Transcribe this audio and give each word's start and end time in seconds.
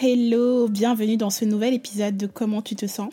Hello, 0.00 0.68
bienvenue 0.68 1.16
dans 1.16 1.30
ce 1.30 1.44
nouvel 1.44 1.74
épisode 1.74 2.16
de 2.16 2.28
Comment 2.28 2.62
tu 2.62 2.76
te 2.76 2.86
sens. 2.86 3.12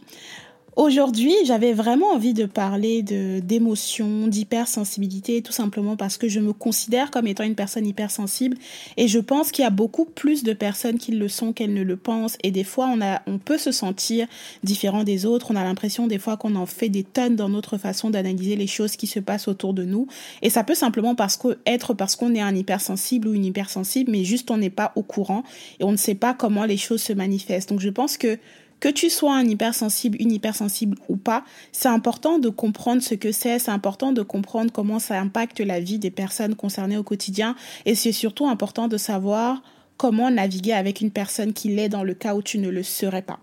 Aujourd'hui, 0.75 1.33
j'avais 1.45 1.71
vraiment 1.71 2.11
envie 2.11 2.33
de 2.33 2.45
parler 2.45 3.01
de 3.01 3.39
d'émotions, 3.39 4.27
d'hypersensibilité, 4.27 5.41
tout 5.41 5.53
simplement 5.53 5.95
parce 5.95 6.17
que 6.17 6.27
je 6.27 6.41
me 6.41 6.51
considère 6.51 7.11
comme 7.11 7.27
étant 7.27 7.45
une 7.45 7.55
personne 7.55 7.87
hypersensible 7.87 8.57
et 8.97 9.07
je 9.07 9.19
pense 9.19 9.51
qu'il 9.51 9.63
y 9.63 9.65
a 9.65 9.69
beaucoup 9.69 10.03
plus 10.03 10.43
de 10.43 10.51
personnes 10.51 10.97
qui 10.97 11.13
le 11.13 11.29
sont 11.29 11.53
qu'elles 11.53 11.73
ne 11.73 11.81
le 11.81 11.95
pensent 11.95 12.37
et 12.43 12.51
des 12.51 12.65
fois 12.65 12.89
on 12.93 12.99
a 13.01 13.21
on 13.25 13.37
peut 13.37 13.57
se 13.57 13.71
sentir 13.71 14.27
différent 14.63 15.05
des 15.05 15.25
autres, 15.25 15.51
on 15.51 15.55
a 15.55 15.63
l'impression 15.63 16.07
des 16.07 16.19
fois 16.19 16.35
qu'on 16.35 16.55
en 16.55 16.65
fait 16.65 16.89
des 16.89 17.03
tonnes 17.03 17.37
dans 17.37 17.47
notre 17.47 17.77
façon 17.77 18.09
d'analyser 18.09 18.57
les 18.57 18.67
choses 18.67 18.97
qui 18.97 19.07
se 19.07 19.21
passent 19.21 19.47
autour 19.47 19.73
de 19.73 19.85
nous 19.85 20.07
et 20.41 20.49
ça 20.49 20.65
peut 20.65 20.75
simplement 20.75 21.15
parce 21.15 21.37
que 21.37 21.57
être 21.65 21.93
parce 21.93 22.17
qu'on 22.17 22.35
est 22.35 22.41
un 22.41 22.53
hypersensible 22.53 23.29
ou 23.29 23.33
une 23.33 23.45
hypersensible 23.45 24.11
mais 24.11 24.25
juste 24.25 24.51
on 24.51 24.57
n'est 24.57 24.69
pas 24.69 24.91
au 24.97 25.03
courant 25.03 25.43
et 25.79 25.85
on 25.85 25.93
ne 25.93 25.97
sait 25.97 26.15
pas 26.15 26.33
comment 26.33 26.65
les 26.65 26.75
choses 26.75 27.01
se 27.01 27.13
manifestent. 27.13 27.69
Donc 27.69 27.79
je 27.79 27.89
pense 27.89 28.17
que 28.17 28.37
que 28.79 28.89
tu 28.89 29.09
sois 29.09 29.35
un 29.35 29.45
hypersensible, 29.45 30.17
une 30.19 30.31
hypersensible 30.31 30.97
ou 31.09 31.15
pas, 31.15 31.43
c'est 31.71 31.87
important 31.87 32.39
de 32.39 32.49
comprendre 32.49 33.01
ce 33.01 33.15
que 33.15 33.31
c'est, 33.31 33.59
c'est 33.59 33.71
important 33.71 34.11
de 34.11 34.21
comprendre 34.21 34.71
comment 34.71 34.99
ça 34.99 35.19
impacte 35.19 35.59
la 35.59 35.79
vie 35.79 35.99
des 35.99 36.11
personnes 36.11 36.55
concernées 36.55 36.97
au 36.97 37.03
quotidien 37.03 37.55
et 37.85 37.95
c'est 37.95 38.11
surtout 38.11 38.47
important 38.47 38.87
de 38.87 38.97
savoir 38.97 39.63
comment 39.97 40.29
naviguer 40.29 40.73
avec 40.73 41.01
une 41.01 41.11
personne 41.11 41.53
qui 41.53 41.69
l'est 41.69 41.89
dans 41.89 42.03
le 42.03 42.13
cas 42.13 42.35
où 42.35 42.41
tu 42.41 42.59
ne 42.59 42.69
le 42.69 42.83
serais 42.83 43.21
pas. 43.21 43.39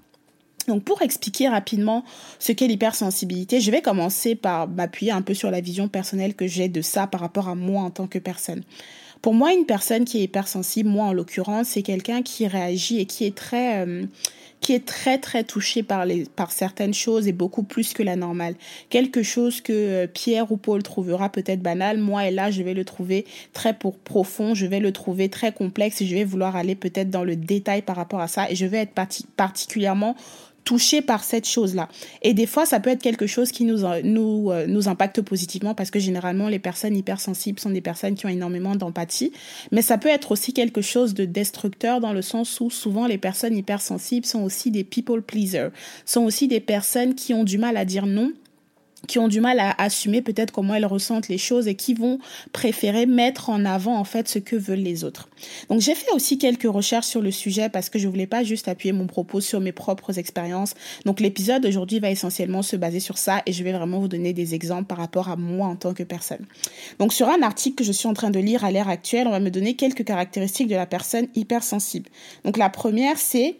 Donc 0.69 0.85
pour 0.85 1.03
expliquer 1.03 1.49
rapidement 1.49 2.05
ce 2.39 2.53
qu'est 2.53 2.69
l'hypersensibilité, 2.69 3.61
je 3.61 3.71
vais 3.71 3.83
commencer 3.83 4.35
par 4.35 4.69
m'appuyer 4.69 5.13
un 5.13 5.23
peu 5.23 5.35
sur 5.35 5.51
la 5.51 5.61
vision 5.61 5.89
personnelle 5.89 6.35
que 6.35 6.47
j'ai 6.47 6.69
de 6.69 6.83
ça 6.83 7.07
par 7.07 7.21
rapport 7.21 7.49
à 7.49 7.55
moi 7.55 7.83
en 7.83 7.91
tant 7.91 8.07
que 8.07 8.19
personne. 8.19 8.63
Pour 9.23 9.35
moi, 9.35 9.53
une 9.53 9.67
personne 9.67 10.05
qui 10.05 10.19
est 10.19 10.25
hypersensible, 10.25 10.89
moi 10.89 11.07
en 11.07 11.13
l'occurrence, 11.13 11.69
c'est 11.69 11.83
quelqu'un 11.83 12.23
qui 12.23 12.47
réagit 12.47 13.01
et 13.01 13.07
qui 13.07 13.25
est 13.25 13.37
très... 13.37 13.87
Euh, 13.87 14.05
qui 14.63 14.73
est 14.73 14.87
très 14.87 15.19
très 15.19 15.45
touché 15.45 15.83
par 15.83 16.07
les 16.07 16.25
par 16.25 16.53
certaines 16.53 16.95
choses 16.95 17.29
et 17.29 17.33
beaucoup 17.33 17.65
plus 17.65 17.93
que 17.93 18.03
la 18.03 18.17
normale. 18.17 18.55
Quelque 18.89 19.23
chose 19.23 19.61
que 19.61 19.73
euh, 19.73 20.07
Pierre 20.07 20.51
ou 20.53 20.57
Paul 20.57 20.83
trouvera 20.83 21.29
peut-être 21.29 21.61
banal, 21.61 21.99
moi 21.99 22.27
et 22.27 22.31
là 22.31 22.51
je 22.51 22.63
vais 22.63 22.73
le 22.73 22.85
trouver 22.85 23.27
très 23.53 23.75
pour 23.75 23.99
profond, 23.99 24.55
je 24.55 24.65
vais 24.65 24.81
le 24.81 24.93
trouver 24.93 25.29
très 25.29 25.53
complexe 25.53 26.01
et 26.01 26.07
je 26.07 26.15
vais 26.15 26.25
vouloir 26.25 26.57
aller 26.57 26.77
peut-être 26.77 27.11
dans 27.11 27.25
le 27.25 27.37
détail 27.37 27.83
par 27.83 27.97
rapport 27.97 28.21
à 28.21 28.29
ça. 28.29 28.51
Et 28.51 28.55
je 28.55 28.65
vais 28.65 28.79
être 28.79 28.95
particulièrement 29.37 30.17
touché 30.65 31.03
par 31.03 31.25
cette 31.25 31.47
chose-là. 31.47 31.89
Et 32.23 32.35
des 32.35 32.47
fois, 32.47 32.67
ça 32.67 32.81
peut 32.81 32.91
être 32.91 33.03
quelque 33.03 33.27
chose 33.27 33.51
qui 33.51 33.65
nous, 33.65 33.81
nous, 34.05 34.51
euh, 34.51 34.67
nous 34.67 34.89
impacte 34.89 35.21
positivement 35.21 35.75
parce 35.75 35.91
que 35.91 35.99
généralement, 35.99 36.49
les 36.49 36.59
personnes 36.59 36.97
hypersensibles 36.97 37.59
sont 37.59 37.71
des 37.71 37.81
personnes 37.81 38.15
qui 38.15 38.27
ont 38.27 38.31
énormément 38.31 38.77
d'empathie. 38.77 39.33
Mais 39.71 39.83
ça 39.83 39.99
peut 39.99 40.09
être 40.09 40.33
aussi 40.33 40.53
quelque 40.53 40.81
chose 40.81 41.15
de 41.15 41.25
destructeur 41.25 42.01
dans 42.01 42.13
le 42.13 42.23
sens 42.23 42.61
où 42.61 42.71
souvent 42.71 43.07
les 43.07 43.19
personnes 43.19 43.57
hypersensibles 43.57 44.27
sont 44.27 44.43
aussi 44.43 44.71
des 44.71 44.85
people 44.85 45.23
pleasers, 45.23 45.71
sont 46.05 46.23
aussi 46.23 46.49
des 46.49 46.61
personnes 46.61 47.15
qui 47.15 47.35
ont 47.35 47.45
du 47.45 47.59
mal 47.59 47.77
à 47.77 47.85
dire 47.85 48.07
non 48.07 48.33
qui 49.09 49.19
ont 49.19 49.29
du 49.29 49.41
mal 49.41 49.59
à 49.61 49.75
assumer 49.83 50.23
peut-être 50.23 50.53
comment 50.53 50.75
elles 50.75 50.87
ressentent 50.87 51.29
les 51.29 51.39
choses 51.39 51.69
et 51.69 51.75
qui 51.75 51.95
vont 51.95 52.19
préférer 52.53 53.07
mettre 53.07 53.51
en 53.51 53.65
avant 53.65 53.97
en 53.97 54.05
fait 54.05 54.29
ce 54.29 54.39
que 54.39 54.57
veulent 54.57 54.79
les 54.79 55.05
autres. 55.05 55.29
Donc 55.69 55.81
j'ai 55.81 55.95
fait 55.95 56.11
aussi 56.13 56.39
quelques 56.39 56.71
recherches 56.71 57.07
sur 57.07 57.21
le 57.21 57.31
sujet 57.31 57.69
parce 57.69 57.91
que 57.91 57.99
je 57.99 58.09
voulais 58.09 58.27
pas 58.27 58.45
juste 58.45 58.69
appuyer 58.69 58.93
mon 58.93 59.07
propos 59.07 59.41
sur 59.41 59.61
mes 59.61 59.73
propres 59.73 60.19
expériences. 60.19 60.75
Donc 61.05 61.21
l'épisode 61.21 61.63
d'aujourd'hui 61.63 61.99
va 61.99 62.11
essentiellement 62.11 62.63
se 62.63 62.77
baser 62.77 63.01
sur 63.01 63.19
ça 63.19 63.43
et 63.47 63.53
je 63.53 63.65
vais 63.65 63.73
vraiment 63.73 63.99
vous 63.99 64.09
donner 64.09 64.33
des 64.33 64.55
exemples 64.55 64.85
par 64.85 64.99
rapport 64.99 65.29
à 65.29 65.37
moi 65.37 65.67
en 65.67 65.77
tant 65.77 65.95
que 65.95 66.03
personne. 66.03 66.47
Donc 66.99 67.13
sur 67.13 67.29
un 67.29 67.43
article 67.43 67.77
que 67.77 67.85
je 67.85 67.93
suis 67.93 68.09
en 68.09 68.15
train 68.15 68.31
de 68.31 68.39
lire 68.39 68.65
à 68.65 68.71
l'ère 68.71 68.89
actuelle, 68.89 69.27
on 69.27 69.31
va 69.31 69.41
me 69.41 69.51
donner 69.51 69.75
quelques 69.75 70.05
caractéristiques 70.05 70.69
de 70.69 70.77
la 70.77 70.87
personne 70.87 71.27
hypersensible. 71.35 72.09
Donc 72.45 72.57
la 72.57 72.71
première 72.71 73.19
c'est 73.19 73.57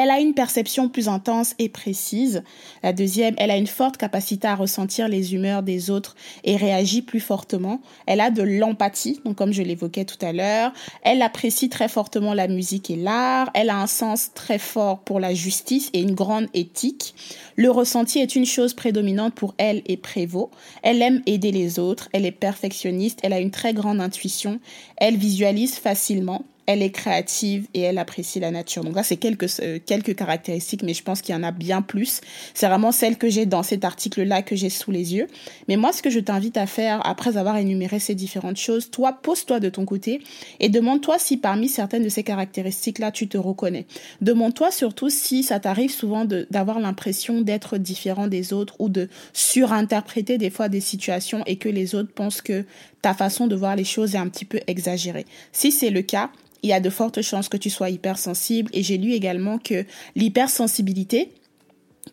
elle 0.00 0.10
a 0.10 0.20
une 0.20 0.32
perception 0.32 0.88
plus 0.88 1.08
intense 1.08 1.56
et 1.58 1.68
précise. 1.68 2.44
La 2.84 2.92
deuxième, 2.92 3.34
elle 3.36 3.50
a 3.50 3.56
une 3.56 3.66
forte 3.66 3.96
capacité 3.96 4.46
à 4.46 4.54
ressentir 4.54 5.08
les 5.08 5.34
humeurs 5.34 5.64
des 5.64 5.90
autres 5.90 6.14
et 6.44 6.54
réagit 6.54 7.02
plus 7.02 7.18
fortement. 7.18 7.80
Elle 8.06 8.20
a 8.20 8.30
de 8.30 8.42
l'empathie, 8.42 9.20
donc 9.24 9.34
comme 9.34 9.52
je 9.52 9.60
l'évoquais 9.60 10.04
tout 10.04 10.24
à 10.24 10.32
l'heure. 10.32 10.72
Elle 11.02 11.20
apprécie 11.20 11.68
très 11.68 11.88
fortement 11.88 12.32
la 12.32 12.46
musique 12.46 12.90
et 12.90 12.96
l'art. 12.96 13.50
Elle 13.54 13.70
a 13.70 13.76
un 13.80 13.88
sens 13.88 14.30
très 14.34 14.60
fort 14.60 15.00
pour 15.00 15.18
la 15.18 15.34
justice 15.34 15.90
et 15.92 16.00
une 16.00 16.14
grande 16.14 16.46
éthique. 16.54 17.16
Le 17.56 17.68
ressenti 17.68 18.20
est 18.20 18.36
une 18.36 18.46
chose 18.46 18.74
prédominante 18.74 19.34
pour 19.34 19.56
elle 19.58 19.82
et 19.86 19.96
prévaut. 19.96 20.52
Elle 20.84 21.02
aime 21.02 21.22
aider 21.26 21.50
les 21.50 21.80
autres. 21.80 22.08
Elle 22.12 22.24
est 22.24 22.30
perfectionniste. 22.30 23.18
Elle 23.24 23.32
a 23.32 23.40
une 23.40 23.50
très 23.50 23.74
grande 23.74 24.00
intuition. 24.00 24.60
Elle 24.98 25.16
visualise 25.16 25.74
facilement 25.74 26.44
elle 26.68 26.82
est 26.82 26.90
créative 26.90 27.66
et 27.72 27.80
elle 27.80 27.96
apprécie 27.96 28.40
la 28.40 28.50
nature. 28.50 28.84
Donc 28.84 28.94
là, 28.94 29.02
c'est 29.02 29.16
quelques, 29.16 29.58
euh, 29.60 29.78
quelques 29.84 30.14
caractéristiques, 30.14 30.82
mais 30.82 30.92
je 30.92 31.02
pense 31.02 31.22
qu'il 31.22 31.34
y 31.34 31.38
en 31.38 31.42
a 31.42 31.50
bien 31.50 31.80
plus. 31.80 32.20
C'est 32.52 32.68
vraiment 32.68 32.92
celle 32.92 33.16
que 33.16 33.30
j'ai 33.30 33.46
dans 33.46 33.62
cet 33.62 33.86
article-là 33.86 34.42
que 34.42 34.54
j'ai 34.54 34.68
sous 34.68 34.90
les 34.90 35.14
yeux. 35.14 35.28
Mais 35.68 35.76
moi, 35.76 35.94
ce 35.94 36.02
que 36.02 36.10
je 36.10 36.20
t'invite 36.20 36.58
à 36.58 36.66
faire, 36.66 37.00
après 37.06 37.38
avoir 37.38 37.56
énuméré 37.56 37.98
ces 37.98 38.14
différentes 38.14 38.58
choses, 38.58 38.90
toi, 38.90 39.14
pose-toi 39.14 39.60
de 39.60 39.70
ton 39.70 39.86
côté 39.86 40.20
et 40.60 40.68
demande-toi 40.68 41.18
si 41.18 41.38
parmi 41.38 41.70
certaines 41.70 42.04
de 42.04 42.10
ces 42.10 42.22
caractéristiques-là, 42.22 43.12
tu 43.12 43.28
te 43.28 43.38
reconnais. 43.38 43.86
Demande-toi 44.20 44.70
surtout 44.70 45.08
si 45.08 45.44
ça 45.44 45.60
t'arrive 45.60 45.90
souvent 45.90 46.26
d'avoir 46.26 46.80
l'impression 46.80 47.40
d'être 47.40 47.78
différent 47.78 48.26
des 48.26 48.52
autres 48.52 48.76
ou 48.78 48.90
de 48.90 49.08
surinterpréter 49.32 50.36
des 50.36 50.50
fois 50.50 50.68
des 50.68 50.82
situations 50.82 51.42
et 51.46 51.56
que 51.56 51.70
les 51.70 51.94
autres 51.94 52.12
pensent 52.12 52.42
que 52.42 52.66
ta 53.00 53.14
façon 53.14 53.46
de 53.46 53.56
voir 53.56 53.74
les 53.74 53.84
choses 53.84 54.14
est 54.14 54.18
un 54.18 54.28
petit 54.28 54.44
peu 54.44 54.60
exagérée. 54.66 55.24
Si 55.52 55.72
c'est 55.72 55.88
le 55.88 56.02
cas, 56.02 56.30
il 56.62 56.70
y 56.70 56.72
a 56.72 56.80
de 56.80 56.90
fortes 56.90 57.22
chances 57.22 57.48
que 57.48 57.56
tu 57.56 57.70
sois 57.70 57.90
hypersensible. 57.90 58.70
Et 58.72 58.82
j'ai 58.82 58.98
lu 58.98 59.12
également 59.12 59.58
que 59.58 59.84
l'hypersensibilité 60.16 61.32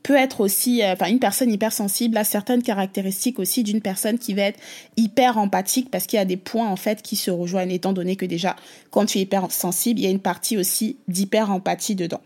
peut 0.04 0.16
être 0.16 0.42
aussi, 0.42 0.84
euh, 0.84 0.94
enfin, 0.94 1.08
une 1.08 1.20
personne 1.20 1.52
hypersensible 1.52 2.18
a 2.18 2.24
certaines 2.24 2.62
caractéristiques 2.62 3.40
aussi 3.40 3.64
d'une 3.64 3.82
personne 3.82 4.20
qui 4.20 4.34
va 4.34 4.44
être 4.44 4.60
hyper 4.98 5.38
empathique 5.38 5.90
parce 5.90 6.06
qu'il 6.06 6.18
y 6.18 6.22
a 6.22 6.26
des 6.26 6.38
points, 6.38 6.68
en 6.68 6.76
fait, 6.76 7.02
qui 7.02 7.16
se 7.16 7.32
rejoignent 7.32 7.72
étant 7.72 7.94
donné 7.94 8.16
que 8.16 8.26
déjà, 8.26 8.56
quand 8.92 9.06
tu 9.06 9.18
es 9.18 9.22
hypersensible, 9.22 10.00
il 10.00 10.04
y 10.04 10.08
a 10.08 10.12
une 10.12 10.20
partie 10.20 10.58
aussi 10.58 10.98
d'hyper 11.08 11.52
empathie 11.52 11.96
dedans. 11.96 12.22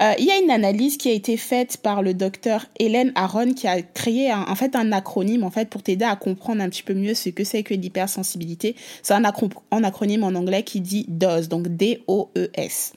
Euh, 0.00 0.12
il 0.18 0.24
y 0.24 0.30
a 0.30 0.38
une 0.38 0.50
analyse 0.50 0.96
qui 0.96 1.08
a 1.08 1.12
été 1.12 1.36
faite 1.36 1.78
par 1.82 2.02
le 2.02 2.14
docteur 2.14 2.66
Hélène 2.78 3.12
Aron 3.14 3.52
qui 3.52 3.66
a 3.68 3.82
créé 3.82 4.30
un, 4.30 4.42
en 4.42 4.54
fait 4.54 4.74
un 4.74 4.92
acronyme 4.92 5.44
en 5.44 5.50
fait 5.50 5.68
pour 5.68 5.82
t'aider 5.82 6.04
à 6.04 6.16
comprendre 6.16 6.62
un 6.62 6.68
petit 6.68 6.82
peu 6.82 6.94
mieux 6.94 7.14
ce 7.14 7.28
que 7.28 7.44
c'est 7.44 7.62
que 7.62 7.74
l'hypersensibilité. 7.74 8.74
C'est 9.02 9.14
un, 9.14 9.24
acronyme 9.24 10.24
en 10.24 10.34
anglais 10.34 10.62
qui 10.62 10.80
dit 10.80 11.04
DOS, 11.08 11.48
donc 11.48 11.68
D-O-E-S. 11.68 12.92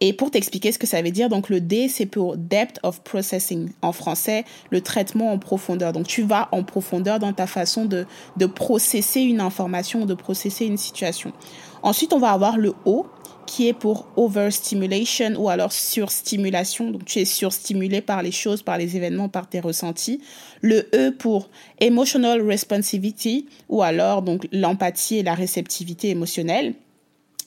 Et 0.00 0.12
pour 0.12 0.30
t'expliquer 0.30 0.70
ce 0.70 0.78
que 0.78 0.86
ça 0.86 1.02
veut 1.02 1.10
dire, 1.10 1.28
donc 1.28 1.48
le 1.48 1.60
D, 1.60 1.88
c'est 1.88 2.06
pour 2.06 2.36
Depth 2.36 2.78
of 2.84 3.02
Processing. 3.02 3.70
En 3.82 3.92
français, 3.92 4.44
le 4.70 4.80
traitement 4.80 5.32
en 5.32 5.38
profondeur. 5.38 5.92
Donc 5.92 6.06
tu 6.06 6.22
vas 6.22 6.48
en 6.52 6.62
profondeur 6.62 7.18
dans 7.18 7.32
ta 7.32 7.48
façon 7.48 7.84
de, 7.84 8.06
de 8.36 8.46
processer 8.46 9.22
une 9.22 9.40
information, 9.40 10.06
de 10.06 10.14
processer 10.14 10.66
une 10.66 10.76
situation. 10.76 11.32
Ensuite, 11.82 12.12
on 12.12 12.18
va 12.18 12.30
avoir 12.30 12.58
le 12.58 12.74
O, 12.84 13.06
qui 13.48 13.66
est 13.66 13.72
pour 13.72 14.06
overstimulation 14.16 15.32
ou 15.38 15.48
alors 15.48 15.72
surstimulation. 15.72 16.90
Donc 16.90 17.06
tu 17.06 17.18
es 17.18 17.24
surstimulé 17.24 18.02
par 18.02 18.22
les 18.22 18.30
choses, 18.30 18.62
par 18.62 18.76
les 18.76 18.94
événements, 18.94 19.30
par 19.30 19.48
tes 19.48 19.58
ressentis. 19.58 20.20
Le 20.60 20.86
E 20.94 21.10
pour 21.10 21.48
emotional 21.80 22.42
responsivity 22.42 23.48
ou 23.70 23.82
alors 23.82 24.20
donc 24.20 24.46
l'empathie 24.52 25.16
et 25.16 25.22
la 25.22 25.34
réceptivité 25.34 26.10
émotionnelle. 26.10 26.74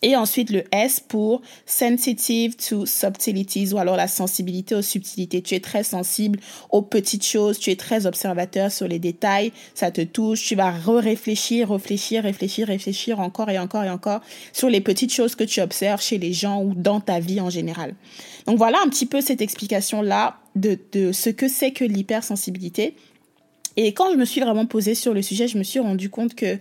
Et 0.03 0.15
ensuite 0.15 0.49
le 0.49 0.63
S 0.71 0.99
pour 0.99 1.41
sensitive 1.65 2.55
to 2.55 2.87
subtleties 2.87 3.73
ou 3.73 3.77
alors 3.77 3.95
la 3.95 4.07
sensibilité 4.07 4.73
aux 4.73 4.81
subtilités. 4.81 5.43
Tu 5.43 5.53
es 5.53 5.59
très 5.59 5.83
sensible 5.83 6.39
aux 6.71 6.81
petites 6.81 7.25
choses, 7.25 7.59
tu 7.59 7.69
es 7.69 7.75
très 7.75 8.07
observateur 8.07 8.71
sur 8.71 8.87
les 8.87 8.97
détails, 8.97 9.51
ça 9.75 9.91
te 9.91 10.01
touche, 10.01 10.43
tu 10.43 10.55
vas 10.55 10.71
réfléchir, 10.71 11.69
réfléchir, 11.69 12.23
réfléchir, 12.23 12.67
réfléchir 12.67 13.19
encore 13.19 13.49
et 13.49 13.59
encore 13.59 13.83
et 13.83 13.91
encore 13.91 14.21
sur 14.53 14.69
les 14.69 14.81
petites 14.81 15.13
choses 15.13 15.35
que 15.35 15.43
tu 15.43 15.61
observes 15.61 16.01
chez 16.01 16.17
les 16.17 16.33
gens 16.33 16.63
ou 16.63 16.73
dans 16.73 16.99
ta 16.99 17.19
vie 17.19 17.39
en 17.39 17.51
général. 17.51 17.93
Donc 18.47 18.57
voilà 18.57 18.79
un 18.83 18.89
petit 18.89 19.05
peu 19.05 19.21
cette 19.21 19.41
explication-là 19.41 20.37
de, 20.55 20.79
de 20.93 21.11
ce 21.11 21.29
que 21.29 21.47
c'est 21.47 21.71
que 21.71 21.85
l'hypersensibilité. 21.85 22.95
Et 23.77 23.93
quand 23.93 24.11
je 24.11 24.17
me 24.17 24.25
suis 24.25 24.41
vraiment 24.41 24.65
posée 24.65 24.95
sur 24.95 25.13
le 25.13 25.21
sujet, 25.21 25.47
je 25.47 25.57
me 25.57 25.63
suis 25.63 25.79
rendu 25.79 26.09
compte 26.09 26.35
que, 26.35 26.57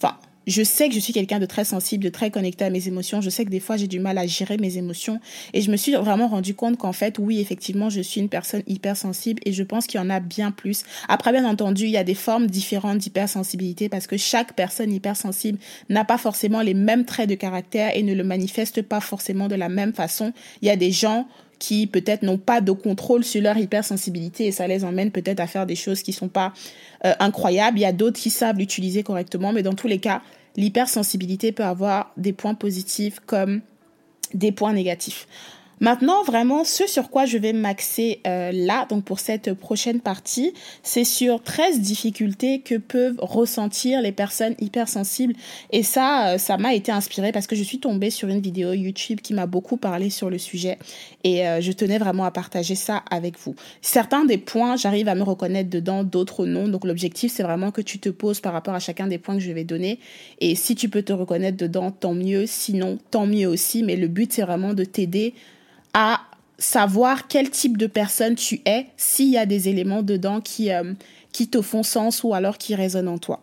enfin, 0.00 0.16
je 0.46 0.62
sais 0.62 0.88
que 0.88 0.94
je 0.94 1.00
suis 1.00 1.12
quelqu'un 1.12 1.38
de 1.38 1.46
très 1.46 1.64
sensible, 1.64 2.04
de 2.04 2.08
très 2.08 2.30
connecté 2.30 2.64
à 2.64 2.70
mes 2.70 2.88
émotions. 2.88 3.20
Je 3.20 3.30
sais 3.30 3.44
que 3.44 3.50
des 3.50 3.60
fois, 3.60 3.76
j'ai 3.76 3.88
du 3.88 3.98
mal 3.98 4.18
à 4.18 4.26
gérer 4.26 4.56
mes 4.58 4.76
émotions. 4.78 5.20
Et 5.52 5.60
je 5.60 5.70
me 5.70 5.76
suis 5.76 5.94
vraiment 5.94 6.28
rendu 6.28 6.54
compte 6.54 6.78
qu'en 6.78 6.92
fait, 6.92 7.18
oui, 7.18 7.40
effectivement, 7.40 7.90
je 7.90 8.00
suis 8.00 8.20
une 8.20 8.28
personne 8.28 8.62
hypersensible 8.66 9.40
et 9.44 9.52
je 9.52 9.62
pense 9.62 9.86
qu'il 9.86 10.00
y 10.00 10.02
en 10.02 10.10
a 10.10 10.20
bien 10.20 10.50
plus. 10.50 10.84
Après, 11.08 11.32
bien 11.32 11.44
entendu, 11.44 11.84
il 11.84 11.90
y 11.90 11.96
a 11.96 12.04
des 12.04 12.14
formes 12.14 12.46
différentes 12.46 12.98
d'hypersensibilité 12.98 13.88
parce 13.88 14.06
que 14.06 14.16
chaque 14.16 14.54
personne 14.54 14.92
hypersensible 14.92 15.58
n'a 15.88 16.04
pas 16.04 16.18
forcément 16.18 16.62
les 16.62 16.74
mêmes 16.74 17.04
traits 17.04 17.28
de 17.28 17.34
caractère 17.34 17.96
et 17.96 18.02
ne 18.02 18.14
le 18.14 18.24
manifeste 18.24 18.82
pas 18.82 19.00
forcément 19.00 19.48
de 19.48 19.56
la 19.56 19.68
même 19.68 19.92
façon. 19.92 20.32
Il 20.62 20.68
y 20.68 20.70
a 20.70 20.76
des 20.76 20.92
gens 20.92 21.26
qui 21.58 21.86
peut-être 21.86 22.22
n'ont 22.22 22.38
pas 22.38 22.60
de 22.60 22.72
contrôle 22.72 23.24
sur 23.24 23.42
leur 23.42 23.56
hypersensibilité 23.56 24.46
et 24.46 24.52
ça 24.52 24.66
les 24.66 24.84
emmène 24.84 25.10
peut-être 25.10 25.40
à 25.40 25.46
faire 25.46 25.66
des 25.66 25.76
choses 25.76 26.02
qui 26.02 26.12
sont 26.12 26.28
pas 26.28 26.52
euh, 27.04 27.14
incroyables. 27.18 27.78
Il 27.78 27.82
y 27.82 27.86
a 27.86 27.92
d'autres 27.92 28.20
qui 28.20 28.30
savent 28.30 28.58
l'utiliser 28.58 29.02
correctement, 29.02 29.52
mais 29.52 29.62
dans 29.62 29.74
tous 29.74 29.88
les 29.88 29.98
cas, 29.98 30.22
l'hypersensibilité 30.56 31.52
peut 31.52 31.64
avoir 31.64 32.12
des 32.16 32.32
points 32.32 32.54
positifs 32.54 33.20
comme 33.26 33.62
des 34.34 34.52
points 34.52 34.72
négatifs. 34.72 35.26
Maintenant, 35.78 36.22
vraiment, 36.22 36.64
ce 36.64 36.86
sur 36.86 37.10
quoi 37.10 37.26
je 37.26 37.36
vais 37.36 37.52
m'axer 37.52 38.20
euh, 38.26 38.50
là, 38.50 38.86
donc 38.88 39.04
pour 39.04 39.20
cette 39.20 39.52
prochaine 39.52 40.00
partie, 40.00 40.54
c'est 40.82 41.04
sur 41.04 41.42
13 41.42 41.80
difficultés 41.80 42.60
que 42.60 42.76
peuvent 42.76 43.18
ressentir 43.18 44.00
les 44.00 44.12
personnes 44.12 44.54
hypersensibles. 44.58 45.34
Et 45.72 45.82
ça, 45.82 46.28
euh, 46.28 46.38
ça 46.38 46.56
m'a 46.56 46.72
été 46.72 46.92
inspiré 46.92 47.30
parce 47.30 47.46
que 47.46 47.54
je 47.56 47.62
suis 47.62 47.78
tombée 47.78 48.08
sur 48.08 48.28
une 48.28 48.40
vidéo 48.40 48.72
YouTube 48.72 49.20
qui 49.20 49.34
m'a 49.34 49.44
beaucoup 49.44 49.76
parlé 49.76 50.08
sur 50.08 50.30
le 50.30 50.38
sujet 50.38 50.78
et 51.24 51.46
euh, 51.46 51.60
je 51.60 51.72
tenais 51.72 51.98
vraiment 51.98 52.24
à 52.24 52.30
partager 52.30 52.74
ça 52.74 53.02
avec 53.10 53.38
vous. 53.38 53.54
Certains 53.82 54.24
des 54.24 54.38
points, 54.38 54.76
j'arrive 54.76 55.08
à 55.08 55.14
me 55.14 55.22
reconnaître 55.22 55.68
dedans, 55.68 56.04
d'autres 56.04 56.46
non. 56.46 56.68
Donc 56.68 56.86
l'objectif, 56.86 57.30
c'est 57.30 57.42
vraiment 57.42 57.70
que 57.70 57.82
tu 57.82 57.98
te 57.98 58.08
poses 58.08 58.40
par 58.40 58.54
rapport 58.54 58.74
à 58.74 58.80
chacun 58.80 59.08
des 59.08 59.18
points 59.18 59.34
que 59.34 59.42
je 59.42 59.52
vais 59.52 59.64
donner. 59.64 59.98
Et 60.40 60.54
si 60.54 60.74
tu 60.74 60.88
peux 60.88 61.02
te 61.02 61.12
reconnaître 61.12 61.58
dedans, 61.58 61.90
tant 61.90 62.14
mieux. 62.14 62.46
Sinon, 62.46 62.98
tant 63.10 63.26
mieux 63.26 63.46
aussi. 63.46 63.82
Mais 63.82 63.96
le 63.96 64.08
but, 64.08 64.32
c'est 64.32 64.42
vraiment 64.42 64.72
de 64.72 64.84
t'aider 64.84 65.34
à 65.98 66.20
savoir 66.58 67.26
quel 67.26 67.48
type 67.48 67.78
de 67.78 67.86
personne 67.86 68.34
tu 68.34 68.60
es 68.66 68.86
s'il 68.98 69.30
y 69.30 69.38
a 69.38 69.46
des 69.46 69.70
éléments 69.70 70.02
dedans 70.02 70.42
qui, 70.42 70.70
euh, 70.70 70.92
qui 71.32 71.48
te 71.48 71.62
font 71.62 71.82
sens 71.82 72.22
ou 72.22 72.34
alors 72.34 72.58
qui 72.58 72.74
résonnent 72.74 73.08
en 73.08 73.16
toi. 73.16 73.40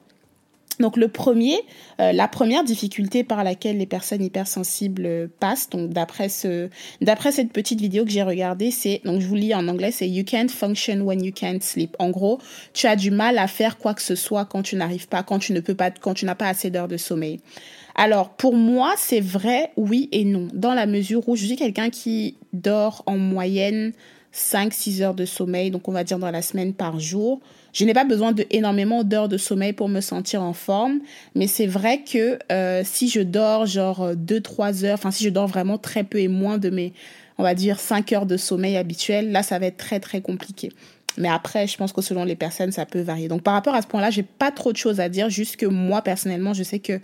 Donc 0.79 0.97
le 0.97 1.07
premier, 1.07 1.57
euh, 1.99 2.11
la 2.11 2.27
première 2.27 2.63
difficulté 2.63 3.23
par 3.23 3.43
laquelle 3.43 3.79
les 3.79 3.87
personnes 3.87 4.23
hypersensibles 4.23 5.29
passent, 5.39 5.69
donc 5.71 5.89
d'après 5.89 6.29
ce, 6.29 6.69
d'après 7.01 7.31
cette 7.31 7.51
petite 7.51 7.81
vidéo 7.81 8.05
que 8.05 8.11
j'ai 8.11 8.23
regardée, 8.23 8.69
c'est 8.69 9.01
donc 9.03 9.19
je 9.19 9.27
vous 9.27 9.35
lis 9.35 9.55
en 9.55 9.67
anglais, 9.67 9.91
c'est 9.91 10.07
you 10.07 10.23
can't 10.23 10.49
function 10.49 11.01
when 11.01 11.23
you 11.23 11.31
can't 11.31 11.61
sleep. 11.61 11.95
En 11.97 12.11
gros, 12.11 12.39
tu 12.73 12.85
as 12.85 12.95
du 12.95 13.09
mal 13.09 13.39
à 13.39 13.47
faire 13.47 13.79
quoi 13.79 13.95
que 13.95 14.01
ce 14.01 14.15
soit 14.15 14.45
quand 14.45 14.61
tu 14.61 14.75
n'arrives 14.75 15.07
pas, 15.07 15.23
quand 15.23 15.39
tu 15.39 15.53
ne 15.53 15.59
peux 15.59 15.75
pas, 15.75 15.89
quand 15.89 16.13
tu 16.13 16.25
n'as 16.25 16.35
pas 16.35 16.49
assez 16.49 16.69
d'heures 16.69 16.87
de 16.87 16.97
sommeil. 16.97 17.39
Alors, 17.95 18.29
pour 18.29 18.55
moi, 18.55 18.95
c'est 18.97 19.19
vrai, 19.19 19.71
oui 19.77 20.09
et 20.11 20.25
non, 20.25 20.47
dans 20.53 20.73
la 20.73 20.85
mesure 20.85 21.27
où 21.29 21.35
je 21.35 21.45
suis 21.45 21.55
quelqu'un 21.55 21.89
qui 21.89 22.37
dort 22.51 23.03
en 23.05 23.17
moyenne 23.17 23.93
5-6 24.33 25.03
heures 25.03 25.13
de 25.13 25.25
sommeil, 25.25 25.69
donc 25.69 25.87
on 25.87 25.91
va 25.91 26.03
dire 26.03 26.17
dans 26.17 26.31
la 26.31 26.41
semaine 26.41 26.73
par 26.73 26.99
jour. 26.99 27.39
Je 27.71 27.85
n'ai 27.85 27.93
pas 27.93 28.03
besoin 28.03 28.31
de 28.31 28.45
énormément 28.49 29.03
d'heures 29.03 29.29
de 29.29 29.37
sommeil 29.37 29.73
pour 29.73 29.89
me 29.89 30.01
sentir 30.01 30.41
en 30.41 30.53
forme, 30.53 31.01
mais 31.35 31.47
c'est 31.47 31.67
vrai 31.67 32.03
que 32.03 32.39
euh, 32.51 32.81
si 32.83 33.09
je 33.09 33.21
dors 33.21 33.65
genre 33.67 34.13
2-3 34.13 34.85
heures, 34.85 34.95
enfin 34.95 35.11
si 35.11 35.23
je 35.23 35.29
dors 35.29 35.47
vraiment 35.47 35.77
très 35.77 36.03
peu 36.03 36.19
et 36.19 36.27
moins 36.27 36.57
de 36.57 36.71
mes, 36.71 36.93
on 37.37 37.43
va 37.43 37.53
dire 37.53 37.79
5 37.79 38.11
heures 38.13 38.25
de 38.25 38.37
sommeil 38.37 38.75
habituel, 38.75 39.31
là 39.31 39.43
ça 39.43 39.59
va 39.59 39.67
être 39.67 39.77
très 39.77 39.99
très 39.99 40.21
compliqué. 40.21 40.69
Mais 41.17 41.27
après, 41.27 41.67
je 41.67 41.77
pense 41.77 41.93
que 41.93 42.01
selon 42.01 42.23
les 42.23 42.35
personnes, 42.35 42.71
ça 42.71 42.85
peut 42.85 43.01
varier. 43.01 43.27
Donc 43.27 43.43
par 43.43 43.53
rapport 43.53 43.75
à 43.75 43.81
ce 43.81 43.87
point-là, 43.87 44.09
j'ai 44.09 44.23
pas 44.23 44.51
trop 44.51 44.71
de 44.71 44.77
choses 44.77 44.99
à 44.99 45.09
dire, 45.09 45.29
juste 45.29 45.57
que 45.57 45.65
moi 45.65 46.01
personnellement, 46.01 46.53
je 46.53 46.63
sais 46.63 46.79
que 46.79 46.99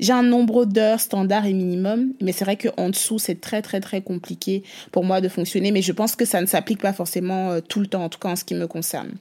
j'ai 0.00 0.12
un 0.12 0.22
nombre 0.22 0.64
d'heures 0.64 1.00
standard 1.00 1.46
et 1.46 1.52
minimum, 1.52 2.12
mais 2.20 2.32
c'est 2.32 2.44
vrai 2.44 2.56
qu'en 2.56 2.90
dessous, 2.90 3.18
c'est 3.18 3.40
très 3.40 3.62
très 3.62 3.80
très 3.80 4.02
compliqué 4.02 4.64
pour 4.92 5.04
moi 5.04 5.20
de 5.20 5.28
fonctionner. 5.28 5.70
Mais 5.70 5.82
je 5.82 5.92
pense 5.92 6.16
que 6.16 6.24
ça 6.24 6.40
ne 6.40 6.46
s'applique 6.46 6.80
pas 6.80 6.92
forcément 6.92 7.52
euh, 7.52 7.60
tout 7.60 7.80
le 7.80 7.86
temps, 7.86 8.04
en 8.04 8.08
tout 8.08 8.18
cas 8.18 8.30
en 8.30 8.36
ce 8.36 8.44
qui 8.44 8.54
me 8.54 8.66
concerne. 8.66 9.12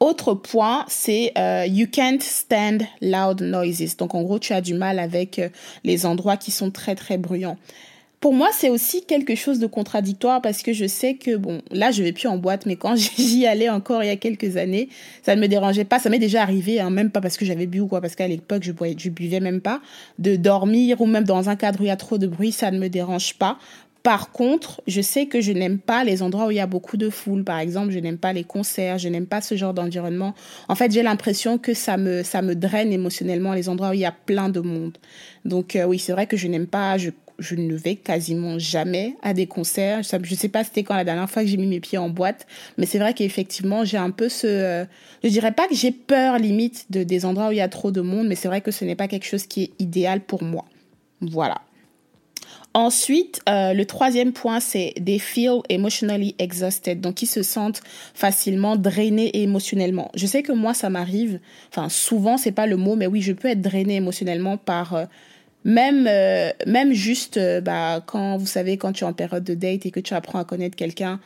Autre 0.00 0.34
point, 0.34 0.84
c'est 0.88 1.32
euh, 1.38 1.66
you 1.66 1.86
can't 1.90 2.20
stand 2.20 2.82
loud 3.00 3.40
noises. 3.40 3.96
Donc 3.96 4.14
en 4.14 4.22
gros, 4.22 4.38
tu 4.38 4.52
as 4.52 4.60
du 4.60 4.74
mal 4.74 4.98
avec 4.98 5.38
euh, 5.38 5.48
les 5.82 6.04
endroits 6.04 6.36
qui 6.36 6.50
sont 6.50 6.70
très 6.70 6.94
très 6.94 7.16
bruyants 7.16 7.56
pour 8.24 8.32
moi, 8.32 8.48
c'est 8.54 8.70
aussi 8.70 9.04
quelque 9.04 9.34
chose 9.34 9.58
de 9.58 9.66
contradictoire 9.66 10.40
parce 10.40 10.62
que 10.62 10.72
je 10.72 10.86
sais 10.86 11.12
que, 11.12 11.36
bon, 11.36 11.60
là, 11.70 11.90
je 11.90 12.02
vais 12.02 12.12
plus 12.12 12.26
en 12.26 12.38
boîte, 12.38 12.64
mais 12.64 12.76
quand 12.76 12.96
j'y 13.18 13.46
allais 13.46 13.68
encore 13.68 14.02
il 14.02 14.06
y 14.06 14.10
a 14.10 14.16
quelques 14.16 14.56
années, 14.56 14.88
ça 15.22 15.36
ne 15.36 15.42
me 15.42 15.46
dérangeait 15.46 15.84
pas. 15.84 15.98
Ça 15.98 16.08
m'est 16.08 16.18
déjà 16.18 16.40
arrivé, 16.40 16.80
hein, 16.80 16.88
même 16.88 17.10
pas 17.10 17.20
parce 17.20 17.36
que 17.36 17.44
j'avais 17.44 17.66
bu 17.66 17.80
ou 17.80 17.86
quoi, 17.86 18.00
parce 18.00 18.14
qu'à 18.14 18.26
l'époque, 18.26 18.62
je, 18.62 19.10
buvais 19.10 19.40
même 19.40 19.60
pas, 19.60 19.82
de 20.18 20.36
dormir 20.36 21.02
ou 21.02 21.06
même 21.06 21.24
dans 21.24 21.50
un 21.50 21.56
cadre 21.56 21.82
où 21.82 21.84
il 21.84 21.88
y 21.88 21.90
a 21.90 21.96
trop 21.96 22.16
de 22.16 22.26
bruit, 22.26 22.50
ça 22.50 22.70
ne 22.70 22.78
me 22.78 22.88
dérange 22.88 23.34
pas. 23.34 23.58
Par 24.02 24.32
contre, 24.32 24.80
je 24.86 25.02
sais 25.02 25.26
que 25.26 25.42
je 25.42 25.52
n'aime 25.52 25.78
pas 25.78 26.02
les 26.02 26.22
endroits 26.22 26.46
où 26.46 26.50
il 26.50 26.56
y 26.56 26.60
a 26.60 26.66
beaucoup 26.66 26.96
de 26.96 27.10
foule. 27.10 27.44
Par 27.44 27.58
exemple, 27.58 27.90
je 27.90 27.98
n'aime 27.98 28.18
pas 28.18 28.32
les 28.32 28.44
concerts, 28.44 28.96
je 28.96 29.10
n'aime 29.10 29.26
pas 29.26 29.42
ce 29.42 29.54
genre 29.54 29.74
d'environnement. 29.74 30.34
En 30.68 30.74
fait, 30.74 30.90
j'ai 30.90 31.02
l'impression 31.02 31.58
que 31.58 31.74
ça 31.74 31.98
me, 31.98 32.22
ça 32.22 32.40
me 32.40 32.54
draine 32.54 32.90
émotionnellement 32.90 33.52
les 33.52 33.68
endroits 33.68 33.90
où 33.90 33.94
il 33.94 34.00
y 34.00 34.06
a 34.06 34.12
plein 34.12 34.48
de 34.48 34.60
monde. 34.60 34.96
Donc 35.44 35.76
euh, 35.76 35.84
oui, 35.84 35.98
c'est 35.98 36.12
vrai 36.12 36.26
que 36.26 36.38
je 36.38 36.48
n'aime 36.48 36.66
pas, 36.66 36.96
je 36.96 37.10
je 37.38 37.54
ne 37.54 37.74
vais 37.74 37.96
quasiment 37.96 38.58
jamais 38.58 39.16
à 39.22 39.34
des 39.34 39.46
concerts. 39.46 40.02
Je 40.02 40.16
ne 40.16 40.36
sais 40.36 40.48
pas 40.48 40.64
c'était 40.64 40.82
quand 40.82 40.94
la 40.94 41.04
dernière 41.04 41.28
fois 41.28 41.42
que 41.42 41.48
j'ai 41.48 41.56
mis 41.56 41.66
mes 41.66 41.80
pieds 41.80 41.98
en 41.98 42.08
boîte, 42.08 42.46
mais 42.78 42.86
c'est 42.86 42.98
vrai 42.98 43.14
qu'effectivement, 43.14 43.84
j'ai 43.84 43.96
un 43.96 44.10
peu 44.10 44.28
ce... 44.28 44.46
Euh, 44.46 44.84
je 45.22 45.28
dirais 45.28 45.52
pas 45.52 45.66
que 45.68 45.74
j'ai 45.74 45.92
peur 45.92 46.38
limite 46.38 46.86
de, 46.90 47.02
des 47.02 47.24
endroits 47.24 47.48
où 47.48 47.52
il 47.52 47.58
y 47.58 47.60
a 47.60 47.68
trop 47.68 47.90
de 47.90 48.00
monde, 48.00 48.26
mais 48.28 48.34
c'est 48.34 48.48
vrai 48.48 48.60
que 48.60 48.70
ce 48.70 48.84
n'est 48.84 48.96
pas 48.96 49.08
quelque 49.08 49.26
chose 49.26 49.46
qui 49.46 49.64
est 49.64 49.70
idéal 49.78 50.20
pour 50.20 50.42
moi. 50.42 50.64
Voilà. 51.20 51.60
Ensuite, 52.76 53.40
euh, 53.48 53.72
le 53.72 53.84
troisième 53.84 54.32
point, 54.32 54.58
c'est 54.58 54.94
des 54.98 55.20
feel 55.20 55.60
emotionally 55.68 56.34
exhausted, 56.40 57.00
donc 57.00 57.22
ils 57.22 57.28
se 57.28 57.44
sentent 57.44 57.80
facilement 58.14 58.74
drainés 58.74 59.30
émotionnellement. 59.42 60.10
Je 60.16 60.26
sais 60.26 60.42
que 60.42 60.50
moi, 60.50 60.74
ça 60.74 60.90
m'arrive, 60.90 61.38
enfin 61.70 61.88
souvent, 61.88 62.36
c'est 62.36 62.50
pas 62.50 62.66
le 62.66 62.76
mot, 62.76 62.96
mais 62.96 63.06
oui, 63.06 63.22
je 63.22 63.32
peux 63.32 63.46
être 63.46 63.62
drainé 63.62 63.94
émotionnellement 63.94 64.56
par 64.56 64.94
euh, 64.94 65.04
même, 65.64 66.06
euh, 66.08 66.50
même 66.66 66.92
juste, 66.92 67.38
euh, 67.38 67.60
bah, 67.60 68.02
quand 68.06 68.36
vous 68.36 68.46
savez, 68.46 68.76
quand 68.76 68.92
tu 68.92 69.04
es 69.04 69.06
en 69.06 69.12
période 69.12 69.44
de 69.44 69.54
date 69.54 69.86
et 69.86 69.90
que 69.90 70.00
tu 70.00 70.14
apprends 70.14 70.38
à 70.38 70.44
connaître 70.44 70.76
quelqu'un 70.76 71.20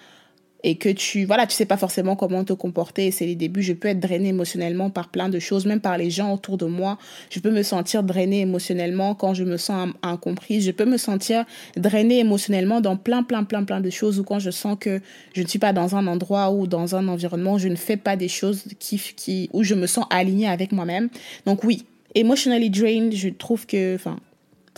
et 0.65 0.77
que 0.77 0.89
tu, 0.89 1.25
voilà, 1.25 1.47
tu 1.47 1.55
sais 1.55 1.67
pas 1.67 1.77
forcément 1.77 2.17
comment 2.17 2.43
te 2.43 2.53
comporter 2.53 3.11
c'est 3.11 3.27
les 3.27 3.37
débuts, 3.37 3.63
je 3.63 3.73
peux 3.73 3.89
être 3.89 4.01
drainée 4.01 4.31
émotionnellement 4.31 4.91
par 4.91 5.09
plein 5.09 5.29
de 5.29 5.39
choses, 5.39 5.67
même 5.67 5.81
par 5.81 5.99
les 5.99 6.11
gens 6.11 6.33
autour 6.33 6.57
de 6.57 6.67
moi. 6.67 6.99
Je 7.31 7.39
peux 7.41 7.51
me 7.51 7.63
sentir 7.63 8.03
drainée 8.03 8.41
émotionnellement 8.41 9.15
quand 9.15 9.35
je 9.35 9.45
me 9.45 9.57
sens 9.57 9.91
incomprise. 10.03 10.67
Je 10.67 10.73
peux 10.73 10.85
me 10.85 10.97
sentir 10.97 11.45
drainée 11.77 12.19
émotionnellement 12.19 12.81
dans 12.81 12.97
plein, 12.97 13.23
plein, 13.23 13.45
plein, 13.45 13.65
plein 13.65 13.81
de 13.81 13.91
choses 13.91 14.19
ou 14.19 14.25
quand 14.25 14.41
je 14.41 14.51
sens 14.51 14.77
que 14.81 15.01
je 15.33 15.43
ne 15.43 15.47
suis 15.47 15.61
pas 15.61 15.73
dans 15.73 15.95
un 15.95 16.07
endroit 16.07 16.51
ou 16.51 16.67
dans 16.67 16.97
un 16.97 17.07
environnement 17.07 17.55
où 17.55 17.59
je 17.59 17.69
ne 17.69 17.77
fais 17.77 17.97
pas 17.97 18.17
des 18.17 18.29
choses 18.29 18.65
qui, 18.81 18.99
qui, 18.99 19.51
où 19.53 19.63
je 19.63 19.75
me 19.75 19.87
sens 19.87 20.07
alignée 20.11 20.49
avec 20.49 20.73
moi-même. 20.73 21.09
Donc 21.47 21.63
oui, 21.63 21.85
emotionally 22.17 22.71
drained, 22.71 23.15
je 23.15 23.29
trouve 23.29 23.67
que, 23.67 23.95
enfin, 23.95 24.19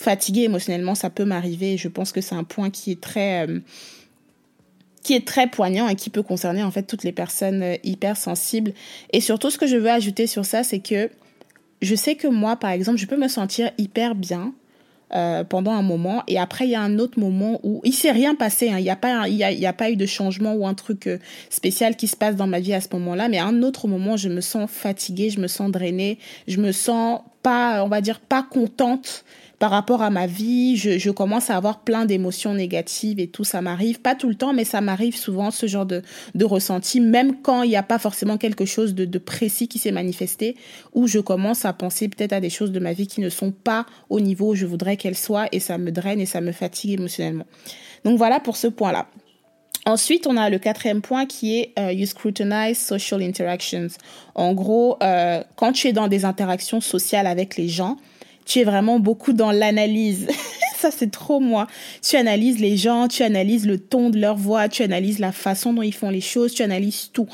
fatiguée 0.01 0.45
émotionnellement, 0.45 0.95
ça 0.95 1.11
peut 1.11 1.25
m'arriver. 1.25 1.77
Je 1.77 1.89
pense 1.89 2.11
que 2.13 2.21
c'est 2.21 2.35
un 2.35 2.45
point 2.45 2.71
qui 2.71 2.91
est 2.91 3.01
très 3.01 3.47
euh, 3.47 3.61
qui 5.03 5.15
est 5.15 5.27
très 5.27 5.47
poignant 5.47 5.89
et 5.89 5.95
qui 5.95 6.11
peut 6.11 6.23
concerner 6.23 6.63
en 6.63 6.71
fait 6.71 6.85
toutes 6.85 7.05
les 7.05 7.13
personnes 7.13 7.63
euh, 7.63 7.77
hyper 7.85 8.17
sensibles. 8.17 8.73
Et 9.13 9.21
surtout, 9.21 9.51
ce 9.51 9.59
que 9.59 9.67
je 9.67 9.77
veux 9.77 9.91
ajouter 9.91 10.27
sur 10.27 10.45
ça, 10.45 10.63
c'est 10.63 10.81
que 10.81 11.11
je 11.83 11.95
sais 11.95 12.15
que 12.15 12.29
moi, 12.29 12.57
par 12.57 12.71
exemple, 12.71 12.99
je 12.99 13.07
peux 13.07 13.17
me 13.17 13.29
sentir 13.29 13.71
hyper 13.77 14.15
bien 14.15 14.55
euh, 15.15 15.45
pendant 15.45 15.73
un 15.73 15.83
moment 15.83 16.23
et 16.29 16.39
après 16.39 16.67
il 16.67 16.71
y 16.71 16.77
a 16.77 16.81
un 16.81 16.99
autre 16.99 17.19
moment 17.19 17.59
où 17.65 17.81
il 17.83 17.93
s'est 17.93 18.13
rien 18.13 18.37
passé 18.37 18.71
hein. 18.71 18.79
il 18.79 18.85
n'y 18.85 18.91
a 18.91 18.97
pas 18.97 19.27
y 19.27 19.67
a, 19.67 19.73
pas 19.73 19.91
eu 19.91 19.97
de 19.97 20.07
changement 20.07 20.55
ou 20.55 20.69
un 20.69 20.75
truc 20.75 21.09
spécial 21.49 21.97
qui 21.97 22.07
se 22.07 22.15
passe 22.15 22.37
dans 22.37 22.47
ma 22.47 22.61
vie 22.61 22.75
à 22.75 22.81
ce 22.81 22.87
moment-là 22.93 23.29
mais 23.29 23.39
à 23.39 23.47
un 23.47 23.65
autre 23.65 23.89
moment 23.89 24.17
je 24.17 24.29
me 24.29 24.41
sens 24.41 24.71
fatiguée 24.71 25.29
je 25.29 25.41
me 25.41 25.49
sens 25.49 25.73
drainée 25.73 26.21
je 26.47 26.59
me 26.59 26.71
sens 26.71 27.23
pas 27.43 27.83
on 27.83 27.89
va 27.89 28.01
dire 28.01 28.21
pas 28.21 28.45
contente 28.45 29.25
par 29.61 29.71
rapport 29.71 30.01
à 30.01 30.09
ma 30.09 30.27
vie, 30.27 30.79
je, 30.79 30.99
je 30.99 31.11
commence 31.11 31.51
à 31.51 31.57
avoir 31.57 31.81
plein 31.81 32.07
d'émotions 32.07 32.55
négatives 32.55 33.21
et 33.21 33.27
tout, 33.27 33.45
ça 33.45 33.61
m'arrive, 33.61 34.01
pas 34.01 34.15
tout 34.15 34.31
le 34.31 34.35
temps, 34.35 34.55
mais 34.55 34.65
ça 34.65 34.81
m'arrive 34.81 35.15
souvent 35.15 35.51
ce 35.51 35.67
genre 35.67 35.85
de, 35.85 36.03
de 36.35 36.45
ressenti, 36.47 36.99
même 36.99 37.43
quand 37.43 37.63
il 37.63 37.69
n'y 37.69 37.77
a 37.77 37.83
pas 37.83 37.99
forcément 37.99 38.39
quelque 38.39 38.65
chose 38.65 38.95
de, 38.95 39.05
de 39.05 39.19
précis 39.19 39.69
qui 39.69 39.79
s'est 39.79 39.93
manifesté, 39.93 40.57
où 40.95 41.07
je 41.07 41.19
commence 41.19 41.67
à 41.67 41.75
penser 41.75 42.09
peut-être 42.09 42.33
à 42.33 42.41
des 42.41 42.49
choses 42.49 42.73
de 42.73 42.81
ma 42.81 42.95
vie 42.95 43.07
qui 43.07 43.21
ne 43.21 43.29
sont 43.29 43.53
pas 43.53 43.85
au 44.09 44.19
niveau 44.19 44.53
où 44.53 44.55
je 44.55 44.65
voudrais 44.65 44.97
qu'elles 44.97 45.15
soient, 45.15 45.47
et 45.53 45.61
ça 45.61 45.77
me 45.77 45.93
draine 45.93 46.21
et 46.21 46.27
ça 46.27 46.41
me 46.41 46.53
fatigue 46.53 46.93
émotionnellement. 46.93 47.47
Donc 48.07 48.17
voilà 48.17 48.41
pour 48.41 48.57
ce 48.57 48.67
point-là. 48.67 49.09
Ensuite, 49.85 50.27
on 50.27 50.39
a 50.39 50.49
le 50.49 50.59
quatrième 50.59 51.03
point 51.03 51.27
qui 51.27 51.59
est 51.59 51.73
euh, 51.79 51.93
you 51.93 52.07
scrutinize 52.07 52.79
social 52.79 53.21
interactions. 53.23 53.89
En 54.35 54.55
gros, 54.55 54.97
euh, 55.03 55.43
quand 55.57 55.73
tu 55.73 55.89
es 55.89 55.93
dans 55.93 56.09
des 56.09 56.25
interactions 56.25 56.81
sociales 56.81 57.27
avec 57.27 57.59
les 57.59 57.69
gens, 57.69 57.99
tu 58.45 58.61
es 58.61 58.65
vraiment 58.65 58.99
beaucoup 58.99 59.33
dans 59.33 59.53
l'analyse. 59.53 60.27
Ça, 60.79 60.91
c'est 60.91 61.11
trop 61.11 61.41
moi. 61.41 61.67
Tu 62.03 62.17
analyses 62.17 62.59
les 62.59 62.79
gens, 62.79 63.07
tu 63.07 63.23
analyses 63.23 63.67
le 63.67 63.79
ton 63.79 64.09
de 64.09 64.19
leur 64.19 64.37
voix, 64.37 64.69
tu 64.69 64.83
analyses 64.83 65.19
la 65.19 65.31
façon 65.31 65.75
dont 65.75 65.83
ils 65.83 65.95
font 65.95 66.09
les 66.09 66.23
choses, 66.23 66.55
tu 66.55 66.63
analyses 66.63 67.11
tout 67.13 67.29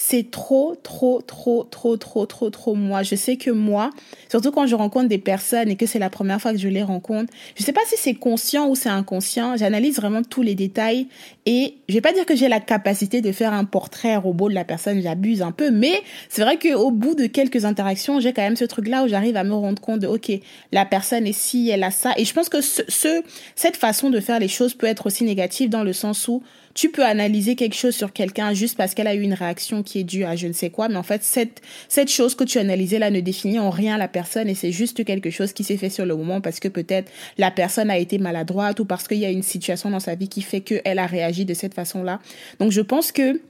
c'est 0.00 0.30
trop, 0.30 0.76
trop, 0.80 1.20
trop, 1.22 1.64
trop, 1.64 1.96
trop, 1.96 2.24
trop, 2.24 2.50
trop 2.50 2.74
moi. 2.76 3.02
Je 3.02 3.16
sais 3.16 3.36
que 3.36 3.50
moi, 3.50 3.90
surtout 4.30 4.52
quand 4.52 4.64
je 4.68 4.76
rencontre 4.76 5.08
des 5.08 5.18
personnes 5.18 5.70
et 5.70 5.76
que 5.76 5.86
c'est 5.86 5.98
la 5.98 6.08
première 6.08 6.40
fois 6.40 6.52
que 6.52 6.58
je 6.58 6.68
les 6.68 6.84
rencontre, 6.84 7.32
je 7.56 7.64
sais 7.64 7.72
pas 7.72 7.80
si 7.84 7.96
c'est 7.98 8.14
conscient 8.14 8.68
ou 8.68 8.76
c'est 8.76 8.88
inconscient, 8.88 9.56
j'analyse 9.56 9.96
vraiment 9.96 10.22
tous 10.22 10.42
les 10.42 10.54
détails 10.54 11.08
et 11.46 11.74
je 11.88 11.94
vais 11.94 12.00
pas 12.00 12.12
dire 12.12 12.26
que 12.26 12.36
j'ai 12.36 12.46
la 12.46 12.60
capacité 12.60 13.20
de 13.20 13.32
faire 13.32 13.52
un 13.52 13.64
portrait 13.64 14.16
robot 14.16 14.48
de 14.48 14.54
la 14.54 14.64
personne, 14.64 15.02
j'abuse 15.02 15.42
un 15.42 15.50
peu, 15.50 15.72
mais 15.72 16.00
c'est 16.28 16.42
vrai 16.42 16.60
qu'au 16.60 16.92
bout 16.92 17.16
de 17.16 17.26
quelques 17.26 17.64
interactions, 17.64 18.20
j'ai 18.20 18.32
quand 18.32 18.42
même 18.42 18.56
ce 18.56 18.66
truc-là 18.66 19.02
où 19.02 19.08
j'arrive 19.08 19.36
à 19.36 19.42
me 19.42 19.54
rendre 19.54 19.82
compte 19.82 19.98
de, 19.98 20.06
ok, 20.06 20.30
la 20.70 20.84
personne 20.84 21.26
est 21.26 21.32
ci, 21.32 21.70
elle 21.70 21.82
a 21.82 21.90
ça. 21.90 22.12
Et 22.16 22.24
je 22.24 22.32
pense 22.32 22.48
que 22.48 22.60
ce, 22.60 23.22
cette 23.56 23.76
façon 23.76 24.10
de 24.10 24.20
faire 24.20 24.38
les 24.38 24.46
choses 24.46 24.74
peut 24.74 24.86
être 24.86 25.06
aussi 25.06 25.24
négative 25.24 25.70
dans 25.70 25.82
le 25.82 25.92
sens 25.92 26.28
où 26.28 26.40
tu 26.74 26.90
peux 26.90 27.04
analyser 27.04 27.56
quelque 27.56 27.74
chose 27.74 27.94
sur 27.94 28.12
quelqu'un 28.12 28.54
juste 28.54 28.76
parce 28.76 28.94
qu'elle 28.94 29.06
a 29.06 29.14
eu 29.14 29.20
une 29.20 29.34
réaction 29.34 29.82
qui 29.82 30.00
est 30.00 30.04
due 30.04 30.24
à 30.24 30.36
je 30.36 30.46
ne 30.46 30.52
sais 30.52 30.70
quoi, 30.70 30.88
mais 30.88 30.96
en 30.96 31.02
fait, 31.02 31.22
cette, 31.22 31.60
cette 31.88 32.10
chose 32.10 32.34
que 32.34 32.44
tu 32.44 32.58
as 32.58 32.60
analysée 32.60 32.98
là 32.98 33.10
ne 33.10 33.20
définit 33.20 33.58
en 33.58 33.70
rien 33.70 33.98
la 33.98 34.08
personne 34.08 34.48
et 34.48 34.54
c'est 34.54 34.72
juste 34.72 35.04
quelque 35.04 35.30
chose 35.30 35.52
qui 35.52 35.64
s'est 35.64 35.76
fait 35.76 35.90
sur 35.90 36.06
le 36.06 36.16
moment 36.16 36.40
parce 36.40 36.60
que 36.60 36.68
peut-être 36.68 37.10
la 37.36 37.50
personne 37.50 37.90
a 37.90 37.98
été 37.98 38.18
maladroite 38.18 38.80
ou 38.80 38.84
parce 38.84 39.08
qu'il 39.08 39.18
y 39.18 39.24
a 39.24 39.30
une 39.30 39.42
situation 39.42 39.90
dans 39.90 40.00
sa 40.00 40.14
vie 40.14 40.28
qui 40.28 40.42
fait 40.42 40.60
qu'elle 40.60 40.98
a 40.98 41.06
réagi 41.06 41.44
de 41.44 41.54
cette 41.54 41.74
façon-là. 41.74 42.20
Donc, 42.60 42.72
je 42.72 42.80
pense 42.80 43.12
que 43.12 43.40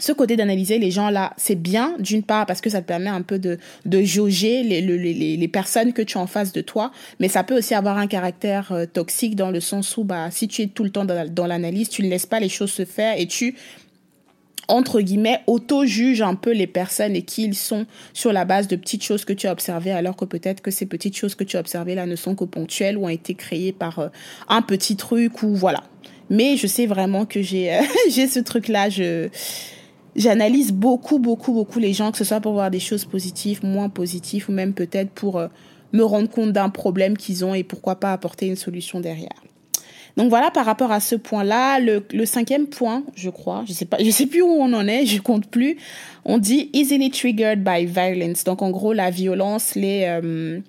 ce 0.00 0.12
côté 0.12 0.36
d'analyser 0.36 0.78
les 0.78 0.90
gens 0.90 1.10
là, 1.10 1.32
c'est 1.36 1.54
bien 1.54 1.94
d'une 1.98 2.22
part 2.22 2.46
parce 2.46 2.60
que 2.60 2.70
ça 2.70 2.80
te 2.80 2.86
permet 2.86 3.10
un 3.10 3.22
peu 3.22 3.38
de, 3.38 3.58
de 3.84 4.02
jauger 4.02 4.62
les, 4.62 4.80
les, 4.80 5.36
les, 5.36 5.48
personnes 5.48 5.92
que 5.92 6.02
tu 6.02 6.18
as 6.18 6.20
en 6.20 6.26
face 6.26 6.52
de 6.52 6.60
toi, 6.60 6.90
mais 7.18 7.28
ça 7.28 7.44
peut 7.44 7.56
aussi 7.56 7.74
avoir 7.74 7.98
un 7.98 8.06
caractère 8.06 8.72
euh, 8.72 8.86
toxique 8.86 9.36
dans 9.36 9.50
le 9.50 9.60
sens 9.60 9.96
où 9.96 10.04
bah 10.04 10.30
si 10.30 10.48
tu 10.48 10.62
es 10.62 10.66
tout 10.66 10.84
le 10.84 10.90
temps 10.90 11.04
dans, 11.04 11.28
dans 11.28 11.46
l'analyse, 11.46 11.88
tu 11.88 12.02
ne 12.02 12.08
laisses 12.08 12.26
pas 12.26 12.40
les 12.40 12.48
choses 12.48 12.72
se 12.72 12.84
faire 12.84 13.18
et 13.18 13.26
tu 13.26 13.56
entre 14.70 15.00
guillemets, 15.00 15.40
auto-juge 15.46 16.22
un 16.22 16.34
peu 16.34 16.52
les 16.52 16.66
personnes 16.66 17.16
et 17.16 17.22
qui 17.22 17.44
ils 17.44 17.54
sont 17.54 17.86
sur 18.12 18.32
la 18.32 18.44
base 18.44 18.68
de 18.68 18.76
petites 18.76 19.02
choses 19.02 19.24
que 19.24 19.32
tu 19.32 19.46
as 19.46 19.52
observées, 19.52 19.90
alors 19.90 20.16
que 20.16 20.24
peut-être 20.24 20.60
que 20.60 20.70
ces 20.70 20.86
petites 20.86 21.16
choses 21.16 21.34
que 21.34 21.44
tu 21.44 21.56
as 21.56 21.60
observées 21.60 21.94
là 21.94 22.06
ne 22.06 22.16
sont 22.16 22.34
que 22.34 22.44
ponctuelles 22.44 22.96
ou 22.96 23.04
ont 23.04 23.08
été 23.08 23.34
créées 23.34 23.72
par 23.72 23.98
euh, 23.98 24.08
un 24.48 24.62
petit 24.62 24.96
truc 24.96 25.42
ou 25.42 25.54
voilà. 25.54 25.82
Mais 26.30 26.56
je 26.56 26.68
sais 26.68 26.86
vraiment 26.86 27.26
que 27.26 27.42
j'ai 27.42 27.74
euh, 27.74 27.82
ce 28.10 28.38
truc 28.38 28.68
là, 28.68 28.88
je 28.88 29.28
j'analyse 30.16 30.72
beaucoup, 30.72 31.18
beaucoup, 31.18 31.52
beaucoup 31.52 31.78
les 31.78 31.92
gens, 31.92 32.10
que 32.10 32.18
ce 32.18 32.24
soit 32.24 32.40
pour 32.40 32.52
voir 32.52 32.70
des 32.70 32.80
choses 32.80 33.04
positives, 33.04 33.64
moins 33.64 33.88
positives, 33.88 34.46
ou 34.48 34.52
même 34.52 34.74
peut-être 34.74 35.10
pour 35.10 35.38
euh, 35.38 35.48
me 35.92 36.02
rendre 36.02 36.28
compte 36.28 36.52
d'un 36.52 36.68
problème 36.68 37.16
qu'ils 37.16 37.44
ont 37.44 37.54
et 37.54 37.64
pourquoi 37.64 37.96
pas 37.96 38.12
apporter 38.12 38.46
une 38.46 38.56
solution 38.56 39.00
derrière. 39.00 39.42
Donc 40.16 40.28
voilà 40.28 40.50
par 40.50 40.66
rapport 40.66 40.92
à 40.92 41.00
ce 41.00 41.14
point-là, 41.14 41.78
le, 41.78 42.26
cinquième 42.26 42.66
point, 42.66 43.04
je 43.14 43.30
crois, 43.30 43.64
je 43.66 43.72
sais 43.72 43.84
pas, 43.84 43.98
je 44.02 44.10
sais 44.10 44.26
plus 44.26 44.42
où 44.42 44.48
on 44.48 44.72
en 44.72 44.86
est, 44.86 45.06
je 45.06 45.20
compte 45.20 45.46
plus. 45.46 45.76
On 46.24 46.38
dit 46.38 46.68
easily 46.72 47.10
triggered 47.10 47.62
by 47.62 47.86
violence? 47.86 48.44
Donc 48.44 48.62
en 48.62 48.70
gros 48.70 48.92
la 48.92 49.10
violence, 49.10 49.74
les 49.76 50.04
euh, 50.06 50.60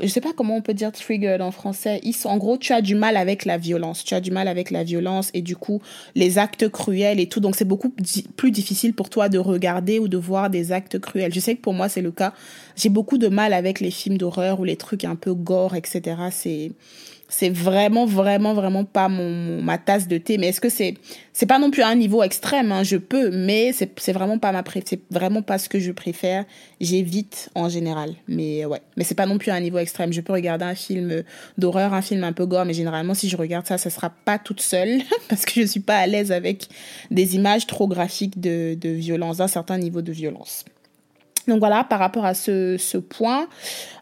je 0.00 0.06
sais 0.06 0.20
pas 0.20 0.32
comment 0.36 0.56
on 0.56 0.62
peut 0.62 0.74
dire 0.74 0.92
triggered 0.92 1.40
en 1.40 1.50
français. 1.50 2.00
En 2.24 2.36
gros, 2.36 2.56
tu 2.56 2.72
as 2.72 2.80
du 2.80 2.94
mal 2.94 3.16
avec 3.16 3.44
la 3.44 3.58
violence. 3.58 4.04
Tu 4.04 4.14
as 4.14 4.20
du 4.20 4.30
mal 4.30 4.48
avec 4.48 4.70
la 4.70 4.84
violence 4.84 5.30
et 5.34 5.42
du 5.42 5.56
coup, 5.56 5.80
les 6.14 6.38
actes 6.38 6.68
cruels 6.68 7.20
et 7.20 7.28
tout. 7.28 7.40
Donc, 7.40 7.56
c'est 7.56 7.64
beaucoup 7.64 7.92
plus 8.36 8.50
difficile 8.50 8.94
pour 8.94 9.10
toi 9.10 9.28
de 9.28 9.38
regarder 9.38 9.98
ou 9.98 10.08
de 10.08 10.16
voir 10.16 10.50
des 10.50 10.72
actes 10.72 10.98
cruels. 10.98 11.32
Je 11.34 11.40
sais 11.40 11.54
que 11.54 11.60
pour 11.60 11.74
moi, 11.74 11.88
c'est 11.88 12.02
le 12.02 12.12
cas. 12.12 12.32
J'ai 12.76 12.88
beaucoup 12.88 13.18
de 13.18 13.28
mal 13.28 13.52
avec 13.52 13.80
les 13.80 13.90
films 13.90 14.18
d'horreur 14.18 14.60
ou 14.60 14.64
les 14.64 14.76
trucs 14.76 15.04
un 15.04 15.16
peu 15.16 15.34
gore, 15.34 15.74
etc. 15.74 16.16
C'est, 16.30 16.72
c'est 17.28 17.50
vraiment 17.50 18.06
vraiment 18.06 18.54
vraiment 18.54 18.84
pas 18.84 19.08
ma 19.08 19.78
tasse 19.78 20.08
de 20.08 20.18
thé. 20.18 20.38
Mais 20.38 20.48
est-ce 20.48 20.60
que 20.60 20.70
c'est 20.70 20.94
c'est 21.32 21.46
pas 21.46 21.58
non 21.58 21.70
plus 21.70 21.82
à 21.82 21.88
un 21.88 21.94
niveau 21.94 22.22
extrême 22.22 22.72
hein, 22.72 22.82
je 22.82 22.96
peux 22.96 23.30
mais 23.30 23.72
c'est 23.72 24.12
vraiment 24.12 24.38
pas 24.38 24.50
ma 24.50 24.64
c'est 24.84 25.00
vraiment 25.10 25.42
pas 25.42 25.58
ce 25.58 25.68
que 25.68 25.78
je 25.78 25.92
préfère. 25.92 26.44
J'évite 26.80 27.50
en 27.54 27.68
général. 27.68 28.14
Mais 28.26 28.64
ouais. 28.64 28.80
Mais 28.96 29.04
c'est 29.04 29.14
pas 29.14 29.26
non 29.26 29.38
plus 29.38 29.50
à 29.50 29.54
un 29.54 29.60
niveau 29.60 29.78
extrême. 29.78 30.12
Je 30.12 30.20
peux 30.20 30.32
regarder 30.32 30.64
un 30.64 30.74
film 30.74 31.22
d'horreur 31.58 31.92
un 31.92 32.02
film 32.02 32.24
un 32.24 32.32
peu 32.32 32.46
gore 32.46 32.64
mais 32.64 32.74
généralement 32.74 33.14
si 33.14 33.28
je 33.28 33.36
regarde 33.36 33.66
ça 33.66 33.78
ça 33.78 33.90
sera 33.90 34.10
pas 34.10 34.38
toute 34.38 34.60
seule 34.60 35.02
parce 35.28 35.44
que 35.44 35.60
je 35.60 35.66
suis 35.66 35.80
pas 35.80 35.96
à 35.96 36.06
l'aise 36.06 36.32
avec 36.32 36.68
des 37.10 37.36
images 37.36 37.66
trop 37.66 37.88
graphiques 37.88 38.40
de 38.40 38.74
de 38.74 38.88
violence 38.88 39.38
d'un 39.38 39.48
certain 39.48 39.78
niveau 39.78 40.02
de 40.02 40.12
violence 40.12 40.64
donc 41.48 41.60
voilà, 41.60 41.82
par 41.82 41.98
rapport 41.98 42.26
à 42.26 42.34
ce, 42.34 42.98
point. 42.98 43.48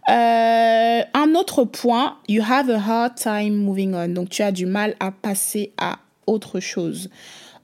Euh, 0.09 1.01
un 1.15 1.35
autre 1.35 1.65
point, 1.65 2.19
you 2.29 2.43
have 2.43 2.69
a 2.69 2.79
hard 2.79 3.15
time 3.15 3.55
moving 3.55 3.95
on. 3.95 4.09
Donc 4.09 4.29
tu 4.29 4.43
as 4.43 4.53
du 4.53 4.67
mal 4.67 4.97
à 5.01 5.13
passer 5.13 5.73
à 5.79 6.01
autre 6.27 6.59
chose. 6.61 7.09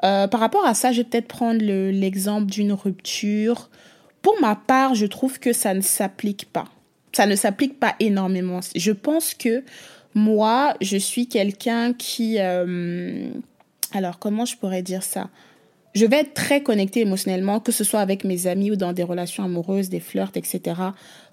Euh, 0.04 0.28
par 0.28 0.40
rapport 0.40 0.64
à 0.64 0.74
ça, 0.74 0.92
je 0.92 0.98
vais 0.98 1.04
peut-être 1.04 1.28
prendre 1.28 1.60
l'exemple 1.60 2.46
d'une 2.46 2.72
rupture. 2.72 3.70
Pour 4.22 4.34
ma 4.40 4.54
part, 4.54 4.94
je 4.94 5.06
trouve 5.06 5.40
que 5.40 5.52
ça 5.52 5.74
ne 5.74 5.80
s'applique 5.80 6.50
pas. 6.52 6.66
Ça 7.12 7.26
ne 7.26 7.34
s'applique 7.34 7.78
pas 7.78 7.94
énormément. 7.98 8.60
Je 8.74 8.92
pense 8.92 9.34
que 9.34 9.64
moi, 10.14 10.74
je 10.80 10.96
suis 10.96 11.26
quelqu'un 11.26 11.92
qui... 11.92 12.36
Euh, 12.38 13.30
alors, 13.92 14.18
comment 14.18 14.44
je 14.44 14.56
pourrais 14.56 14.82
dire 14.82 15.02
ça? 15.02 15.28
Je 15.94 16.06
vais 16.06 16.20
être 16.20 16.34
très 16.34 16.62
connectée 16.62 17.00
émotionnellement, 17.00 17.60
que 17.60 17.72
ce 17.72 17.84
soit 17.84 18.00
avec 18.00 18.24
mes 18.24 18.46
amis 18.46 18.70
ou 18.70 18.76
dans 18.76 18.92
des 18.92 19.02
relations 19.02 19.44
amoureuses, 19.44 19.88
des 19.88 20.00
flirts, 20.00 20.36
etc. 20.36 20.60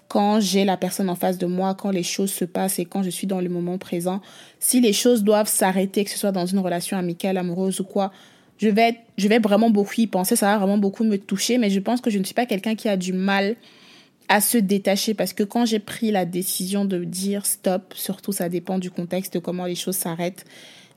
Quand 0.08 0.40
j'ai 0.40 0.64
la 0.64 0.76
personne 0.76 1.08
en 1.08 1.14
face 1.14 1.38
de 1.38 1.46
moi, 1.46 1.74
quand 1.74 1.90
les 1.90 2.02
choses 2.02 2.32
se 2.32 2.44
passent 2.44 2.78
et 2.78 2.84
quand 2.84 3.02
je 3.02 3.10
suis 3.10 3.26
dans 3.26 3.40
le 3.40 3.48
moment 3.48 3.78
présent, 3.78 4.20
si 4.58 4.80
les 4.80 4.92
choses 4.92 5.22
doivent 5.22 5.48
s'arrêter, 5.48 6.04
que 6.04 6.10
ce 6.10 6.18
soit 6.18 6.32
dans 6.32 6.46
une 6.46 6.58
relation 6.58 6.96
amicale, 6.96 7.38
amoureuse 7.38 7.80
ou 7.80 7.84
quoi, 7.84 8.12
je 8.58 8.68
vais, 8.68 8.96
je 9.16 9.28
vais 9.28 9.38
vraiment 9.38 9.70
beaucoup 9.70 9.94
y 9.96 10.06
penser, 10.06 10.36
ça 10.36 10.46
va 10.46 10.58
vraiment 10.58 10.78
beaucoup 10.78 11.04
me 11.04 11.16
toucher, 11.16 11.56
mais 11.56 11.70
je 11.70 11.80
pense 11.80 12.02
que 12.02 12.10
je 12.10 12.18
ne 12.18 12.24
suis 12.24 12.34
pas 12.34 12.44
quelqu'un 12.44 12.74
qui 12.74 12.88
a 12.88 12.96
du 12.96 13.14
mal 13.14 13.56
à 14.28 14.40
se 14.40 14.58
détacher 14.58 15.14
parce 15.14 15.32
que 15.32 15.42
quand 15.42 15.64
j'ai 15.64 15.78
pris 15.78 16.10
la 16.10 16.24
décision 16.26 16.84
de 16.84 17.02
dire 17.04 17.46
stop, 17.46 17.94
surtout 17.96 18.32
ça 18.32 18.48
dépend 18.48 18.78
du 18.78 18.90
contexte, 18.90 19.34
de 19.34 19.38
comment 19.38 19.64
les 19.64 19.74
choses 19.74 19.96
s'arrêtent, 19.96 20.44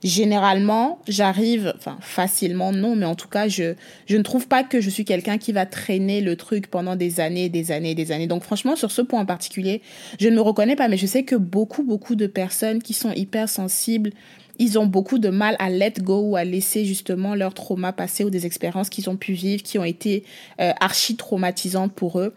généralement, 0.04 1.00
j'arrive, 1.08 1.72
enfin 1.76 1.96
facilement 2.00 2.72
non, 2.72 2.94
mais 2.94 3.06
en 3.06 3.14
tout 3.14 3.28
cas, 3.28 3.48
je 3.48 3.74
je 4.06 4.16
ne 4.16 4.22
trouve 4.22 4.46
pas 4.46 4.62
que 4.62 4.80
je 4.80 4.90
suis 4.90 5.06
quelqu'un 5.06 5.38
qui 5.38 5.50
va 5.52 5.64
traîner 5.64 6.20
le 6.20 6.36
truc 6.36 6.66
pendant 6.66 6.94
des 6.94 7.20
années, 7.20 7.48
des 7.48 7.72
années, 7.72 7.94
des 7.94 8.12
années. 8.12 8.26
Donc 8.26 8.42
franchement, 8.42 8.76
sur 8.76 8.90
ce 8.90 9.00
point 9.00 9.20
en 9.20 9.26
particulier, 9.26 9.80
je 10.20 10.28
ne 10.28 10.36
me 10.36 10.42
reconnais 10.42 10.76
pas, 10.76 10.88
mais 10.88 10.98
je 10.98 11.06
sais 11.06 11.22
que 11.22 11.34
beaucoup, 11.34 11.82
beaucoup 11.82 12.14
de 12.14 12.26
personnes 12.26 12.82
qui 12.82 12.92
sont 12.92 13.12
hyper 13.12 13.48
sensibles, 13.48 14.10
ils 14.58 14.78
ont 14.78 14.86
beaucoup 14.86 15.18
de 15.18 15.30
mal 15.30 15.56
à 15.58 15.70
let 15.70 15.94
go 16.00 16.20
ou 16.20 16.36
à 16.36 16.44
laisser 16.44 16.84
justement 16.84 17.34
leur 17.34 17.54
trauma 17.54 17.92
passer 17.92 18.24
ou 18.24 18.30
des 18.30 18.44
expériences 18.46 18.90
qu'ils 18.90 19.08
ont 19.08 19.16
pu 19.16 19.32
vivre, 19.32 19.62
qui 19.62 19.78
ont 19.78 19.84
été 19.84 20.22
euh, 20.60 20.72
archi 20.80 21.16
traumatisantes 21.16 21.92
pour 21.92 22.20
eux. 22.20 22.34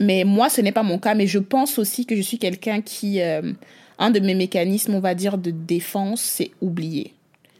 Mais 0.00 0.24
moi, 0.24 0.48
ce 0.48 0.60
n'est 0.60 0.72
pas 0.72 0.82
mon 0.82 0.98
cas, 0.98 1.14
mais 1.14 1.26
je 1.26 1.38
pense 1.38 1.78
aussi 1.78 2.06
que 2.06 2.16
je 2.16 2.22
suis 2.22 2.38
quelqu'un 2.38 2.80
qui 2.80 3.20
euh, 3.20 3.52
un 3.98 4.10
de 4.10 4.20
mes 4.20 4.34
mécanismes, 4.34 4.94
on 4.94 5.00
va 5.00 5.14
dire, 5.14 5.38
de 5.38 5.50
défense, 5.50 6.20
c'est 6.20 6.50
oublier. 6.60 7.14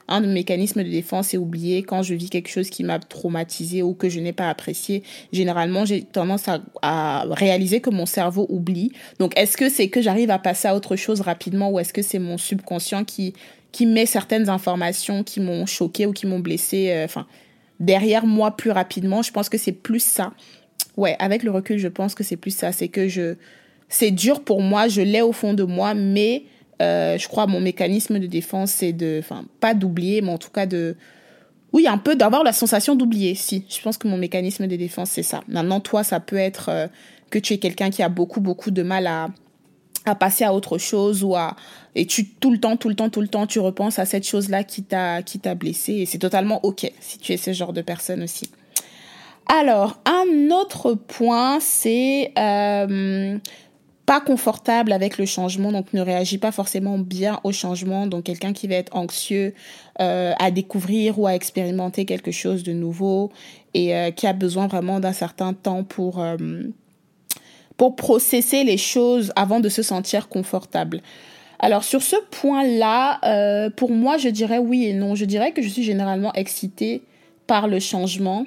Un 0.06 0.20
de 0.20 0.26
mes 0.26 0.34
mécanismes 0.34 0.82
de 0.82 0.90
défense, 0.90 1.28
c'est 1.28 1.38
oublier 1.38 1.82
quand 1.82 2.02
je 2.02 2.14
vis 2.14 2.28
quelque 2.28 2.50
chose 2.50 2.68
qui 2.68 2.84
m'a 2.84 2.98
traumatisé 2.98 3.82
ou 3.82 3.94
que 3.94 4.10
je 4.10 4.20
n'ai 4.20 4.34
pas 4.34 4.50
apprécié. 4.50 5.02
Généralement, 5.32 5.86
j'ai 5.86 6.02
tendance 6.02 6.44
à, 6.82 7.24
réaliser 7.30 7.80
que 7.80 7.88
mon 7.88 8.04
cerveau 8.04 8.46
oublie. 8.50 8.92
Donc, 9.18 9.32
est-ce 9.38 9.56
que 9.56 9.70
c'est 9.70 9.88
que 9.88 10.02
j'arrive 10.02 10.30
à 10.30 10.38
passer 10.38 10.68
à 10.68 10.76
autre 10.76 10.96
chose 10.96 11.22
rapidement 11.22 11.70
ou 11.70 11.78
est-ce 11.78 11.92
que 11.92 12.02
c'est 12.02 12.18
mon 12.18 12.36
subconscient 12.36 13.04
qui, 13.04 13.32
qui 13.72 13.86
met 13.86 14.04
certaines 14.04 14.50
informations 14.50 15.22
qui 15.22 15.40
m'ont 15.40 15.64
choqué 15.64 16.04
ou 16.04 16.12
qui 16.12 16.26
m'ont 16.26 16.40
blessé, 16.40 16.90
euh, 16.90 17.22
derrière 17.80 18.26
moi 18.26 18.56
plus 18.56 18.72
rapidement? 18.72 19.22
Je 19.22 19.32
pense 19.32 19.48
que 19.48 19.56
c'est 19.56 19.72
plus 19.72 20.02
ça. 20.02 20.34
Ouais, 20.98 21.16
avec 21.18 21.42
le 21.44 21.50
recul, 21.50 21.78
je 21.78 21.88
pense 21.88 22.14
que 22.14 22.22
c'est 22.24 22.36
plus 22.36 22.54
ça. 22.54 22.72
C'est 22.72 22.88
que 22.88 23.08
je, 23.08 23.36
c'est 23.94 24.10
dur 24.10 24.42
pour 24.42 24.60
moi, 24.60 24.88
je 24.88 25.02
l'ai 25.02 25.22
au 25.22 25.30
fond 25.30 25.54
de 25.54 25.62
moi, 25.62 25.94
mais 25.94 26.42
euh, 26.82 27.16
je 27.16 27.28
crois 27.28 27.46
mon 27.46 27.60
mécanisme 27.60 28.18
de 28.18 28.26
défense, 28.26 28.72
c'est 28.72 28.92
de, 28.92 29.20
enfin, 29.20 29.44
pas 29.60 29.72
d'oublier, 29.72 30.20
mais 30.20 30.32
en 30.32 30.38
tout 30.38 30.50
cas 30.50 30.66
de, 30.66 30.96
oui, 31.72 31.86
un 31.86 31.98
peu 31.98 32.16
d'avoir 32.16 32.42
la 32.42 32.52
sensation 32.52 32.96
d'oublier. 32.96 33.36
Si, 33.36 33.64
je 33.68 33.80
pense 33.80 33.96
que 33.96 34.08
mon 34.08 34.16
mécanisme 34.16 34.66
de 34.66 34.74
défense, 34.74 35.10
c'est 35.10 35.22
ça. 35.22 35.42
Maintenant, 35.46 35.78
toi, 35.78 36.02
ça 36.02 36.18
peut 36.18 36.36
être 36.36 36.70
euh, 36.70 36.88
que 37.30 37.38
tu 37.38 37.54
es 37.54 37.58
quelqu'un 37.58 37.90
qui 37.90 38.02
a 38.02 38.08
beaucoup, 38.08 38.40
beaucoup 38.40 38.72
de 38.72 38.82
mal 38.82 39.06
à, 39.06 39.28
passer 40.18 40.42
à 40.42 40.52
autre 40.52 40.76
chose 40.76 41.22
ou 41.22 41.36
à 41.36 41.54
et 41.94 42.04
tu 42.04 42.28
tout 42.28 42.50
le 42.50 42.58
temps 42.58 42.76
tout 42.76 42.90
le 42.90 42.94
temps 42.94 43.08
tout 43.08 43.22
le 43.22 43.28
temps 43.28 43.46
tu 43.46 43.58
repenses 43.58 43.98
à 43.98 44.04
cette 44.04 44.26
chose 44.28 44.50
là 44.50 44.62
qui 44.62 44.82
t'a 44.82 45.22
qui 45.22 45.38
t'a 45.38 45.54
blessé 45.54 45.94
et 45.94 46.04
c'est 46.04 46.18
totalement 46.18 46.62
ok 46.62 46.92
si 47.00 47.18
tu 47.18 47.32
es 47.32 47.38
ce 47.38 47.54
genre 47.54 47.72
de 47.72 47.80
personne 47.80 48.22
aussi 48.22 48.50
alors 49.46 49.98
un 50.04 50.50
autre 50.50 50.92
point 50.92 51.58
c'est 51.58 52.32
euh, 52.36 53.38
pas 54.06 54.20
confortable 54.20 54.92
avec 54.92 55.16
le 55.16 55.24
changement, 55.24 55.72
donc 55.72 55.92
ne 55.94 56.00
réagit 56.00 56.38
pas 56.38 56.52
forcément 56.52 56.98
bien 56.98 57.40
au 57.42 57.52
changement. 57.52 58.06
Donc 58.06 58.24
quelqu'un 58.24 58.52
qui 58.52 58.68
va 58.68 58.74
être 58.74 58.94
anxieux 58.94 59.54
euh, 60.00 60.32
à 60.38 60.50
découvrir 60.50 61.18
ou 61.18 61.26
à 61.26 61.34
expérimenter 61.34 62.04
quelque 62.04 62.30
chose 62.30 62.62
de 62.62 62.72
nouveau 62.72 63.32
et 63.72 63.96
euh, 63.96 64.10
qui 64.10 64.26
a 64.26 64.32
besoin 64.32 64.66
vraiment 64.66 65.00
d'un 65.00 65.12
certain 65.12 65.54
temps 65.54 65.84
pour 65.84 66.20
euh, 66.20 66.36
pour 67.76 67.96
processer 67.96 68.62
les 68.62 68.76
choses 68.76 69.32
avant 69.36 69.60
de 69.60 69.68
se 69.68 69.82
sentir 69.82 70.28
confortable. 70.28 71.00
Alors 71.58 71.82
sur 71.82 72.02
ce 72.02 72.16
point-là, 72.30 73.70
pour 73.70 73.90
moi, 73.90 74.18
je 74.18 74.28
dirais 74.28 74.58
oui 74.58 74.84
et 74.84 74.92
non. 74.92 75.14
Je 75.14 75.24
dirais 75.24 75.52
que 75.52 75.62
je 75.62 75.68
suis 75.68 75.82
généralement 75.82 76.32
excitée 76.34 77.02
par 77.46 77.66
le 77.66 77.80
changement. 77.80 78.44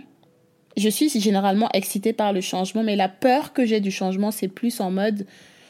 Je 0.78 0.90
suis 0.90 1.10
généralement 1.20 1.70
excitée 1.74 2.14
par 2.14 2.34
le 2.34 2.42
changement, 2.42 2.84
mais 2.84 2.96
la 2.96 3.10
peur 3.10 3.52
que 3.52 3.66
j'ai 3.66 3.80
du 3.80 3.92
changement, 3.92 4.32
c'est 4.32 4.48
plus 4.48 4.80
en 4.80 4.92
mode 4.92 5.26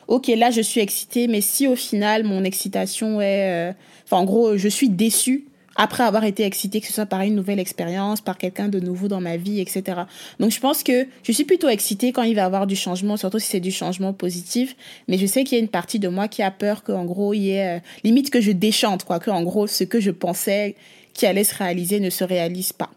ok, 0.07 0.27
là 0.27 0.51
je 0.51 0.61
suis 0.61 0.81
excitée, 0.81 1.27
mais 1.27 1.41
si 1.41 1.67
au 1.67 1.75
final 1.75 2.23
mon 2.23 2.43
excitation 2.43 3.21
est, 3.21 3.69
euh, 3.69 3.73
enfin 4.05 4.17
en 4.17 4.25
gros, 4.25 4.57
je 4.57 4.67
suis 4.67 4.89
déçue 4.89 5.45
après 5.79 6.03
avoir 6.03 6.23
été 6.23 6.43
excitée, 6.43 6.81
que 6.81 6.87
ce 6.87 6.93
soit 6.93 7.05
par 7.05 7.21
une 7.21 7.35
nouvelle 7.35 7.59
expérience, 7.59 8.19
par 8.19 8.37
quelqu'un 8.37 8.67
de 8.67 8.79
nouveau 8.79 9.07
dans 9.07 9.21
ma 9.21 9.37
vie, 9.37 9.59
etc. 9.59 10.01
Donc 10.39 10.51
je 10.51 10.59
pense 10.59 10.81
que 10.81 11.05
je 11.21 11.31
suis 11.31 11.43
plutôt 11.43 11.69
excitée 11.69 12.11
quand 12.11 12.23
il 12.23 12.33
va 12.33 12.41
y 12.41 12.45
avoir 12.45 12.65
du 12.65 12.75
changement, 12.75 13.15
surtout 13.15 13.37
si 13.37 13.47
c'est 13.47 13.59
du 13.59 13.71
changement 13.71 14.11
positif. 14.11 14.75
Mais 15.07 15.19
je 15.19 15.27
sais 15.27 15.43
qu'il 15.43 15.57
y 15.57 15.61
a 15.61 15.63
une 15.63 15.69
partie 15.69 15.99
de 15.99 16.07
moi 16.07 16.27
qui 16.27 16.41
a 16.41 16.49
peur 16.49 16.83
qu'en 16.83 17.05
gros 17.05 17.33
il 17.33 17.41
y 17.41 17.51
ait 17.51 17.77
euh, 17.77 17.79
limite 18.03 18.31
que 18.31 18.41
je 18.41 18.51
déchante, 18.51 19.03
quoi, 19.03 19.19
que 19.19 19.29
en 19.29 19.43
gros 19.43 19.67
ce 19.67 19.83
que 19.83 19.99
je 19.99 20.11
pensais 20.11 20.75
qui 21.13 21.27
allait 21.27 21.43
se 21.43 21.55
réaliser 21.55 21.99
ne 21.99 22.09
se 22.09 22.23
réalise 22.23 22.73
pas. 22.73 22.89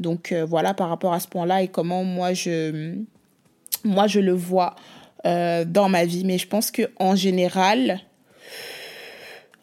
Donc 0.00 0.32
euh, 0.32 0.44
voilà 0.44 0.74
par 0.74 0.88
rapport 0.88 1.12
à 1.12 1.20
ce 1.20 1.28
point-là 1.28 1.62
et 1.62 1.68
comment 1.68 2.04
moi 2.04 2.32
je 2.32 2.94
moi 3.84 4.06
je 4.06 4.20
le 4.20 4.32
vois 4.32 4.74
euh, 5.26 5.64
dans 5.64 5.88
ma 5.88 6.04
vie. 6.04 6.24
Mais 6.24 6.38
je 6.38 6.48
pense 6.48 6.70
que 6.70 6.90
en 6.98 7.14
général, 7.14 8.00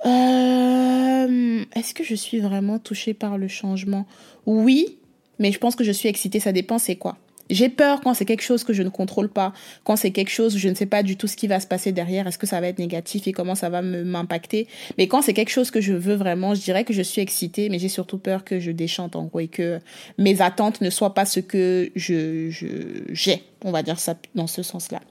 euh, 0.06 1.66
est-ce 1.76 1.94
que 1.94 2.04
je 2.04 2.16
suis 2.16 2.40
vraiment 2.40 2.80
touchée 2.80 3.14
par 3.14 3.38
le 3.38 3.48
changement? 3.48 4.06
Oui, 4.46 4.98
mais 5.40 5.52
je 5.52 5.60
pense 5.60 5.76
que 5.76 5.84
je 5.84 5.92
suis 5.92 6.10
excitée. 6.10 6.40
Ça 6.40 6.52
dépend, 6.52 6.78
c'est 6.78 6.96
quoi? 6.96 7.18
J'ai 7.52 7.70
peur 7.70 8.02
quand 8.02 8.14
c'est 8.14 8.26
quelque 8.26 8.42
chose 8.42 8.64
que 8.64 8.74
je 8.74 8.82
ne 8.82 8.90
contrôle 8.90 9.30
pas, 9.30 9.54
quand 9.84 9.96
c'est 9.96 10.12
quelque 10.12 10.32
chose 10.32 10.56
où 10.56 10.58
je 10.58 10.70
ne 10.70 10.74
sais 10.74 10.86
pas 10.86 11.04
du 11.04 11.18
tout 11.18 11.28
ce 11.28 11.36
qui 11.36 11.48
va 11.48 11.60
se 11.60 11.68
passer 11.68 11.92
derrière, 11.92 12.26
est-ce 12.26 12.38
que 12.38 12.48
ça 12.48 12.60
va 12.62 12.68
être 12.68 12.80
négatif 12.80 13.28
et 13.28 13.34
comment 13.34 13.56
ça 13.56 13.70
va 13.70 13.82
m'impacter. 13.82 14.68
Mais 14.98 15.08
quand 15.08 15.22
c'est 15.22 15.34
quelque 15.34 15.52
chose 15.52 15.70
que 15.70 15.82
je 15.82 15.94
veux 15.94 16.16
vraiment, 16.16 16.56
je 16.56 16.62
dirais 16.62 16.84
que 16.84 16.94
je 16.94 17.02
suis 17.02 17.22
excitée, 17.22 17.70
mais 17.70 17.78
j'ai 17.78 17.90
surtout 17.90 18.18
peur 18.18 18.44
que 18.44 18.60
je 18.60 18.72
déchante 18.72 19.16
en 19.16 19.26
gros 19.26 19.42
et 19.42 19.48
que 19.48 19.80
mes 20.18 20.42
attentes 20.42 20.82
ne 20.82 20.90
soient 20.90 21.14
pas 21.14 21.26
ce 21.26 21.40
que 21.40 21.92
je 21.96 22.50
j'ai, 23.12 23.44
on 23.64 23.72
va 23.72 23.84
dire 23.84 24.00
ça 24.00 24.16
dans 24.34 24.48
ce 24.48 24.64
sens-là. 24.64 25.02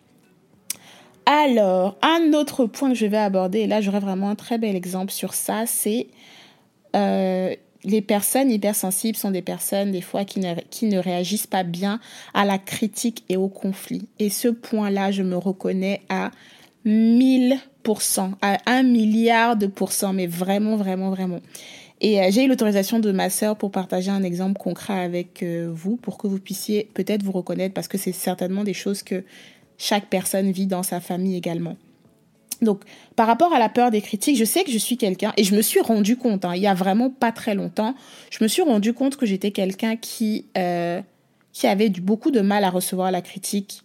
Alors, 1.27 1.97
un 2.03 2.33
autre 2.33 2.67
point 2.67 2.89
que 2.89 2.97
je 2.97 3.07
vais 3.07 3.19
aborder, 3.19 3.61
et 3.61 3.67
là 3.67 3.81
j'aurais 3.81 4.01
vraiment 4.01 4.31
un 4.31 4.35
très 4.35 4.59
bel 4.59 4.75
exemple 4.75 5.13
sur 5.13 5.35
ça, 5.35 5.65
c'est 5.67 6.09
euh, 6.97 7.55
les 7.85 8.03
personnes 8.03 8.51
hypersensibles 8.51 9.17
sont 9.17 9.31
des 9.31 9.43
personnes 9.43 9.93
des 9.93 10.01
fois 10.01 10.25
qui 10.25 10.41
ne, 10.41 10.55
qui 10.71 10.87
ne 10.87 10.99
réagissent 10.99 11.47
pas 11.47 11.63
bien 11.63 12.01
à 12.35 12.45
la 12.45 12.59
critique 12.59 13.25
et 13.29 13.37
au 13.37 13.49
conflit. 13.49 14.09
Et 14.19 14.31
ce 14.31 14.49
point-là, 14.49 15.11
je 15.11 15.23
me 15.23 15.37
reconnais 15.37 16.03
à 16.09 16.31
1000%, 16.87 18.33
à 18.43 18.59
un 18.67 18.83
milliard 18.83 19.57
de 19.57 19.67
pourcents, 19.67 20.13
mais 20.13 20.27
vraiment, 20.27 20.77
vraiment, 20.77 21.11
vraiment. 21.11 21.41
Et 22.01 22.21
euh, 22.21 22.29
j'ai 22.31 22.45
eu 22.45 22.49
l'autorisation 22.49 22.99
de 22.99 23.13
ma 23.13 23.29
sœur 23.29 23.57
pour 23.57 23.71
partager 23.71 24.11
un 24.11 24.23
exemple 24.23 24.59
concret 24.59 24.99
avec 24.99 25.43
euh, 25.43 25.71
vous, 25.73 25.97
pour 25.97 26.17
que 26.17 26.27
vous 26.27 26.39
puissiez 26.39 26.89
peut-être 26.95 27.23
vous 27.23 27.33
reconnaître, 27.33 27.75
parce 27.75 27.89
que 27.89 27.99
c'est 27.99 28.13
certainement 28.13 28.65
des 28.65 28.75
choses 28.75 29.03
que 29.03 29.25
chaque 29.77 30.07
personne 30.07 30.51
vit 30.51 30.67
dans 30.67 30.83
sa 30.83 31.01
famille 31.01 31.37
également. 31.37 31.77
Donc, 32.63 32.83
par 33.17 33.27
rapport 33.27 33.53
à 33.53 33.59
la 33.59 33.69
peur 33.69 33.91
des 33.91 34.01
critiques, 34.01 34.37
je 34.37 34.45
sais 34.45 34.65
que 34.65 34.71
je 34.71 34.79
suis 34.79 34.97
quelqu'un, 34.97 35.33
et 35.37 35.45
je 35.45 35.55
me 35.55 35.63
suis 35.63 35.81
rendu 35.81 36.17
compte, 36.17 36.45
hein, 36.45 36.55
il 36.55 36.63
y 36.63 36.67
a 36.67 36.75
vraiment 36.75 37.11
pas 37.11 37.33
très 37.33 37.55
longtemps, 37.55 37.95
je 38.31 38.43
me 38.45 38.49
suis 38.49 38.63
rendu 38.63 38.93
compte 38.93 39.17
que 39.17 39.27
j'étais 39.27 39.51
quelqu'un 39.51 39.97
qui, 39.97 40.47
euh, 40.59 41.01
qui 41.53 41.67
avait 41.67 41.89
du, 41.89 42.01
beaucoup 42.01 42.31
de 42.31 42.41
mal 42.41 42.65
à 42.65 42.71
recevoir 42.71 43.11
la 43.11 43.23
critique, 43.23 43.83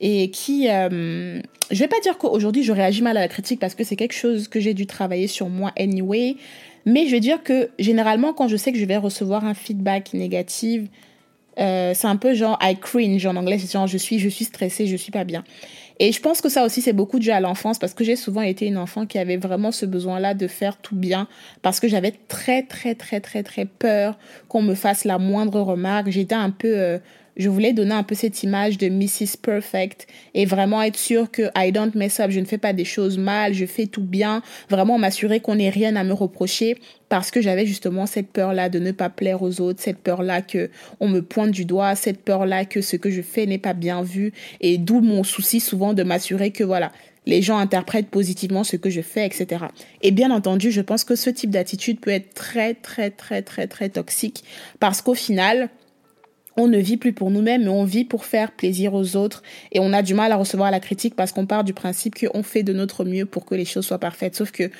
et 0.00 0.30
qui, 0.30 0.68
euh, 0.68 1.40
je 1.70 1.78
vais 1.78 1.88
pas 1.88 2.00
dire 2.00 2.16
qu'aujourd'hui 2.18 2.62
je 2.62 2.72
réagis 2.72 3.02
mal 3.02 3.16
à 3.18 3.20
la 3.20 3.28
critique 3.28 3.60
parce 3.60 3.74
que 3.74 3.84
c'est 3.84 3.96
quelque 3.96 4.14
chose 4.14 4.48
que 4.48 4.58
j'ai 4.58 4.72
dû 4.72 4.86
travailler 4.86 5.26
sur 5.26 5.48
moi 5.48 5.72
anyway, 5.78 6.36
mais 6.86 7.06
je 7.06 7.10
vais 7.10 7.20
dire 7.20 7.42
que 7.42 7.68
généralement 7.78 8.32
quand 8.32 8.48
je 8.48 8.56
sais 8.56 8.72
que 8.72 8.78
je 8.78 8.84
vais 8.86 8.96
recevoir 8.96 9.44
un 9.44 9.52
feedback 9.52 10.14
négatif, 10.14 10.84
euh, 11.58 11.92
c'est 11.94 12.06
un 12.06 12.16
peu 12.16 12.32
genre 12.32 12.58
I 12.62 12.76
cringe 12.80 13.26
en 13.26 13.36
anglais, 13.36 13.58
c'est 13.58 13.70
genre 13.70 13.86
je 13.86 13.98
suis, 13.98 14.18
je 14.18 14.28
suis 14.28 14.46
stressée, 14.46 14.86
je 14.86 14.96
suis 14.96 15.12
pas 15.12 15.24
bien. 15.24 15.44
Et 16.02 16.12
je 16.12 16.20
pense 16.22 16.40
que 16.40 16.48
ça 16.48 16.64
aussi 16.64 16.80
c'est 16.80 16.94
beaucoup 16.94 17.18
dû 17.18 17.30
à 17.30 17.40
l'enfance 17.40 17.78
parce 17.78 17.92
que 17.92 18.04
j'ai 18.04 18.16
souvent 18.16 18.40
été 18.40 18.66
une 18.66 18.78
enfant 18.78 19.04
qui 19.04 19.18
avait 19.18 19.36
vraiment 19.36 19.70
ce 19.70 19.84
besoin-là 19.84 20.32
de 20.32 20.46
faire 20.46 20.78
tout 20.78 20.96
bien 20.96 21.28
parce 21.60 21.78
que 21.78 21.88
j'avais 21.88 22.12
très 22.26 22.62
très 22.62 22.94
très 22.94 23.20
très 23.20 23.42
très 23.42 23.66
peur 23.66 24.18
qu'on 24.48 24.62
me 24.62 24.74
fasse 24.74 25.04
la 25.04 25.18
moindre 25.18 25.60
remarque. 25.60 26.08
J'étais 26.08 26.34
un 26.34 26.48
peu 26.48 26.72
euh, 26.74 26.98
je 27.40 27.48
voulais 27.48 27.72
donner 27.72 27.94
un 27.94 28.02
peu 28.02 28.14
cette 28.14 28.42
image 28.42 28.78
de 28.78 28.88
Mrs. 28.88 29.38
Perfect 29.40 30.06
et 30.34 30.44
vraiment 30.44 30.82
être 30.82 30.98
sûr 30.98 31.30
que 31.30 31.50
I 31.56 31.72
don't 31.72 31.92
mess 31.94 32.20
up, 32.20 32.30
je 32.30 32.40
ne 32.40 32.44
fais 32.44 32.58
pas 32.58 32.72
des 32.72 32.84
choses 32.84 33.18
mal, 33.18 33.54
je 33.54 33.66
fais 33.66 33.86
tout 33.86 34.02
bien, 34.02 34.42
vraiment 34.68 34.98
m'assurer 34.98 35.40
qu'on 35.40 35.56
n'ait 35.56 35.70
rien 35.70 35.96
à 35.96 36.04
me 36.04 36.12
reprocher 36.12 36.76
parce 37.08 37.30
que 37.30 37.40
j'avais 37.40 37.66
justement 37.66 38.06
cette 38.06 38.28
peur-là 38.28 38.68
de 38.68 38.78
ne 38.78 38.92
pas 38.92 39.08
plaire 39.08 39.42
aux 39.42 39.60
autres, 39.60 39.80
cette 39.80 39.98
peur-là 39.98 40.42
que 40.42 40.70
on 41.00 41.08
me 41.08 41.22
pointe 41.22 41.50
du 41.50 41.64
doigt, 41.64 41.96
cette 41.96 42.22
peur-là 42.22 42.64
que 42.64 42.82
ce 42.82 42.96
que 42.96 43.10
je 43.10 43.22
fais 43.22 43.46
n'est 43.46 43.58
pas 43.58 43.74
bien 43.74 44.02
vu 44.02 44.32
et 44.60 44.78
d'où 44.78 45.00
mon 45.00 45.24
souci 45.24 45.60
souvent 45.60 45.94
de 45.94 46.02
m'assurer 46.02 46.50
que 46.50 46.62
voilà, 46.62 46.92
les 47.26 47.42
gens 47.42 47.58
interprètent 47.58 48.08
positivement 48.08 48.64
ce 48.64 48.76
que 48.76 48.90
je 48.90 49.00
fais, 49.00 49.26
etc. 49.26 49.66
Et 50.02 50.10
bien 50.10 50.30
entendu, 50.30 50.70
je 50.70 50.80
pense 50.80 51.04
que 51.04 51.16
ce 51.16 51.30
type 51.30 51.50
d'attitude 51.50 52.00
peut 52.00 52.10
être 52.10 52.34
très, 52.34 52.74
très, 52.74 53.10
très, 53.10 53.42
très, 53.42 53.66
très 53.66 53.88
toxique 53.88 54.44
parce 54.78 55.02
qu'au 55.02 55.14
final, 55.14 55.68
on 56.56 56.68
ne 56.68 56.78
vit 56.78 56.96
plus 56.96 57.12
pour 57.12 57.30
nous-mêmes, 57.30 57.62
mais 57.62 57.68
on 57.68 57.84
vit 57.84 58.04
pour 58.04 58.24
faire 58.24 58.52
plaisir 58.52 58.94
aux 58.94 59.16
autres. 59.16 59.42
Et 59.72 59.80
on 59.80 59.92
a 59.92 60.02
du 60.02 60.14
mal 60.14 60.32
à 60.32 60.36
recevoir 60.36 60.70
la 60.70 60.80
critique 60.80 61.14
parce 61.14 61.32
qu'on 61.32 61.46
part 61.46 61.64
du 61.64 61.72
principe 61.72 62.14
qu'on 62.18 62.42
fait 62.42 62.62
de 62.62 62.72
notre 62.72 63.04
mieux 63.04 63.26
pour 63.26 63.44
que 63.44 63.54
les 63.54 63.64
choses 63.64 63.86
soient 63.86 63.98
parfaites. 63.98 64.36
Sauf 64.36 64.50
que 64.50 64.70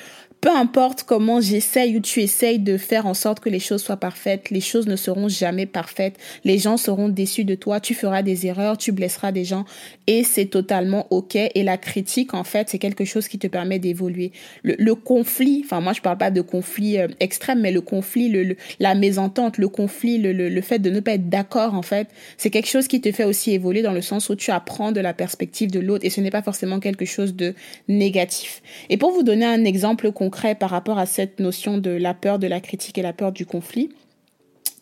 peu 0.41 0.49
importe 0.49 1.03
comment 1.03 1.39
j'essaye 1.39 1.95
ou 1.95 1.99
tu 1.99 2.21
essayes 2.21 2.57
de 2.57 2.77
faire 2.77 3.05
en 3.05 3.13
sorte 3.13 3.39
que 3.39 3.49
les 3.49 3.59
choses 3.59 3.83
soient 3.83 3.97
parfaites, 3.97 4.49
les 4.49 4.59
choses 4.59 4.87
ne 4.87 4.95
seront 4.95 5.29
jamais 5.29 5.67
parfaites. 5.67 6.17
Les 6.43 6.57
gens 6.57 6.77
seront 6.77 7.09
déçus 7.09 7.45
de 7.45 7.53
toi, 7.53 7.79
tu 7.79 7.93
feras 7.93 8.23
des 8.23 8.47
erreurs, 8.47 8.79
tu 8.79 8.91
blesseras 8.91 9.31
des 9.31 9.45
gens 9.45 9.65
et 10.07 10.23
c'est 10.23 10.47
totalement 10.47 11.05
ok. 11.11 11.35
Et 11.35 11.61
la 11.61 11.77
critique, 11.77 12.33
en 12.33 12.43
fait, 12.43 12.69
c'est 12.69 12.79
quelque 12.79 13.05
chose 13.05 13.27
qui 13.27 13.37
te 13.37 13.45
permet 13.45 13.77
d'évoluer. 13.77 14.31
Le, 14.63 14.95
conflit, 14.95 15.61
enfin 15.63 15.79
moi 15.79 15.93
je 15.93 16.01
parle 16.01 16.17
pas 16.17 16.31
de 16.31 16.41
conflit 16.41 16.97
euh, 16.97 17.07
extrême, 17.19 17.61
mais 17.61 17.71
le 17.71 17.81
conflit, 17.81 18.55
la 18.79 18.95
mésentente, 18.95 19.59
le 19.59 19.67
conflit, 19.67 20.17
le 20.17 20.61
fait 20.61 20.79
de 20.79 20.89
ne 20.89 20.99
pas 20.99 21.13
être 21.13 21.29
d'accord, 21.29 21.75
en 21.75 21.83
fait, 21.83 22.07
c'est 22.37 22.49
quelque 22.49 22.67
chose 22.67 22.87
qui 22.87 22.99
te 22.99 23.11
fait 23.11 23.25
aussi 23.25 23.51
évoluer 23.51 23.83
dans 23.83 23.93
le 23.93 24.01
sens 24.01 24.29
où 24.29 24.35
tu 24.35 24.49
apprends 24.49 24.91
de 24.91 24.99
la 24.99 25.13
perspective 25.13 25.69
de 25.69 25.79
l'autre 25.79 26.03
et 26.03 26.09
ce 26.09 26.19
n'est 26.19 26.31
pas 26.31 26.41
forcément 26.41 26.79
quelque 26.79 27.05
chose 27.05 27.35
de 27.35 27.53
négatif. 27.87 28.63
Et 28.89 28.97
pour 28.97 29.11
vous 29.11 29.23
donner 29.23 29.45
un 29.45 29.63
exemple 29.65 30.11
concret, 30.11 30.30
par 30.59 30.69
rapport 30.69 30.97
à 30.97 31.05
cette 31.05 31.39
notion 31.39 31.77
de 31.77 31.91
la 31.91 32.13
peur 32.13 32.39
de 32.39 32.47
la 32.47 32.59
critique 32.59 32.97
et 32.97 33.01
la 33.01 33.13
peur 33.13 33.31
du 33.31 33.45
conflit. 33.45 33.89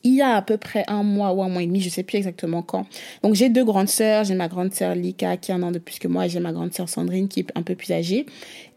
Il 0.04 0.16
y 0.16 0.22
a 0.22 0.36
à 0.36 0.42
peu 0.42 0.56
près 0.56 0.86
un 0.88 1.04
mois 1.04 1.34
ou 1.34 1.44
un 1.44 1.50
mois 1.50 1.62
et 1.62 1.68
demi, 1.68 1.82
je 1.82 1.90
sais 1.90 2.04
plus 2.04 2.18
exactement 2.18 2.62
quand. 2.62 2.86
Donc 3.22 3.36
j'ai 3.36 3.50
deux 3.50 3.66
grandes 3.66 3.90
sœurs, 3.90 4.24
j'ai 4.24 4.36
ma 4.36 4.48
grande 4.48 4.74
sœur 4.74 4.96
Lika 4.96 5.36
qui 5.36 5.52
a 5.52 5.56
un 5.56 5.64
an 5.64 5.72
de 5.72 5.80
plus 5.80 6.00
que 6.00 6.08
moi 6.08 6.26
et 6.26 6.30
j'ai 6.30 6.40
ma 6.40 6.54
grande 6.54 6.74
sœur 6.74 6.88
Sandrine 6.88 7.28
qui 7.28 7.42
est 7.42 7.48
un 7.56 7.64
peu 7.64 7.76
plus 7.76 7.92
âgée. 7.92 8.26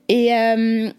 Et 0.09 0.35
euh, 0.35 0.91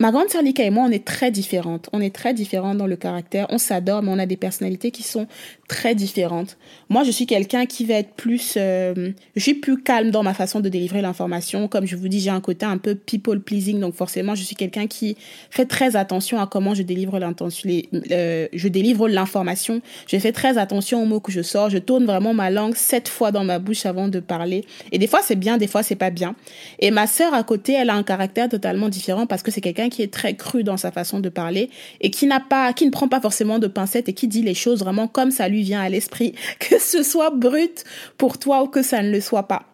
Ma 0.00 0.12
grande 0.12 0.28
sœur 0.28 0.42
Lika 0.42 0.62
et 0.62 0.70
moi, 0.70 0.84
on 0.86 0.92
est 0.92 1.04
très 1.04 1.30
différentes. 1.30 1.88
On 1.92 2.00
est 2.00 2.14
très 2.14 2.32
différentes 2.32 2.78
dans 2.78 2.86
le 2.86 2.96
caractère. 2.96 3.46
On 3.50 3.58
s'adore, 3.58 4.02
mais 4.02 4.10
on 4.12 4.18
a 4.18 4.26
des 4.26 4.36
personnalités 4.36 4.92
qui 4.92 5.02
sont 5.02 5.26
très 5.66 5.96
différentes. 5.96 6.56
Moi, 6.88 7.02
je 7.02 7.10
suis 7.10 7.26
quelqu'un 7.26 7.66
qui 7.66 7.84
va 7.84 7.94
être 7.94 8.14
plus... 8.14 8.54
Euh, 8.56 9.10
je 9.34 9.42
suis 9.42 9.54
plus 9.54 9.82
calme 9.82 10.10
dans 10.10 10.22
ma 10.22 10.34
façon 10.34 10.60
de 10.60 10.68
délivrer 10.68 11.02
l'information. 11.02 11.66
Comme 11.66 11.86
je 11.86 11.96
vous 11.96 12.06
dis, 12.06 12.20
j'ai 12.20 12.30
un 12.30 12.40
côté 12.40 12.64
un 12.64 12.78
peu 12.78 12.94
people 12.94 13.40
pleasing. 13.40 13.80
Donc 13.80 13.94
forcément, 13.94 14.36
je 14.36 14.42
suis 14.42 14.54
quelqu'un 14.54 14.86
qui 14.86 15.16
fait 15.50 15.66
très 15.66 15.96
attention 15.96 16.40
à 16.40 16.46
comment 16.46 16.74
je 16.74 16.82
délivre. 16.82 17.18
Euh, 17.18 18.48
je 18.52 18.68
délivre 18.68 19.08
l'information. 19.08 19.82
Je 20.06 20.16
fais 20.18 20.32
très 20.32 20.58
attention 20.58 21.02
aux 21.02 21.06
mots 21.06 21.20
que 21.20 21.32
je 21.32 21.42
sors. 21.42 21.70
Je 21.70 21.78
tourne 21.78 22.04
vraiment 22.04 22.34
ma 22.34 22.50
langue 22.50 22.76
sept 22.76 23.08
fois 23.08 23.32
dans 23.32 23.44
ma 23.44 23.58
bouche 23.58 23.84
avant 23.84 24.06
de 24.06 24.20
parler. 24.20 24.64
Et 24.92 24.98
des 24.98 25.08
fois, 25.08 25.22
c'est 25.22 25.36
bien, 25.36 25.58
des 25.58 25.66
fois, 25.66 25.82
c'est 25.82 25.96
pas 25.96 26.10
bien. 26.10 26.36
Et 26.78 26.92
ma 26.92 27.08
sœur 27.08 27.34
à 27.34 27.42
côté, 27.42 27.72
elle 27.72 27.90
a 27.90 27.94
un 27.94 28.04
caractère 28.04 28.48
totalement 28.48 28.88
différent 28.88 29.26
parce 29.26 29.42
que 29.42 29.50
c'est 29.50 29.60
quelqu'un 29.60 29.87
qui 29.88 30.02
est 30.02 30.12
très 30.12 30.34
cru 30.34 30.64
dans 30.64 30.76
sa 30.76 30.90
façon 30.90 31.20
de 31.20 31.28
parler 31.28 31.70
et 32.00 32.10
qui 32.10 32.26
n'a 32.26 32.40
pas, 32.40 32.72
qui 32.72 32.86
ne 32.86 32.90
prend 32.90 33.08
pas 33.08 33.20
forcément 33.20 33.58
de 33.58 33.66
pincettes 33.66 34.08
et 34.08 34.14
qui 34.14 34.28
dit 34.28 34.42
les 34.42 34.54
choses 34.54 34.80
vraiment 34.80 35.08
comme 35.08 35.30
ça 35.30 35.48
lui 35.48 35.62
vient 35.62 35.80
à 35.80 35.88
l'esprit, 35.88 36.34
que 36.58 36.78
ce 36.78 37.02
soit 37.02 37.30
brut 37.30 37.84
pour 38.16 38.38
toi 38.38 38.62
ou 38.62 38.66
que 38.66 38.82
ça 38.82 39.02
ne 39.02 39.10
le 39.10 39.20
soit 39.20 39.48
pas. 39.48 39.66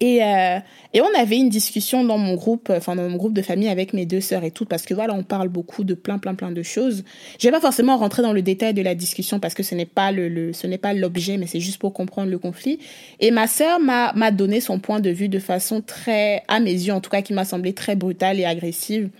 Et, 0.00 0.24
euh, 0.24 0.58
et 0.94 1.02
on 1.02 1.14
avait 1.14 1.36
une 1.36 1.50
discussion 1.50 2.02
dans 2.04 2.16
mon 2.16 2.34
groupe, 2.34 2.72
enfin 2.74 2.96
dans 2.96 3.06
mon 3.06 3.16
groupe 3.16 3.34
de 3.34 3.42
famille 3.42 3.68
avec 3.68 3.92
mes 3.92 4.06
deux 4.06 4.22
sœurs 4.22 4.44
et 4.44 4.50
tout, 4.50 4.64
parce 4.64 4.84
que 4.84 4.94
voilà, 4.94 5.12
on 5.12 5.22
parle 5.22 5.48
beaucoup 5.48 5.84
de 5.84 5.92
plein, 5.92 6.18
plein, 6.18 6.34
plein 6.34 6.50
de 6.50 6.62
choses. 6.62 7.04
Je 7.38 7.46
vais 7.46 7.52
pas 7.52 7.60
forcément 7.60 7.98
rentrer 7.98 8.22
dans 8.22 8.32
le 8.32 8.40
détail 8.40 8.72
de 8.72 8.80
la 8.80 8.94
discussion 8.94 9.40
parce 9.40 9.52
que 9.52 9.62
ce 9.62 9.74
n'est 9.74 9.84
pas 9.84 10.10
le, 10.10 10.30
le 10.30 10.52
ce 10.54 10.66
n'est 10.66 10.78
pas 10.78 10.94
l'objet, 10.94 11.36
mais 11.36 11.46
c'est 11.46 11.60
juste 11.60 11.78
pour 11.78 11.92
comprendre 11.92 12.30
le 12.30 12.38
conflit. 12.38 12.78
Et 13.20 13.30
ma 13.30 13.46
sœur 13.46 13.78
m'a 13.78 14.12
m'a 14.14 14.30
donné 14.30 14.60
son 14.60 14.78
point 14.78 15.00
de 15.00 15.10
vue 15.10 15.28
de 15.28 15.38
façon 15.38 15.82
très, 15.82 16.44
à 16.48 16.60
mes 16.60 16.72
yeux 16.72 16.94
en 16.94 17.00
tout 17.00 17.10
cas, 17.10 17.20
qui 17.20 17.34
m'a 17.34 17.44
semblé 17.44 17.74
très 17.74 17.94
brutale 17.94 18.40
et 18.40 18.46
agressive. 18.46 19.10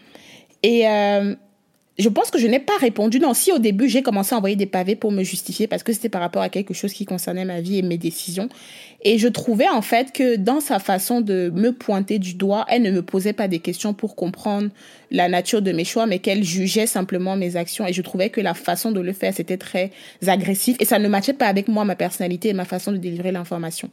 Et 0.63 0.89
euh, 0.89 1.35
je 1.99 2.09
pense 2.09 2.31
que 2.31 2.39
je 2.39 2.47
n'ai 2.47 2.61
pas 2.61 2.77
répondu. 2.81 3.21
Non, 3.21 3.35
si 3.35 3.53
au 3.53 3.59
début 3.59 3.89
j'ai 3.89 4.03
commencé 4.03 4.35
à 4.35 4.39
envoyer 4.39 4.57
des 4.57 4.67
pavés 4.67 4.97
pour 4.97 5.13
me 5.13 5.23
justifier 5.23 5.67
parce 5.67 5.83
que 5.83 5.93
c'était 5.93 6.09
par 6.09 6.21
rapport 6.21 6.43
à 6.43 6.49
quelque 6.49 6.73
chose 6.73 6.93
qui 6.93 7.05
concernait 7.05 7.45
ma 7.45 7.61
vie 7.61 7.79
et 7.79 7.83
mes 7.83 7.99
décisions. 7.99 8.49
Et 9.03 9.19
je 9.19 9.29
trouvais 9.29 9.69
en 9.69 9.83
fait 9.83 10.13
que 10.13 10.37
dans 10.37 10.61
sa 10.61 10.79
façon 10.79 11.21
de 11.21 11.51
me 11.55 11.73
pointer 11.73 12.19
du 12.19 12.35
doigt, 12.35 12.65
elle 12.69 12.83
ne 12.83 12.91
me 12.91 13.03
posait 13.03 13.33
pas 13.33 13.49
des 13.49 13.59
questions 13.59 13.93
pour 13.93 14.15
comprendre 14.15 14.71
la 15.11 15.29
nature 15.29 15.63
de 15.63 15.73
mes 15.73 15.85
choix, 15.85 16.07
mais 16.07 16.21
qu'elle 16.21 16.45
jugeait 16.45 16.87
simplement 16.87 17.37
mes 17.37 17.57
actions. 17.57 17.87
Et 17.87 17.93
je 17.93 18.03
trouvais 18.03 18.31
que 18.31 18.41
la 18.41 18.55
façon 18.55 18.93
de 18.93 19.01
le 19.01 19.13
faire, 19.13 19.35
c'était 19.35 19.59
très 19.59 19.91
agressif 20.27 20.77
et 20.81 20.85
ça 20.85 20.99
ne 20.99 21.09
matchait 21.09 21.33
pas 21.33 21.47
avec 21.47 21.69
moi, 21.69 21.85
ma 21.85 21.97
personnalité 21.97 22.51
et 22.51 22.55
ma 22.55 22.65
façon 22.65 22.93
de 22.93 22.99
délivrer 22.99 23.33
l'information. 23.33 23.91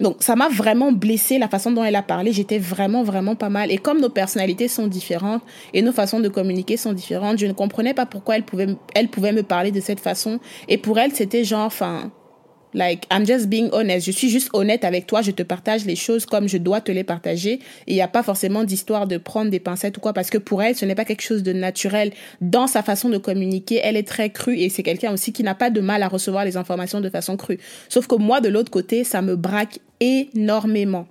Donc 0.00 0.16
ça 0.20 0.34
m'a 0.34 0.48
vraiment 0.48 0.92
blessé 0.92 1.38
la 1.38 1.48
façon 1.48 1.70
dont 1.70 1.84
elle 1.84 1.96
a 1.96 2.02
parlé. 2.02 2.32
J'étais 2.32 2.58
vraiment 2.58 3.02
vraiment 3.02 3.36
pas 3.36 3.48
mal. 3.48 3.70
Et 3.70 3.78
comme 3.78 4.00
nos 4.00 4.08
personnalités 4.08 4.68
sont 4.68 4.86
différentes 4.86 5.42
et 5.72 5.82
nos 5.82 5.92
façons 5.92 6.20
de 6.20 6.28
communiquer 6.28 6.76
sont 6.76 6.92
différentes, 6.92 7.38
je 7.38 7.46
ne 7.46 7.52
comprenais 7.52 7.94
pas 7.94 8.06
pourquoi 8.06 8.36
elle 8.36 8.44
pouvait 8.44 8.76
elle 8.94 9.08
pouvait 9.08 9.32
me 9.32 9.42
parler 9.42 9.70
de 9.70 9.80
cette 9.80 10.00
façon. 10.00 10.40
Et 10.68 10.78
pour 10.78 10.98
elle 10.98 11.12
c'était 11.12 11.44
genre 11.44 11.66
enfin 11.66 12.10
Like, 12.74 13.06
I'm 13.10 13.24
just 13.24 13.48
being 13.48 13.70
honest. 13.72 14.04
Je 14.06 14.10
suis 14.10 14.28
juste 14.28 14.50
honnête 14.52 14.84
avec 14.84 15.06
toi. 15.06 15.22
Je 15.22 15.30
te 15.30 15.42
partage 15.42 15.84
les 15.84 15.96
choses 15.96 16.26
comme 16.26 16.48
je 16.48 16.58
dois 16.58 16.80
te 16.80 16.90
les 16.90 17.04
partager. 17.04 17.60
Il 17.86 17.94
n'y 17.94 18.02
a 18.02 18.08
pas 18.08 18.22
forcément 18.22 18.64
d'histoire 18.64 19.06
de 19.06 19.16
prendre 19.16 19.50
des 19.50 19.60
pincettes 19.60 19.96
ou 19.96 20.00
quoi, 20.00 20.12
parce 20.12 20.30
que 20.30 20.38
pour 20.38 20.62
elle, 20.62 20.74
ce 20.74 20.84
n'est 20.84 20.94
pas 20.94 21.04
quelque 21.04 21.22
chose 21.22 21.42
de 21.42 21.52
naturel 21.52 22.12
dans 22.40 22.66
sa 22.66 22.82
façon 22.82 23.08
de 23.08 23.18
communiquer. 23.18 23.80
Elle 23.82 23.96
est 23.96 24.06
très 24.06 24.30
crue 24.30 24.58
et 24.58 24.68
c'est 24.68 24.82
quelqu'un 24.82 25.12
aussi 25.12 25.32
qui 25.32 25.42
n'a 25.42 25.54
pas 25.54 25.70
de 25.70 25.80
mal 25.80 26.02
à 26.02 26.08
recevoir 26.08 26.44
les 26.44 26.56
informations 26.56 27.00
de 27.00 27.08
façon 27.08 27.36
crue. 27.36 27.58
Sauf 27.88 28.06
que 28.06 28.16
moi, 28.16 28.40
de 28.40 28.48
l'autre 28.48 28.70
côté, 28.70 29.04
ça 29.04 29.22
me 29.22 29.36
braque 29.36 29.78
énormément 30.00 31.06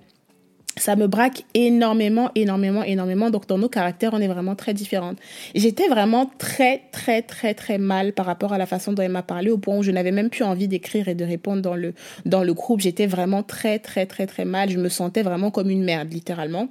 ça 0.76 0.96
me 0.96 1.06
braque 1.06 1.44
énormément, 1.54 2.30
énormément, 2.34 2.82
énormément. 2.82 3.30
Donc, 3.30 3.46
dans 3.46 3.58
nos 3.58 3.68
caractères, 3.68 4.12
on 4.12 4.20
est 4.20 4.28
vraiment 4.28 4.54
très 4.54 4.74
différentes. 4.74 5.18
J'étais 5.54 5.88
vraiment 5.88 6.30
très, 6.38 6.82
très, 6.90 7.22
très, 7.22 7.54
très 7.54 7.78
mal 7.78 8.12
par 8.12 8.26
rapport 8.26 8.52
à 8.52 8.58
la 8.58 8.66
façon 8.66 8.92
dont 8.92 9.02
elle 9.02 9.12
m'a 9.12 9.22
parlé, 9.22 9.50
au 9.50 9.58
point 9.58 9.76
où 9.78 9.82
je 9.82 9.90
n'avais 9.90 10.10
même 10.10 10.30
plus 10.30 10.44
envie 10.44 10.68
d'écrire 10.68 11.08
et 11.08 11.14
de 11.14 11.24
répondre 11.24 11.62
dans 11.62 11.76
le, 11.76 11.94
dans 12.26 12.42
le 12.42 12.54
groupe. 12.54 12.80
J'étais 12.80 13.06
vraiment 13.06 13.42
très, 13.42 13.78
très, 13.78 14.06
très, 14.06 14.26
très 14.26 14.44
mal. 14.44 14.70
Je 14.70 14.78
me 14.78 14.88
sentais 14.88 15.22
vraiment 15.22 15.50
comme 15.50 15.70
une 15.70 15.84
merde, 15.84 16.12
littéralement. 16.12 16.68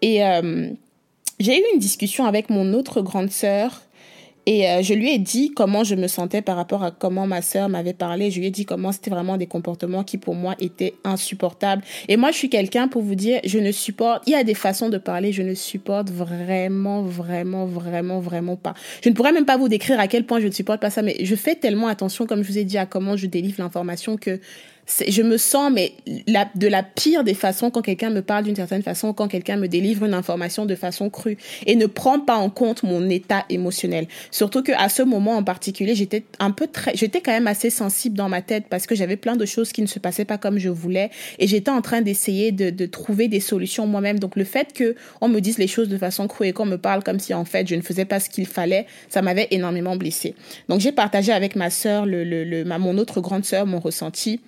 Et 0.00 0.24
euh, 0.24 0.70
j'ai 1.38 1.58
eu 1.58 1.62
une 1.74 1.80
discussion 1.80 2.24
avec 2.26 2.50
mon 2.50 2.72
autre 2.72 3.02
grande 3.02 3.30
sœur 3.30 3.83
et 4.46 4.68
euh, 4.68 4.82
je 4.82 4.94
lui 4.94 5.10
ai 5.10 5.18
dit 5.18 5.52
comment 5.54 5.84
je 5.84 5.94
me 5.94 6.06
sentais 6.06 6.42
par 6.42 6.56
rapport 6.56 6.82
à 6.82 6.90
comment 6.90 7.26
ma 7.26 7.42
sœur 7.42 7.68
m'avait 7.68 7.94
parlé. 7.94 8.30
Je 8.30 8.40
lui 8.40 8.46
ai 8.46 8.50
dit 8.50 8.66
comment 8.66 8.92
c'était 8.92 9.10
vraiment 9.10 9.36
des 9.36 9.46
comportements 9.46 10.04
qui 10.04 10.18
pour 10.18 10.34
moi 10.34 10.54
étaient 10.60 10.94
insupportables. 11.04 11.82
Et 12.08 12.16
moi, 12.16 12.30
je 12.30 12.36
suis 12.36 12.50
quelqu'un 12.50 12.88
pour 12.88 13.02
vous 13.02 13.14
dire, 13.14 13.40
je 13.44 13.58
ne 13.58 13.72
supporte, 13.72 14.22
il 14.26 14.32
y 14.32 14.36
a 14.36 14.44
des 14.44 14.54
façons 14.54 14.88
de 14.88 14.98
parler, 14.98 15.32
je 15.32 15.42
ne 15.42 15.54
supporte 15.54 16.10
vraiment, 16.10 17.02
vraiment, 17.02 17.66
vraiment, 17.66 18.20
vraiment 18.20 18.56
pas. 18.56 18.74
Je 19.02 19.08
ne 19.08 19.14
pourrais 19.14 19.32
même 19.32 19.46
pas 19.46 19.56
vous 19.56 19.68
décrire 19.68 19.98
à 19.98 20.08
quel 20.08 20.24
point 20.24 20.40
je 20.40 20.46
ne 20.46 20.52
supporte 20.52 20.80
pas 20.80 20.90
ça, 20.90 21.02
mais 21.02 21.16
je 21.22 21.34
fais 21.34 21.54
tellement 21.54 21.86
attention, 21.86 22.26
comme 22.26 22.42
je 22.42 22.48
vous 22.48 22.58
ai 22.58 22.64
dit, 22.64 22.78
à 22.78 22.86
comment 22.86 23.16
je 23.16 23.26
délivre 23.26 23.56
l'information 23.58 24.16
que 24.16 24.40
je 24.86 25.22
me 25.22 25.36
sens 25.36 25.72
mais 25.72 25.94
de 26.06 26.68
la 26.68 26.82
pire 26.82 27.24
des 27.24 27.34
façons 27.34 27.70
quand 27.70 27.82
quelqu'un 27.82 28.10
me 28.10 28.22
parle 28.22 28.44
d'une 28.44 28.56
certaine 28.56 28.82
façon, 28.82 29.12
quand 29.12 29.28
quelqu'un 29.28 29.56
me 29.56 29.68
délivre 29.68 30.04
une 30.04 30.14
information 30.14 30.66
de 30.66 30.74
façon 30.74 31.10
crue 31.10 31.38
et 31.66 31.76
ne 31.76 31.86
prend 31.86 32.20
pas 32.20 32.36
en 32.36 32.50
compte 32.50 32.82
mon 32.82 33.08
état 33.08 33.44
émotionnel. 33.48 34.06
Surtout 34.30 34.62
que 34.62 34.72
à 34.72 34.88
ce 34.88 35.02
moment 35.02 35.36
en 35.36 35.42
particulier, 35.42 35.94
j'étais 35.94 36.24
un 36.38 36.50
peu 36.50 36.66
très, 36.66 36.94
j'étais 36.94 37.20
quand 37.20 37.32
même 37.32 37.46
assez 37.46 37.70
sensible 37.70 38.16
dans 38.16 38.28
ma 38.28 38.42
tête 38.42 38.66
parce 38.68 38.86
que 38.86 38.94
j'avais 38.94 39.16
plein 39.16 39.36
de 39.36 39.46
choses 39.46 39.72
qui 39.72 39.82
ne 39.82 39.86
se 39.86 39.98
passaient 39.98 40.24
pas 40.24 40.38
comme 40.38 40.58
je 40.58 40.68
voulais 40.68 41.10
et 41.38 41.46
j'étais 41.46 41.70
en 41.70 41.80
train 41.80 42.02
d'essayer 42.02 42.52
de, 42.52 42.70
de 42.70 42.86
trouver 42.86 43.28
des 43.28 43.40
solutions 43.40 43.86
moi-même. 43.86 44.18
Donc 44.18 44.36
le 44.36 44.44
fait 44.44 44.72
que 44.72 44.94
on 45.20 45.28
me 45.28 45.40
dise 45.40 45.58
les 45.58 45.66
choses 45.66 45.88
de 45.88 45.98
façon 45.98 46.28
crue 46.28 46.48
et 46.48 46.52
qu'on 46.52 46.66
me 46.66 46.78
parle 46.78 47.02
comme 47.02 47.18
si 47.18 47.34
en 47.34 47.44
fait 47.44 47.66
je 47.66 47.74
ne 47.74 47.82
faisais 47.82 48.04
pas 48.04 48.20
ce 48.20 48.28
qu'il 48.28 48.46
fallait, 48.46 48.86
ça 49.08 49.22
m'avait 49.22 49.48
énormément 49.50 49.96
blessée. 49.96 50.34
Donc 50.68 50.80
j'ai 50.80 50.92
partagé 50.92 51.32
avec 51.32 51.56
ma 51.56 51.70
sœur, 51.70 52.06
le, 52.06 52.24
le, 52.24 52.44
le, 52.44 52.64
ma, 52.64 52.78
mon 52.78 52.98
autre 52.98 53.20
grande 53.20 53.44
sœur, 53.44 53.66
mon 53.66 53.80
ressenti. 53.80 54.40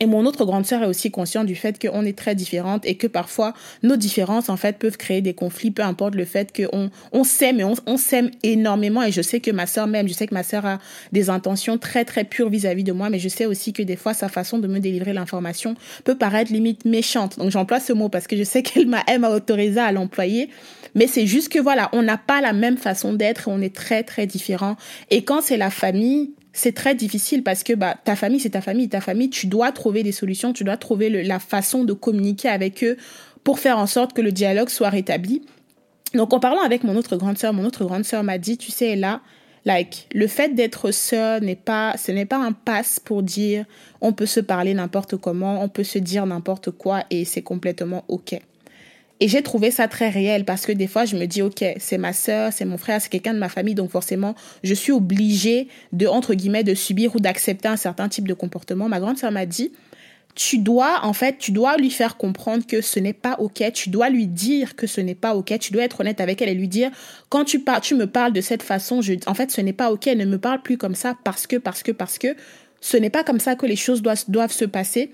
Et 0.00 0.06
mon 0.06 0.26
autre 0.26 0.44
grande 0.44 0.66
sœur 0.66 0.82
est 0.82 0.86
aussi 0.86 1.10
consciente 1.10 1.46
du 1.46 1.54
fait 1.54 1.80
qu'on 1.80 2.04
est 2.04 2.16
très 2.16 2.34
différentes 2.34 2.84
et 2.84 2.96
que 2.96 3.06
parfois 3.06 3.54
nos 3.82 3.96
différences 3.96 4.48
en 4.48 4.56
fait 4.56 4.78
peuvent 4.78 4.96
créer 4.96 5.20
des 5.20 5.34
conflits, 5.34 5.70
peu 5.70 5.82
importe 5.82 6.14
le 6.14 6.24
fait 6.24 6.52
qu'on 6.54 6.90
on 7.12 7.24
s'aime 7.24 7.60
et 7.60 7.64
on, 7.64 7.96
s'aime 7.96 8.30
énormément. 8.42 9.02
Et 9.02 9.12
je 9.12 9.22
sais 9.22 9.40
que 9.40 9.50
ma 9.50 9.66
sœur 9.66 9.86
m'aime, 9.86 10.08
je 10.08 10.12
sais 10.12 10.26
que 10.26 10.34
ma 10.34 10.42
sœur 10.42 10.66
a 10.66 10.78
des 11.12 11.30
intentions 11.30 11.78
très 11.78 12.04
très 12.04 12.24
pures 12.24 12.48
vis-à-vis 12.48 12.84
de 12.84 12.92
moi, 12.92 13.10
mais 13.10 13.18
je 13.18 13.28
sais 13.28 13.46
aussi 13.46 13.72
que 13.72 13.82
des 13.82 13.96
fois 13.96 14.14
sa 14.14 14.28
façon 14.28 14.58
de 14.58 14.66
me 14.66 14.80
délivrer 14.80 15.12
l'information 15.12 15.76
peut 16.04 16.16
paraître 16.16 16.52
limite 16.52 16.84
méchante. 16.84 17.38
Donc 17.38 17.50
j'emploie 17.50 17.78
ce 17.78 17.92
mot 17.92 18.08
parce 18.08 18.26
que 18.26 18.36
je 18.36 18.44
sais 18.44 18.62
qu'elle 18.64 18.88
m'a 18.88 19.30
autorisé 19.30 19.78
à 19.78 19.92
l'employer, 19.92 20.48
mais 20.94 21.06
c'est 21.06 21.26
juste 21.26 21.48
que 21.48 21.58
voilà, 21.58 21.90
on 21.92 22.02
n'a 22.02 22.18
pas 22.18 22.40
la 22.40 22.52
même 22.52 22.76
façon 22.76 23.12
d'être 23.12 23.46
on 23.46 23.60
est 23.60 23.74
très 23.74 24.02
très 24.02 24.26
différents. 24.26 24.76
Et 25.10 25.22
quand 25.22 25.42
c'est 25.42 25.56
la 25.56 25.70
famille, 25.70 26.32
c'est 26.52 26.74
très 26.74 26.94
difficile 26.94 27.42
parce 27.42 27.62
que 27.62 27.72
bah 27.72 27.96
ta 28.04 28.16
famille 28.16 28.40
c'est 28.40 28.50
ta 28.50 28.60
famille, 28.60 28.88
ta 28.88 29.00
famille 29.00 29.30
tu 29.30 29.46
dois 29.46 29.72
trouver 29.72 30.02
des 30.02 30.12
solutions, 30.12 30.52
tu 30.52 30.64
dois 30.64 30.76
trouver 30.76 31.22
la 31.24 31.38
façon 31.38 31.84
de 31.84 31.92
communiquer 31.92 32.48
avec 32.48 32.84
eux 32.84 32.96
pour 33.44 33.58
faire 33.58 33.78
en 33.78 33.86
sorte 33.86 34.12
que 34.12 34.22
le 34.22 34.32
dialogue 34.32 34.68
soit 34.68 34.90
rétabli. 34.90 35.42
Donc 36.14 36.32
en 36.32 36.40
parlant 36.40 36.62
avec 36.62 36.84
mon 36.84 36.96
autre 36.96 37.16
grande 37.16 37.38
sœur, 37.38 37.52
mon 37.52 37.64
autre 37.64 37.84
grande 37.84 38.04
sœur 38.04 38.22
m'a 38.22 38.38
dit 38.38 38.58
tu 38.58 38.70
sais 38.70 38.96
là 38.96 39.22
like 39.64 40.08
le 40.12 40.26
fait 40.26 40.54
d'être 40.54 40.90
sœur 40.90 41.40
n'est 41.40 41.56
pas 41.56 41.96
ce 41.96 42.12
n'est 42.12 42.26
pas 42.26 42.38
un 42.38 42.52
passe 42.52 43.00
pour 43.00 43.22
dire 43.22 43.64
on 44.00 44.12
peut 44.12 44.26
se 44.26 44.40
parler 44.40 44.74
n'importe 44.74 45.16
comment, 45.16 45.62
on 45.62 45.68
peut 45.68 45.84
se 45.84 45.98
dire 45.98 46.26
n'importe 46.26 46.70
quoi 46.70 47.04
et 47.10 47.24
c'est 47.24 47.42
complètement 47.42 48.04
OK. 48.08 48.38
Et 49.22 49.28
j'ai 49.28 49.40
trouvé 49.42 49.70
ça 49.70 49.86
très 49.86 50.08
réel 50.08 50.44
parce 50.44 50.66
que 50.66 50.72
des 50.72 50.88
fois, 50.88 51.04
je 51.04 51.14
me 51.14 51.26
dis, 51.26 51.42
OK, 51.42 51.64
c'est 51.78 51.96
ma 51.96 52.12
sœur, 52.12 52.52
c'est 52.52 52.64
mon 52.64 52.76
frère, 52.76 53.00
c'est 53.00 53.08
quelqu'un 53.08 53.34
de 53.34 53.38
ma 53.38 53.48
famille, 53.48 53.76
donc 53.76 53.88
forcément, 53.88 54.34
je 54.64 54.74
suis 54.74 54.90
obligée 54.90 55.68
de, 55.92 56.08
entre 56.08 56.34
guillemets, 56.34 56.64
de 56.64 56.74
subir 56.74 57.14
ou 57.14 57.20
d'accepter 57.20 57.68
un 57.68 57.76
certain 57.76 58.08
type 58.08 58.26
de 58.26 58.34
comportement. 58.34 58.88
Ma 58.88 58.98
grande 58.98 59.18
sœur 59.18 59.30
m'a 59.30 59.46
dit, 59.46 59.70
tu 60.34 60.58
dois, 60.58 61.04
en 61.04 61.12
fait, 61.12 61.38
tu 61.38 61.52
dois 61.52 61.76
lui 61.76 61.90
faire 61.90 62.16
comprendre 62.16 62.66
que 62.66 62.80
ce 62.80 62.98
n'est 62.98 63.12
pas 63.12 63.36
OK. 63.38 63.62
Tu 63.72 63.90
dois 63.90 64.10
lui 64.10 64.26
dire 64.26 64.74
que 64.74 64.88
ce 64.88 65.00
n'est 65.00 65.14
pas 65.14 65.36
OK. 65.36 65.56
Tu 65.60 65.72
dois 65.72 65.84
être 65.84 66.00
honnête 66.00 66.20
avec 66.20 66.42
elle 66.42 66.48
et 66.48 66.54
lui 66.54 66.66
dire, 66.66 66.90
quand 67.28 67.44
tu 67.44 67.62
tu 67.80 67.94
me 67.94 68.08
parles 68.08 68.32
de 68.32 68.40
cette 68.40 68.64
façon, 68.64 69.02
je, 69.02 69.12
en 69.26 69.34
fait, 69.34 69.52
ce 69.52 69.60
n'est 69.60 69.72
pas 69.72 69.92
OK. 69.92 70.06
Ne 70.06 70.24
me 70.24 70.38
parle 70.38 70.62
plus 70.62 70.78
comme 70.78 70.96
ça 70.96 71.16
parce 71.22 71.46
que, 71.46 71.54
parce 71.54 71.84
que, 71.84 71.92
parce 71.92 72.18
que 72.18 72.34
ce 72.80 72.96
n'est 72.96 73.08
pas 73.08 73.22
comme 73.22 73.38
ça 73.38 73.54
que 73.54 73.66
les 73.66 73.76
choses 73.76 74.02
doivent 74.02 74.50
se 74.50 74.64
passer 74.64 75.12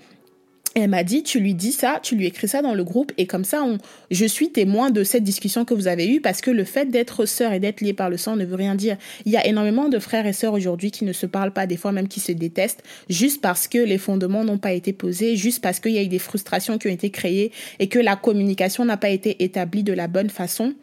elle 0.79 0.89
m'a 0.89 1.03
dit, 1.03 1.23
tu 1.23 1.39
lui 1.39 1.53
dis 1.53 1.71
ça, 1.71 1.99
tu 2.01 2.15
lui 2.15 2.25
écris 2.25 2.47
ça 2.47 2.61
dans 2.61 2.73
le 2.73 2.83
groupe 2.83 3.11
et 3.17 3.27
comme 3.27 3.43
ça, 3.43 3.63
on, 3.63 3.77
je 4.11 4.25
suis 4.25 4.51
témoin 4.51 4.89
de 4.89 5.03
cette 5.03 5.23
discussion 5.23 5.65
que 5.65 5.73
vous 5.73 5.87
avez 5.87 6.07
eue 6.07 6.21
parce 6.21 6.41
que 6.41 6.51
le 6.51 6.63
fait 6.63 6.85
d'être 6.85 7.25
sœur 7.25 7.53
et 7.53 7.59
d'être 7.59 7.81
lié 7.81 7.93
par 7.93 8.09
le 8.09 8.17
sang 8.17 8.35
ne 8.35 8.45
veut 8.45 8.55
rien 8.55 8.75
dire. 8.75 8.97
Il 9.25 9.31
y 9.31 9.37
a 9.37 9.45
énormément 9.45 9.89
de 9.89 9.99
frères 9.99 10.25
et 10.25 10.33
sœurs 10.33 10.53
aujourd'hui 10.53 10.91
qui 10.91 11.05
ne 11.05 11.13
se 11.13 11.25
parlent 11.25 11.53
pas, 11.53 11.67
des 11.67 11.77
fois 11.77 11.91
même 11.91 12.07
qui 12.07 12.19
se 12.19 12.31
détestent, 12.31 12.83
juste 13.09 13.41
parce 13.41 13.67
que 13.67 13.77
les 13.77 13.97
fondements 13.97 14.43
n'ont 14.43 14.57
pas 14.57 14.73
été 14.73 14.93
posés, 14.93 15.35
juste 15.35 15.61
parce 15.61 15.79
qu'il 15.79 15.91
y 15.91 15.97
a 15.97 16.03
eu 16.03 16.07
des 16.07 16.19
frustrations 16.19 16.77
qui 16.77 16.87
ont 16.87 16.91
été 16.91 17.09
créées 17.09 17.51
et 17.79 17.87
que 17.87 17.99
la 17.99 18.15
communication 18.15 18.85
n'a 18.85 18.97
pas 18.97 19.09
été 19.09 19.43
établie 19.43 19.83
de 19.83 19.93
la 19.93 20.07
bonne 20.07 20.29
façon. 20.29 20.73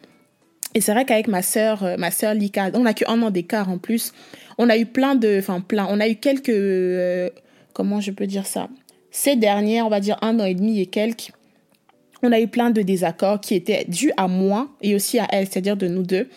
Et 0.75 0.81
c'est 0.81 0.93
vrai 0.93 1.07
qu'avec 1.07 1.27
ma 1.27 1.41
sœur, 1.41 1.85
euh, 1.85 1.97
ma 1.97 2.11
sœur 2.11 2.35
Lika, 2.35 2.71
on 2.75 2.81
n'a 2.81 2.93
qu'un 2.93 3.23
an 3.23 3.31
d'écart 3.31 3.71
en 3.71 3.79
plus. 3.79 4.13
On 4.59 4.69
a 4.69 4.77
eu 4.77 4.85
plein 4.85 5.15
de, 5.15 5.39
enfin 5.39 5.61
plein, 5.61 5.87
on 5.89 6.01
a 6.01 6.09
eu 6.09 6.17
quelques, 6.17 6.51
euh, 6.51 7.31
comment 7.73 8.01
je 8.01 8.11
peux 8.11 8.27
dire 8.27 8.47
ça? 8.47 8.69
Ces 9.17 9.35
dernières, 9.35 9.87
on 9.87 9.89
va 9.89 10.01
dire 10.01 10.19
un 10.21 10.39
an 10.41 10.45
et 10.45 10.55
demi 10.55 10.79
et 10.79 10.85
quelques, 10.85 11.33
on 12.23 12.33
a 12.33 12.39
eu 12.39 12.49
plein 12.49 12.69
de 12.69 12.83
désaccords 12.83 13.41
qui 13.41 13.55
étaient 13.55 13.87
dus 13.89 14.13
à 14.19 14.29
moi 14.29 14.69
et 14.83 14.95
aussi 14.95 15.19
à 15.19 15.27
elle, 15.31 15.47
c'est-à-dire 15.47 15.79
de 15.79 15.89
nous 15.89 16.03
deux 16.03 16.29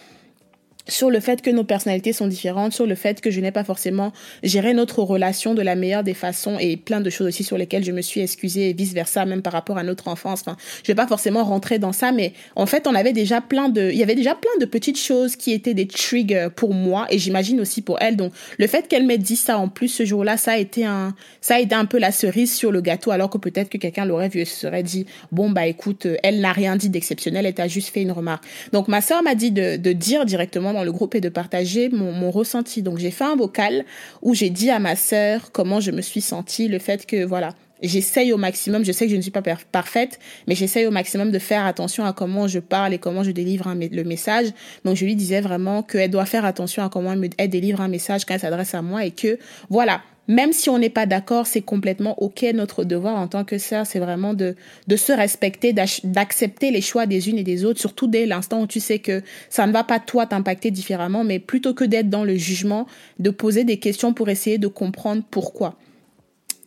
sur 0.89 1.09
le 1.09 1.19
fait 1.19 1.41
que 1.41 1.49
nos 1.49 1.63
personnalités 1.63 2.13
sont 2.13 2.27
différentes, 2.27 2.73
sur 2.73 2.85
le 2.85 2.95
fait 2.95 3.21
que 3.21 3.31
je 3.31 3.39
n'ai 3.39 3.51
pas 3.51 3.63
forcément 3.63 4.11
géré 4.43 4.73
notre 4.73 5.01
relation 5.03 5.53
de 5.53 5.61
la 5.61 5.75
meilleure 5.75 6.03
des 6.03 6.13
façons 6.13 6.57
et 6.59 6.77
plein 6.77 7.01
de 7.01 7.09
choses 7.09 7.27
aussi 7.27 7.43
sur 7.43 7.57
lesquelles 7.57 7.83
je 7.83 7.91
me 7.91 8.01
suis 8.01 8.21
excusée 8.21 8.69
et 8.69 8.73
vice 8.73 8.93
versa, 8.93 9.25
même 9.25 9.41
par 9.41 9.53
rapport 9.53 9.77
à 9.77 9.83
notre 9.83 10.07
enfance. 10.07 10.41
Enfin, 10.41 10.57
je 10.83 10.87
vais 10.87 10.95
pas 10.95 11.07
forcément 11.07 11.43
rentrer 11.43 11.79
dans 11.79 11.93
ça, 11.93 12.11
mais 12.11 12.33
en 12.55 12.65
fait, 12.65 12.87
on 12.87 12.95
avait 12.95 13.13
déjà 13.13 13.41
plein 13.41 13.69
de, 13.69 13.89
il 13.91 13.97
y 13.97 14.03
avait 14.03 14.15
déjà 14.15 14.35
plein 14.35 14.51
de 14.59 14.65
petites 14.65 14.99
choses 14.99 15.35
qui 15.35 15.51
étaient 15.51 15.73
des 15.73 15.87
triggers 15.87 16.49
pour 16.55 16.73
moi 16.73 17.07
et 17.09 17.17
j'imagine 17.17 17.61
aussi 17.61 17.81
pour 17.81 17.97
elle. 18.01 18.15
Donc, 18.15 18.33
le 18.57 18.67
fait 18.67 18.87
qu'elle 18.87 19.05
m'ait 19.05 19.17
dit 19.17 19.35
ça 19.35 19.57
en 19.57 19.67
plus 19.67 19.87
ce 19.87 20.05
jour-là, 20.05 20.37
ça 20.37 20.53
a 20.53 20.57
été 20.57 20.85
un, 20.85 21.15
ça 21.41 21.55
a 21.55 21.59
été 21.59 21.75
un 21.75 21.85
peu 21.85 21.99
la 21.99 22.11
cerise 22.11 22.53
sur 22.53 22.71
le 22.71 22.81
gâteau, 22.81 23.11
alors 23.11 23.29
que 23.29 23.37
peut-être 23.37 23.69
que 23.69 23.77
quelqu'un 23.77 24.05
l'aurait 24.05 24.29
vu 24.29 24.41
et 24.41 24.45
se 24.45 24.55
serait 24.55 24.83
dit, 24.83 25.05
bon, 25.31 25.49
bah, 25.49 25.67
écoute, 25.67 26.07
elle 26.23 26.39
n'a 26.41 26.51
rien 26.51 26.75
dit 26.75 26.89
d'exceptionnel, 26.89 27.45
elle 27.45 27.53
t'a 27.53 27.67
juste 27.67 27.89
fait 27.89 28.01
une 28.01 28.11
remarque. 28.11 28.43
Donc, 28.73 28.87
ma 28.87 29.01
sœur 29.01 29.23
m'a 29.23 29.35
dit 29.35 29.51
de, 29.51 29.77
de 29.77 29.93
dire 29.93 30.25
directement 30.25 30.73
le 30.83 30.91
groupe 30.91 31.15
et 31.15 31.21
de 31.21 31.29
partager 31.29 31.89
mon, 31.89 32.31
ressenti. 32.31 32.81
Donc 32.81 32.97
j'ai 32.97 33.11
fait 33.11 33.23
un 33.23 33.35
vocal 33.35 33.85
où 34.21 34.33
j'ai 34.33 34.49
dit 34.49 34.69
à 34.69 34.79
ma 34.79 34.95
sœur 34.95 35.51
comment 35.51 35.79
je 35.79 35.91
me 35.91 36.01
suis 36.01 36.21
sentie, 36.21 36.67
le 36.67 36.79
fait 36.79 37.05
que 37.05 37.23
voilà, 37.23 37.55
j'essaye 37.81 38.33
au 38.33 38.37
maximum, 38.37 38.85
je 38.85 38.91
sais 38.91 39.05
que 39.05 39.11
je 39.11 39.15
ne 39.15 39.21
suis 39.21 39.31
pas 39.31 39.41
parfaite, 39.71 40.19
mais 40.47 40.55
j'essaye 40.55 40.85
au 40.85 40.91
maximum 40.91 41.31
de 41.31 41.39
faire 41.39 41.65
attention 41.65 42.05
à 42.05 42.13
comment 42.13 42.47
je 42.47 42.59
parle 42.59 42.93
et 42.93 42.99
comment 42.99 43.23
je 43.23 43.31
délivre 43.31 43.73
le 43.73 44.03
message. 44.03 44.47
Donc 44.85 44.95
je 44.95 45.05
lui 45.05 45.15
disais 45.15 45.41
vraiment 45.41 45.83
qu'elle 45.83 46.11
doit 46.11 46.25
faire 46.25 46.45
attention 46.45 46.83
à 46.83 46.89
comment 46.89 47.13
elle, 47.13 47.49
délivre 47.49 47.81
un 47.81 47.87
message 47.87 48.25
quand 48.25 48.35
elle 48.35 48.41
s'adresse 48.41 48.75
à 48.75 48.81
moi 48.81 49.05
et 49.05 49.11
que 49.11 49.39
voilà, 49.69 50.01
même 50.29 50.53
si 50.53 50.69
on 50.69 50.77
n'est 50.77 50.91
pas 50.91 51.07
d'accord, 51.07 51.47
c'est 51.47 51.63
complètement 51.63 52.21
OK. 52.21 52.45
Notre 52.53 52.83
devoir 52.83 53.15
en 53.15 53.27
tant 53.27 53.43
que 53.43 53.57
sœur, 53.57 53.87
c'est 53.87 53.97
vraiment 53.97 54.35
de, 54.35 54.55
de 54.87 54.95
se 54.95 55.11
respecter, 55.11 55.73
d'accepter 55.73 56.69
les 56.69 56.81
choix 56.81 57.07
des 57.07 57.29
unes 57.29 57.39
et 57.39 57.43
des 57.43 57.65
autres, 57.65 57.79
surtout 57.79 58.05
dès 58.05 58.27
l'instant 58.27 58.61
où 58.61 58.67
tu 58.67 58.79
sais 58.79 58.99
que 58.99 59.23
ça 59.49 59.65
ne 59.65 59.71
va 59.71 59.83
pas 59.83 59.99
toi 59.99 60.27
t'impacter 60.27 60.69
différemment, 60.69 61.23
mais 61.23 61.39
plutôt 61.39 61.73
que 61.73 61.83
d'être 61.83 62.11
dans 62.11 62.23
le 62.23 62.35
jugement, 62.35 62.85
de 63.17 63.31
poser 63.31 63.63
des 63.63 63.77
questions 63.77 64.13
pour 64.13 64.29
essayer 64.29 64.59
de 64.59 64.67
comprendre 64.67 65.23
pourquoi. 65.31 65.79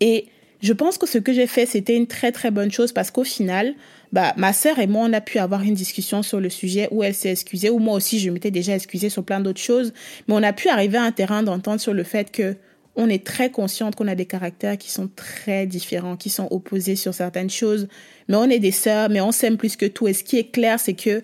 Et 0.01 0.27
je 0.61 0.73
pense 0.73 0.99
que 0.99 1.07
ce 1.07 1.19
que 1.19 1.33
j'ai 1.33 1.47
fait, 1.47 1.65
c'était 1.65 1.97
une 1.97 2.09
très 2.09 2.33
très 2.33 2.51
bonne 2.51 2.73
chose 2.73 2.91
parce 2.91 3.13
qu'au 3.13 3.25
final, 3.25 3.75
bah, 4.13 4.35
ma 4.37 4.53
sœur 4.53 4.81
et 4.81 4.89
moi, 4.89 5.07
on 5.09 5.13
a 5.13 5.21
pu 5.21 5.39
avoir 5.39 5.63
une 5.63 5.75
discussion 5.75 6.25
sur 6.25 6.41
le 6.41 6.51
sujet 6.51 6.89
où 6.91 7.05
elle 7.05 7.15
s'est 7.15 7.31
excusée, 7.31 7.71
ou 7.71 7.79
moi 7.79 7.95
aussi, 7.95 8.19
je 8.19 8.29
m'étais 8.31 8.51
déjà 8.51 8.75
excusée 8.75 9.09
sur 9.09 9.23
plein 9.23 9.39
d'autres 9.39 9.61
choses, 9.61 9.93
mais 10.27 10.35
on 10.35 10.43
a 10.43 10.53
pu 10.53 10.69
arriver 10.69 10.99
à 10.99 11.05
un 11.05 11.13
terrain 11.13 11.45
d'entente 11.45 11.79
sur 11.79 11.95
le 11.95 12.03
fait 12.03 12.33
que 12.33 12.57
on 12.97 13.09
est 13.09 13.25
très 13.25 13.51
consciente 13.51 13.97
qu'on 13.97 14.09
a 14.09 14.15
des 14.15 14.27
caractères 14.27 14.77
qui 14.77 14.91
sont 14.91 15.09
très 15.09 15.67
différents, 15.67 16.17
qui 16.17 16.31
sont 16.31 16.49
opposés 16.51 16.97
sur 16.97 17.15
certaines 17.15 17.51
choses, 17.51 17.89
mais 18.29 18.37
on 18.37 18.45
est 18.45 18.59
des 18.59 18.71
sœurs, 18.71 19.09
mais 19.09 19.21
on 19.21 19.33
s'aime 19.33 19.57
plus 19.57 19.77
que 19.77 19.87
tout. 19.87 20.09
Et 20.09 20.13
ce 20.13 20.25
qui 20.25 20.39
est 20.39 20.51
clair, 20.53 20.79
c'est 20.79 20.95
que 20.95 21.23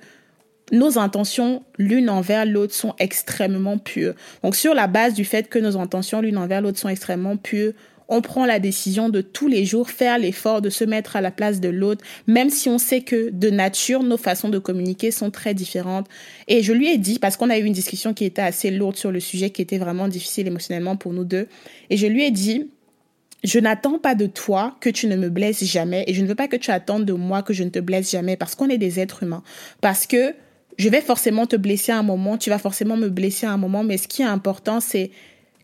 nos 0.72 0.98
intentions 0.98 1.62
l'une 1.78 2.10
envers 2.10 2.46
l'autre 2.46 2.74
sont 2.74 2.94
extrêmement 2.98 3.78
pures. 3.78 4.14
Donc 4.42 4.56
sur 4.56 4.74
la 4.74 4.86
base 4.86 5.14
du 5.14 5.24
fait 5.24 5.48
que 5.48 5.58
nos 5.58 5.76
intentions 5.76 6.20
l'une 6.20 6.38
envers 6.38 6.60
l'autre 6.60 6.78
sont 6.78 6.88
extrêmement 6.88 7.36
pures, 7.36 7.72
on 8.08 8.22
prend 8.22 8.46
la 8.46 8.58
décision 8.58 9.10
de 9.10 9.20
tous 9.20 9.48
les 9.48 9.64
jours 9.64 9.90
faire 9.90 10.18
l'effort 10.18 10.62
de 10.62 10.70
se 10.70 10.84
mettre 10.84 11.16
à 11.16 11.20
la 11.20 11.30
place 11.30 11.60
de 11.60 11.68
l'autre, 11.68 12.04
même 12.26 12.48
si 12.48 12.68
on 12.68 12.78
sait 12.78 13.02
que 13.02 13.30
de 13.30 13.50
nature, 13.50 14.02
nos 14.02 14.16
façons 14.16 14.48
de 14.48 14.58
communiquer 14.58 15.10
sont 15.10 15.30
très 15.30 15.52
différentes. 15.52 16.06
Et 16.48 16.62
je 16.62 16.72
lui 16.72 16.88
ai 16.88 16.96
dit, 16.96 17.18
parce 17.18 17.36
qu'on 17.36 17.50
a 17.50 17.58
eu 17.58 17.64
une 17.64 17.72
discussion 17.72 18.14
qui 18.14 18.24
était 18.24 18.42
assez 18.42 18.70
lourde 18.70 18.96
sur 18.96 19.12
le 19.12 19.20
sujet, 19.20 19.50
qui 19.50 19.60
était 19.60 19.78
vraiment 19.78 20.08
difficile 20.08 20.46
émotionnellement 20.46 20.96
pour 20.96 21.12
nous 21.12 21.24
deux, 21.24 21.48
et 21.90 21.96
je 21.96 22.06
lui 22.06 22.24
ai 22.24 22.30
dit, 22.30 22.70
je 23.44 23.58
n'attends 23.60 23.98
pas 23.98 24.14
de 24.14 24.26
toi 24.26 24.76
que 24.80 24.90
tu 24.90 25.06
ne 25.06 25.14
me 25.14 25.28
blesses 25.28 25.64
jamais, 25.64 26.04
et 26.06 26.14
je 26.14 26.22
ne 26.22 26.26
veux 26.26 26.34
pas 26.34 26.48
que 26.48 26.56
tu 26.56 26.70
attendes 26.70 27.04
de 27.04 27.12
moi 27.12 27.42
que 27.42 27.52
je 27.52 27.62
ne 27.62 27.70
te 27.70 27.78
blesse 27.78 28.10
jamais, 28.10 28.36
parce 28.36 28.54
qu'on 28.54 28.68
est 28.70 28.78
des 28.78 29.00
êtres 29.00 29.22
humains. 29.22 29.42
Parce 29.80 30.06
que 30.06 30.34
je 30.78 30.88
vais 30.88 31.00
forcément 31.00 31.46
te 31.46 31.56
blesser 31.56 31.92
à 31.92 31.98
un 31.98 32.02
moment, 32.02 32.38
tu 32.38 32.50
vas 32.50 32.58
forcément 32.58 32.96
me 32.96 33.08
blesser 33.08 33.46
à 33.46 33.52
un 33.52 33.56
moment, 33.56 33.84
mais 33.84 33.98
ce 33.98 34.08
qui 34.08 34.22
est 34.22 34.26
important, 34.26 34.80
c'est 34.80 35.10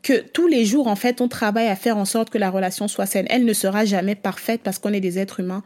que 0.05 0.21
tous 0.21 0.47
les 0.47 0.65
jours, 0.67 0.87
en 0.87 0.97
fait, 0.97 1.21
on 1.21 1.29
travaille 1.29 1.67
à 1.67 1.75
faire 1.75 1.97
en 1.97 2.05
sorte 2.05 2.31
que 2.31 2.39
la 2.39 2.51
relation 2.51 2.87
soit 2.87 3.07
saine. 3.07 3.27
Elle 3.31 3.45
ne 3.45 3.53
sera 3.55 3.85
jamais 3.85 4.15
parfaite 4.15 4.61
parce 4.63 4.79
qu'on 4.79 4.93
est 4.93 5.01
des 5.01 5.19
êtres 5.19 5.41
humains. 5.41 5.65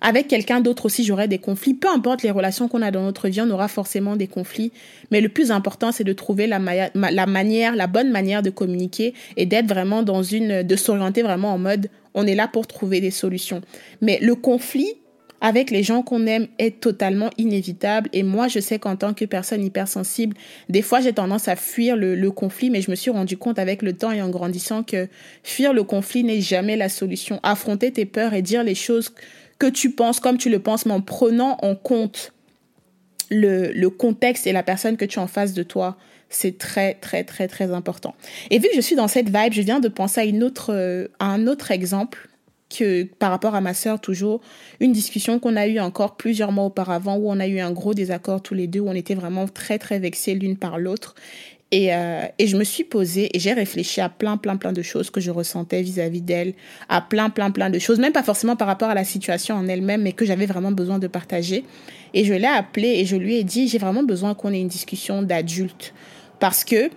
Avec 0.00 0.28
quelqu'un 0.28 0.60
d'autre 0.60 0.86
aussi, 0.86 1.04
j'aurai 1.04 1.28
des 1.28 1.38
conflits. 1.38 1.74
Peu 1.74 1.88
importe 1.88 2.22
les 2.22 2.30
relations 2.30 2.68
qu'on 2.68 2.80
a 2.80 2.90
dans 2.90 3.02
notre 3.02 3.28
vie, 3.28 3.40
on 3.40 3.50
aura 3.50 3.68
forcément 3.68 4.16
des 4.16 4.28
conflits. 4.28 4.72
Mais 5.10 5.20
le 5.20 5.28
plus 5.28 5.50
important, 5.50 5.92
c'est 5.92 6.04
de 6.04 6.12
trouver 6.12 6.46
la, 6.46 6.58
manière, 6.60 7.76
la 7.76 7.86
bonne 7.86 8.10
manière 8.10 8.42
de 8.42 8.50
communiquer 8.50 9.14
et 9.36 9.46
d'être 9.46 9.66
vraiment 9.66 10.02
dans 10.02 10.22
une, 10.22 10.62
de 10.62 10.76
s'orienter 10.76 11.22
vraiment 11.22 11.52
en 11.52 11.58
mode, 11.58 11.88
on 12.14 12.26
est 12.26 12.34
là 12.34 12.48
pour 12.48 12.66
trouver 12.66 13.00
des 13.00 13.10
solutions. 13.10 13.62
Mais 14.00 14.18
le 14.20 14.34
conflit, 14.34 14.94
avec 15.42 15.72
les 15.72 15.82
gens 15.82 16.02
qu'on 16.02 16.24
aime 16.26 16.46
est 16.58 16.80
totalement 16.80 17.28
inévitable. 17.36 18.08
Et 18.12 18.22
moi, 18.22 18.46
je 18.46 18.60
sais 18.60 18.78
qu'en 18.78 18.94
tant 18.94 19.12
que 19.12 19.24
personne 19.24 19.62
hypersensible, 19.62 20.36
des 20.68 20.82
fois, 20.82 21.00
j'ai 21.00 21.12
tendance 21.12 21.48
à 21.48 21.56
fuir 21.56 21.96
le, 21.96 22.30
conflit, 22.30 22.70
mais 22.70 22.80
je 22.80 22.90
me 22.90 22.94
suis 22.94 23.10
rendu 23.10 23.36
compte 23.36 23.58
avec 23.58 23.82
le 23.82 23.92
temps 23.92 24.12
et 24.12 24.22
en 24.22 24.30
grandissant 24.30 24.84
que 24.84 25.08
fuir 25.42 25.72
le 25.74 25.82
conflit 25.82 26.22
n'est 26.22 26.40
jamais 26.40 26.76
la 26.76 26.88
solution. 26.88 27.40
Affronter 27.42 27.90
tes 27.90 28.06
peurs 28.06 28.34
et 28.34 28.40
dire 28.40 28.62
les 28.62 28.76
choses 28.76 29.12
que 29.58 29.66
tu 29.66 29.90
penses 29.90 30.20
comme 30.20 30.38
tu 30.38 30.48
le 30.48 30.60
penses, 30.60 30.86
mais 30.86 30.94
en 30.94 31.00
prenant 31.00 31.58
en 31.60 31.74
compte 31.74 32.32
le, 33.30 33.88
contexte 33.88 34.46
et 34.46 34.52
la 34.52 34.62
personne 34.62 34.96
que 34.96 35.04
tu 35.04 35.18
as 35.18 35.22
en 35.22 35.26
face 35.26 35.54
de 35.54 35.64
toi, 35.64 35.96
c'est 36.30 36.56
très, 36.56 36.94
très, 36.94 37.24
très, 37.24 37.48
très 37.48 37.72
important. 37.72 38.14
Et 38.50 38.60
vu 38.60 38.68
que 38.68 38.76
je 38.76 38.80
suis 38.80 38.96
dans 38.96 39.08
cette 39.08 39.26
vibe, 39.26 39.52
je 39.52 39.62
viens 39.62 39.80
de 39.80 39.88
penser 39.88 40.20
à, 40.20 40.44
autre, 40.44 40.72
euh, 40.72 41.08
à 41.18 41.26
un 41.26 41.48
autre 41.48 41.72
exemple 41.72 42.28
par 43.18 43.30
rapport 43.30 43.54
à 43.54 43.60
ma 43.60 43.74
sœur 43.74 44.00
toujours 44.00 44.40
une 44.80 44.92
discussion 44.92 45.38
qu'on 45.38 45.56
a 45.56 45.66
eue 45.66 45.80
encore 45.80 46.16
plusieurs 46.16 46.52
mois 46.52 46.64
auparavant 46.64 47.16
où 47.16 47.30
on 47.30 47.40
a 47.40 47.46
eu 47.46 47.60
un 47.60 47.72
gros 47.72 47.94
désaccord 47.94 48.42
tous 48.42 48.54
les 48.54 48.66
deux 48.66 48.80
où 48.80 48.88
on 48.88 48.94
était 48.94 49.14
vraiment 49.14 49.46
très 49.46 49.78
très 49.78 49.98
vexés 49.98 50.34
l'une 50.34 50.56
par 50.56 50.78
l'autre. 50.78 51.14
Et, 51.70 51.94
euh, 51.94 52.24
et 52.38 52.46
je 52.46 52.56
me 52.58 52.64
suis 52.64 52.84
posée 52.84 53.34
et 53.34 53.40
j'ai 53.40 53.54
réfléchi 53.54 54.02
à 54.02 54.10
plein 54.10 54.36
plein 54.36 54.56
plein 54.56 54.72
de 54.72 54.82
choses 54.82 55.08
que 55.08 55.22
je 55.22 55.30
ressentais 55.30 55.80
vis-à-vis 55.80 56.20
d'elle 56.20 56.52
à 56.90 57.00
plein 57.00 57.30
plein 57.30 57.50
plein 57.50 57.70
de 57.70 57.78
choses 57.78 57.98
même 57.98 58.12
pas 58.12 58.22
forcément 58.22 58.56
par 58.56 58.68
rapport 58.68 58.90
à 58.90 58.94
la 58.94 59.04
situation 59.04 59.54
en 59.54 59.66
elle-même 59.66 60.02
mais 60.02 60.12
que 60.12 60.26
j'avais 60.26 60.44
vraiment 60.44 60.72
besoin 60.72 60.98
de 60.98 61.06
partager. 61.06 61.64
Et 62.12 62.24
je 62.24 62.34
l'ai 62.34 62.46
appelée 62.46 62.96
et 62.98 63.06
je 63.06 63.16
lui 63.16 63.36
ai 63.36 63.44
dit 63.44 63.68
j'ai 63.68 63.78
vraiment 63.78 64.02
besoin 64.02 64.34
qu'on 64.34 64.52
ait 64.52 64.60
une 64.60 64.68
discussion 64.68 65.22
d'adulte. 65.22 65.94
Parce 66.40 66.64
que 66.64 66.90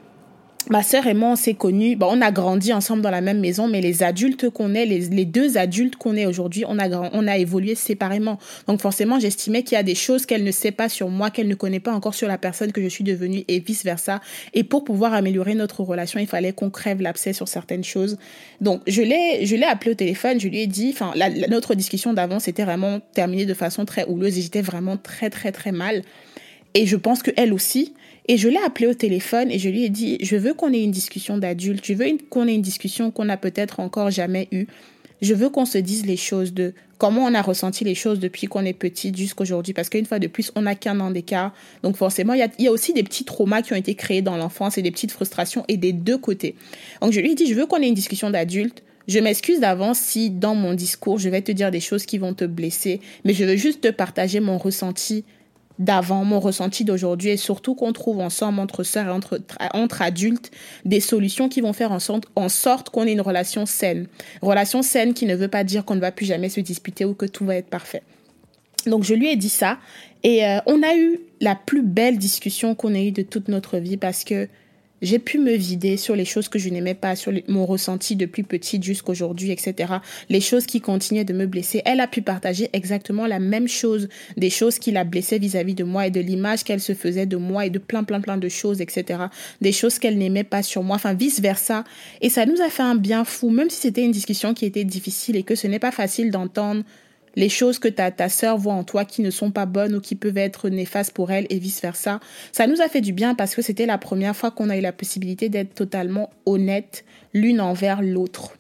ma 0.70 0.84
sœur 0.84 1.08
et 1.08 1.14
moi, 1.14 1.30
on 1.30 1.36
s'est 1.36 1.54
connus. 1.54 1.96
Bon, 1.96 2.08
on 2.12 2.22
a 2.22 2.32
grandi 2.32 2.74
ensemble 2.74 3.02
dans 3.02 3.12
la 3.12 3.22
même 3.22 3.40
maison, 3.40 3.68
mais 3.68 3.82
les 3.82 4.04
adultes 4.04 4.50
qu'on 4.50 4.74
est, 4.74 4.86
les, 4.86 5.26
deux 5.26 5.58
adultes 5.58 5.96
qu'on 5.96 6.16
est 6.16 6.26
aujourd'hui, 6.26 6.64
on 6.68 6.80
a, 6.80 6.90
on 6.90 7.28
a 7.28 7.38
évolué 7.38 7.76
séparément. 7.76 8.40
Donc 8.68 8.82
forcément, 8.82 9.20
j'estimais 9.20 9.64
qu'il 9.64 9.76
y 9.76 9.80
a 9.80 9.84
des 9.84 9.96
choses 9.96 10.26
qu'elle 10.26 10.44
ne 10.44 10.52
sait 10.52 10.72
pas 10.72 10.90
sur 10.90 11.10
moi, 11.10 11.30
qu'elle 11.30 11.48
ne 11.48 11.56
connaît 11.56 11.80
pas 11.80 11.94
encore 11.94 12.14
sur 12.14 12.28
la 12.28 12.38
personne 12.38 12.72
que 12.72 12.82
je 12.82 12.88
suis 12.88 13.04
devenue 13.04 13.44
et 13.48 13.60
vice 13.60 13.84
versa. 13.84 14.22
Et 14.54 14.64
pour 14.64 14.84
pouvoir 14.84 15.14
améliorer 15.14 15.56
notre 15.56 15.82
relation, 15.82 16.20
il 16.20 16.28
fallait 16.28 16.54
qu'on 16.54 16.70
crève 16.70 17.02
l'abcès 17.02 17.34
sur 17.34 17.48
certaines 17.48 17.84
choses. 17.84 18.18
Donc 18.62 18.82
je 18.88 19.02
l'ai, 19.02 19.46
je 19.46 19.56
l'ai 19.56 19.66
appelé 19.66 19.92
au 19.92 19.96
téléphone, 19.96 20.40
je 20.40 20.48
lui 20.48 20.62
ai 20.62 20.68
dit, 20.68 20.92
enfin, 20.94 21.14
notre 21.50 21.76
discussion 21.76 22.14
d'avant 22.14 22.40
c'était 22.40 22.64
vraiment 22.64 23.00
terminée 23.14 23.46
de 23.46 23.54
façon 23.54 23.86
très 23.86 24.06
houleuse 24.06 24.38
et 24.38 24.42
j'étais 24.42 24.62
vraiment 24.62 24.98
très 24.98 25.30
très 25.30 25.52
très 25.52 25.72
mal. 25.72 26.02
Et 26.74 26.86
je 26.86 26.98
pense 26.98 27.24
que 27.24 27.32
elle 27.38 27.54
aussi. 27.54 27.94
Et 28.28 28.38
je 28.38 28.50
l'ai 28.50 28.60
appelé 28.66 28.88
au 28.88 28.94
téléphone 28.94 29.52
et 29.52 29.60
je 29.60 29.70
lui 29.70 29.84
ai 29.84 29.90
dit, 29.90 30.18
je 30.22 30.36
veux 30.36 30.54
qu'on 30.54 30.74
ait 30.74 30.84
une 30.84 30.92
discussion 30.92 31.38
d'adulte, 31.38 31.86
je 31.86 31.94
veux 31.94 32.06
qu'on 32.30 32.48
ait 32.48 32.56
une 32.56 32.62
discussion 32.62 33.12
qu'on 33.12 33.26
n'a 33.26 33.38
peut-être 33.38 33.80
encore 33.80 34.10
jamais 34.10 34.48
eue. 34.52 34.68
Je 35.22 35.34
veux 35.34 35.50
qu'on 35.50 35.66
se 35.66 35.78
dise 35.78 36.06
les 36.06 36.18
choses 36.18 36.54
de 36.54 36.74
comment 36.98 37.24
on 37.24 37.34
a 37.34 37.42
ressenti 37.42 37.84
les 37.84 37.96
choses 37.96 38.20
depuis 38.20 38.48
qu'on 38.48 38.66
est 38.66 38.74
petite 38.74 39.16
jusqu'aujourd'hui. 39.16 39.74
Parce 39.74 39.90
qu'une 39.90 40.06
fois 40.06 40.20
de 40.20 40.28
plus, 40.28 40.52
on 40.56 40.64
n'a 40.64 40.76
qu'un 40.76 41.00
an 41.00 41.12
d'écart. 41.12 41.54
Donc 41.84 41.96
forcément, 41.96 42.34
il 42.34 42.40
y 42.40 42.44
a, 42.44 42.50
y 42.60 42.68
a, 42.68 42.72
aussi 42.72 42.94
des 42.94 43.04
petits 43.04 43.24
traumas 43.24 43.62
qui 43.62 43.74
ont 43.74 43.78
été 43.78 43.96
créés 43.96 44.22
dans 44.22 44.38
l'enfance 44.38 44.78
et 44.78 44.82
des 44.82 44.92
petites 44.92 45.12
frustrations 45.12 45.64
et 45.68 45.78
des 45.78 45.94
deux 45.94 46.18
côtés. 46.18 46.56
Donc 47.02 47.14
je 47.14 47.22
lui 47.22 47.32
ai 47.32 47.36
dit, 47.36 47.48
je 47.48 47.54
veux 47.54 47.66
qu'on 47.66 47.78
ait 47.78 47.88
une 47.88 47.94
discussion 47.94 48.30
d'adulte. 48.30 48.84
Je 49.08 49.20
m'excuse 49.20 49.60
d'avance 49.60 50.00
si 50.00 50.32
dans 50.32 50.56
mon 50.56 50.74
discours, 50.74 51.20
je 51.20 51.30
vais 51.30 51.42
te 51.42 51.52
dire 51.52 51.70
des 51.70 51.80
choses 51.80 52.06
qui 52.06 52.18
vont 52.18 52.34
te 52.34 52.44
blesser, 52.44 53.02
mais 53.24 53.34
je 53.34 53.46
veux 53.46 53.56
juste 53.56 53.82
te 53.82 53.90
partager 53.90 54.40
mon 54.40 54.58
ressenti 54.58 55.24
d'avant, 55.80 56.24
mon 56.24 56.40
ressenti 56.40 56.86
d'aujourd'hui 56.86 57.30
et 57.30 57.38
surtout 57.38 57.76
qu'on 57.76 57.94
trouve 57.94 58.20
ensemble 58.20 58.60
entre 58.60 58.84
sœurs 58.84 59.08
et 59.08 59.12
entre, 59.12 59.42
entre 59.74 60.02
adultes 60.02 60.52
des 60.86 61.00
solutions 61.00 61.50
qui 61.50 61.62
vont 61.62 61.74
faire 61.74 61.92
en 61.92 62.00
sorte, 62.50 62.90
qu'on 62.90 63.06
ait 63.06 63.12
une 63.12 63.22
relation 63.22 63.66
saine. 63.66 64.08
Relation 64.42 64.82
saine 64.82 65.14
qui 65.14 65.26
ne 65.26 65.36
veut 65.36 65.48
pas 65.48 65.64
dire 65.64 65.86
qu'on 65.86 65.96
ne 65.96 66.02
va 66.02 66.12
plus 66.12 66.26
jamais 66.26 66.50
se 66.50 66.60
disputer 66.60 67.06
ou 67.06 67.14
que 67.14 67.26
tout 67.26 67.46
va 67.46 67.56
être 67.56 67.70
parfait. 67.70 68.04
Donc 68.86 69.04
je 69.04 69.14
lui 69.14 69.30
ai 69.30 69.36
dit 69.36 69.50
ça 69.50 69.80
et 70.24 70.46
euh, 70.46 70.60
on 70.66 70.84
a 70.84 70.96
eu 70.96 71.20
la 71.42 71.56
plus 71.56 71.82
belle 71.82 72.18
discussion 72.18 72.76
qu'on 72.76 72.94
ait 72.94 73.08
eue 73.08 73.12
de 73.12 73.24
toute 73.24 73.48
notre 73.48 73.78
vie 73.78 73.98
parce 73.98 74.24
que 74.24 74.48
j'ai 75.02 75.20
pu 75.20 75.40
me 75.40 75.54
vider 75.54 75.98
sur 75.98 76.16
les 76.16 76.26
choses 76.26 76.48
que 76.48 76.60
je 76.60 76.70
n'aimais 76.70 76.94
pas, 76.94 77.16
sur 77.16 77.34
mon 77.48 77.66
ressenti 77.66 78.16
depuis 78.16 78.44
petite 78.44 78.84
jusqu'aujourd'hui, 78.84 79.52
etc. 79.52 79.96
Les 80.30 80.42
choses 80.42 80.66
qui 80.66 80.82
continuaient 80.82 81.26
de 81.26 81.34
me 81.34 81.46
blesser. 81.46 81.82
Elle 81.86 82.00
a 82.00 82.08
pu 82.08 82.22
partager 82.22 82.70
exactement 82.74 83.28
la 83.28 83.40
même 83.40 83.68
chose, 83.68 84.08
des 84.38 84.50
choses 84.50 84.80
qui 84.80 84.92
la 84.92 85.04
blessaient 85.04 85.40
vis-à-vis 85.40 85.76
de 85.76 85.84
moi 85.84 86.08
et 86.08 86.12
de 86.12 86.22
l'image 86.22 86.64
qu'elle 86.64 86.80
se 86.80 86.94
faisait 86.94 87.26
de 87.26 87.38
moi 87.38 87.66
et 87.66 87.70
de 87.70 87.80
plein, 87.80 88.04
plein, 88.04 88.22
plein 88.22 88.38
de 88.38 88.50
choses, 88.50 88.82
etc. 88.82 89.26
Des 89.62 89.72
choses 89.72 90.00
qu'elle 90.00 90.18
n'aimait 90.18 90.44
pas 90.44 90.64
sur 90.64 90.84
moi, 90.84 90.96
enfin 90.96 91.14
vice 91.14 91.42
versa. 91.42 91.84
Et 92.22 92.30
ça 92.30 92.46
nous 92.46 92.62
a 92.62 92.70
fait 92.70 92.84
un 92.84 92.96
bien 92.96 93.26
fou, 93.26 93.50
même 93.50 93.70
si 93.70 93.82
c'était 93.82 94.04
une 94.04 94.12
discussion 94.12 94.54
qui 94.54 94.66
était 94.66 94.86
difficile 94.86 95.36
et 95.36 95.44
que 95.44 95.56
ce 95.56 95.68
n'est 95.68 95.80
pas 95.80 95.92
facile 95.92 96.32
d'entendre 96.32 96.84
les 97.36 97.50
choses 97.50 97.80
que 97.80 97.88
ta, 97.88 98.12
ta 98.12 98.30
sœur 98.30 98.58
voit 98.58 98.74
en 98.74 98.84
toi 98.84 99.06
qui 99.06 99.22
ne 99.22 99.30
sont 99.30 99.52
pas 99.52 99.66
bonnes 99.66 99.96
ou 99.96 100.02
qui 100.02 100.16
peuvent 100.16 100.38
être 100.38 100.70
néfastes 100.70 101.14
pour 101.14 101.32
elle 101.32 101.48
et 101.50 101.60
vice 101.60 101.82
versa. 101.82 102.20
Ça 102.52 102.68
nous 102.68 102.82
a 102.82 102.88
fait 102.88 103.02
du 103.02 103.14
bien 103.14 103.36
parce 103.36 103.56
que 103.56 103.62
c'était 103.62 103.86
la 103.86 103.98
première 103.98 104.36
fois 104.36 104.52
qu'on 104.52 104.70
a 104.70 104.78
eu 104.78 104.82
la 104.82 104.94
possibilité 104.94 105.50
d'être 105.50 105.74
totalement 105.74 106.30
honnête 106.46 107.06
l'une 107.34 107.62
envers 107.62 108.02
l'autre. 108.02 108.54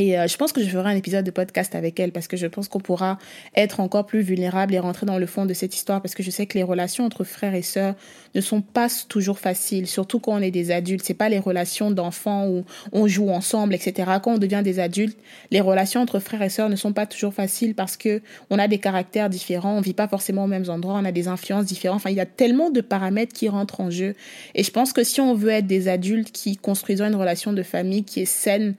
Et 0.00 0.18
euh, 0.18 0.26
je 0.26 0.38
pense 0.38 0.54
que 0.54 0.62
je 0.62 0.68
ferai 0.70 0.88
un 0.88 0.96
épisode 0.96 1.26
de 1.26 1.30
podcast 1.30 1.74
avec 1.74 2.00
elle 2.00 2.10
parce 2.10 2.26
que 2.26 2.38
je 2.38 2.46
pense 2.46 2.68
qu'on 2.68 2.80
pourra 2.80 3.18
être 3.54 3.80
encore 3.80 4.06
plus 4.06 4.22
vulnérable 4.22 4.74
et 4.74 4.78
rentrer 4.78 5.04
dans 5.04 5.18
le 5.18 5.26
fond 5.26 5.44
de 5.44 5.52
cette 5.52 5.74
histoire 5.74 6.00
parce 6.00 6.14
que 6.14 6.22
je 6.22 6.30
sais 6.30 6.46
que 6.46 6.56
les 6.56 6.62
relations 6.62 7.04
entre 7.04 7.22
frères 7.22 7.54
et 7.54 7.60
sœurs 7.60 7.94
ne 8.34 8.40
sont 8.40 8.62
pas 8.62 8.88
toujours 9.10 9.38
faciles, 9.38 9.86
surtout 9.86 10.18
quand 10.18 10.32
on 10.32 10.40
est 10.40 10.50
des 10.50 10.70
adultes. 10.70 11.04
C'est 11.04 11.12
pas 11.12 11.28
les 11.28 11.38
relations 11.38 11.90
d'enfants 11.90 12.48
où 12.48 12.64
on 12.92 13.08
joue 13.08 13.28
ensemble, 13.28 13.74
etc. 13.74 14.12
Quand 14.22 14.36
on 14.36 14.38
devient 14.38 14.62
des 14.64 14.80
adultes, 14.80 15.18
les 15.50 15.60
relations 15.60 16.00
entre 16.00 16.18
frères 16.18 16.40
et 16.40 16.48
sœurs 16.48 16.70
ne 16.70 16.76
sont 16.76 16.94
pas 16.94 17.04
toujours 17.04 17.34
faciles 17.34 17.74
parce 17.74 17.98
que 17.98 18.22
on 18.48 18.58
a 18.58 18.68
des 18.68 18.78
caractères 18.78 19.28
différents, 19.28 19.76
on 19.76 19.82
vit 19.82 19.92
pas 19.92 20.08
forcément 20.08 20.44
aux 20.44 20.48
mêmes 20.48 20.70
endroits, 20.70 20.94
on 20.94 21.04
a 21.04 21.12
des 21.12 21.28
influences 21.28 21.66
différentes. 21.66 21.96
Enfin, 21.96 22.10
il 22.10 22.16
y 22.16 22.20
a 22.20 22.26
tellement 22.26 22.70
de 22.70 22.80
paramètres 22.80 23.34
qui 23.34 23.50
rentrent 23.50 23.82
en 23.82 23.90
jeu. 23.90 24.14
Et 24.54 24.62
je 24.62 24.70
pense 24.70 24.94
que 24.94 25.04
si 25.04 25.20
on 25.20 25.34
veut 25.34 25.50
être 25.50 25.66
des 25.66 25.88
adultes 25.88 26.32
qui 26.32 26.56
construisent 26.56 27.02
une 27.02 27.16
relation 27.16 27.52
de 27.52 27.62
famille 27.62 28.04
qui 28.04 28.20
est 28.20 28.24
saine, 28.24 28.76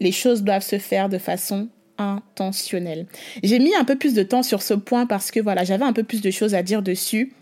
les 0.00 0.12
choses 0.12 0.42
doivent 0.42 0.64
se 0.64 0.78
faire 0.78 1.08
de 1.08 1.18
façon 1.18 1.68
intentionnel. 1.98 3.06
J'ai 3.42 3.58
mis 3.58 3.74
un 3.74 3.84
peu 3.84 3.96
plus 3.96 4.14
de 4.14 4.22
temps 4.22 4.42
sur 4.42 4.62
ce 4.62 4.74
point 4.74 5.06
parce 5.06 5.30
que 5.30 5.40
voilà, 5.40 5.64
j'avais 5.64 5.84
un 5.84 5.92
peu 5.92 6.02
plus 6.02 6.22
de 6.22 6.30
choses 6.30 6.54
à 6.54 6.62
dire 6.62 6.82
dessus. 6.82 7.32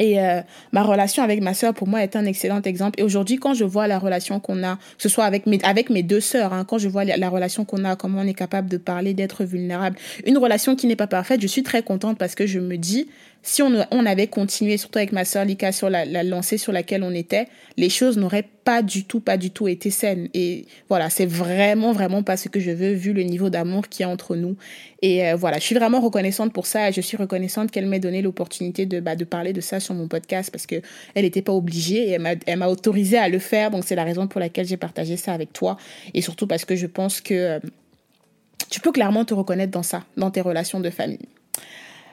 Et 0.00 0.20
euh, 0.20 0.42
ma 0.70 0.84
relation 0.84 1.24
avec 1.24 1.42
ma 1.42 1.54
sœur, 1.54 1.74
pour 1.74 1.88
moi, 1.88 2.02
est 2.02 2.14
un 2.14 2.24
excellent 2.24 2.62
exemple. 2.62 3.00
Et 3.00 3.02
aujourd'hui, 3.02 3.38
quand 3.38 3.54
je 3.54 3.64
vois 3.64 3.88
la 3.88 3.98
relation 3.98 4.38
qu'on 4.38 4.62
a, 4.62 4.76
que 4.76 5.02
ce 5.02 5.08
soit 5.08 5.24
avec 5.24 5.46
mes, 5.46 5.58
avec 5.64 5.90
mes 5.90 6.04
deux 6.04 6.20
sœurs, 6.20 6.52
hein, 6.52 6.64
quand 6.64 6.78
je 6.78 6.88
vois 6.88 7.04
la, 7.04 7.28
relation 7.28 7.64
qu'on 7.64 7.84
a, 7.84 7.96
comment 7.96 8.20
on 8.20 8.26
est 8.26 8.34
capable 8.34 8.68
de 8.68 8.76
parler, 8.76 9.12
d'être 9.12 9.44
vulnérable, 9.44 9.96
une 10.24 10.38
relation 10.38 10.76
qui 10.76 10.86
n'est 10.86 10.96
pas 10.96 11.08
parfaite, 11.08 11.40
je 11.40 11.48
suis 11.48 11.64
très 11.64 11.82
contente 11.82 12.16
parce 12.16 12.36
que 12.36 12.46
je 12.46 12.60
me 12.60 12.76
dis, 12.76 13.08
si 13.48 13.62
on, 13.62 14.04
avait 14.04 14.26
continué, 14.26 14.76
surtout 14.76 14.98
avec 14.98 15.10
ma 15.10 15.24
sœur 15.24 15.46
Lika, 15.46 15.72
sur 15.72 15.88
la, 15.88 16.04
la 16.04 16.22
lancée 16.22 16.58
sur 16.58 16.70
laquelle 16.70 17.02
on 17.02 17.14
était, 17.14 17.48
les 17.78 17.88
choses 17.88 18.18
n'auraient 18.18 18.46
pas 18.62 18.82
du 18.82 19.04
tout, 19.04 19.20
pas 19.20 19.38
du 19.38 19.50
tout 19.50 19.68
été 19.68 19.90
saines. 19.90 20.28
Et 20.34 20.66
voilà, 20.90 21.08
c'est 21.08 21.24
vraiment, 21.24 21.92
vraiment 21.92 22.22
pas 22.22 22.36
ce 22.36 22.50
que 22.50 22.60
je 22.60 22.70
veux, 22.70 22.92
vu 22.92 23.14
le 23.14 23.22
niveau 23.22 23.48
d'amour 23.48 23.88
qu'il 23.88 24.04
y 24.04 24.06
a 24.06 24.10
entre 24.10 24.36
nous. 24.36 24.58
Et 25.00 25.26
euh, 25.26 25.34
voilà, 25.34 25.56
je 25.56 25.62
suis 25.62 25.74
vraiment 25.74 26.00
reconnaissante 26.00 26.52
pour 26.52 26.66
ça. 26.66 26.90
Et 26.90 26.92
je 26.92 27.00
suis 27.00 27.16
reconnaissante 27.16 27.70
qu'elle 27.70 27.86
m'ait 27.86 28.00
donné 28.00 28.20
l'opportunité 28.20 28.84
de, 28.84 29.00
bah, 29.00 29.16
de 29.16 29.24
parler 29.24 29.54
de 29.54 29.62
ça 29.62 29.80
sur 29.80 29.94
mon 29.94 30.08
podcast 30.08 30.50
parce 30.50 30.66
que 30.66 30.82
elle 31.14 31.22
n'était 31.22 31.40
pas 31.40 31.54
obligée 31.54 32.10
et 32.10 32.18
elle 32.46 32.58
m'a 32.58 32.68
autorisé 32.68 33.16
à 33.16 33.30
le 33.30 33.38
faire. 33.38 33.70
Donc 33.70 33.84
c'est 33.86 33.96
la 33.96 34.04
raison 34.04 34.26
pour 34.26 34.40
laquelle 34.40 34.66
j'ai 34.66 34.76
partagé 34.76 35.16
ça 35.16 35.32
avec 35.32 35.54
toi. 35.54 35.78
Et 36.12 36.20
surtout 36.20 36.46
parce 36.46 36.66
que 36.66 36.76
je 36.76 36.86
pense 36.86 37.22
que 37.22 37.32
euh, 37.32 37.60
tu 38.68 38.80
peux 38.80 38.92
clairement 38.92 39.24
te 39.24 39.32
reconnaître 39.32 39.72
dans 39.72 39.82
ça, 39.82 40.04
dans 40.18 40.30
tes 40.30 40.42
relations 40.42 40.80
de 40.80 40.90
famille. 40.90 41.28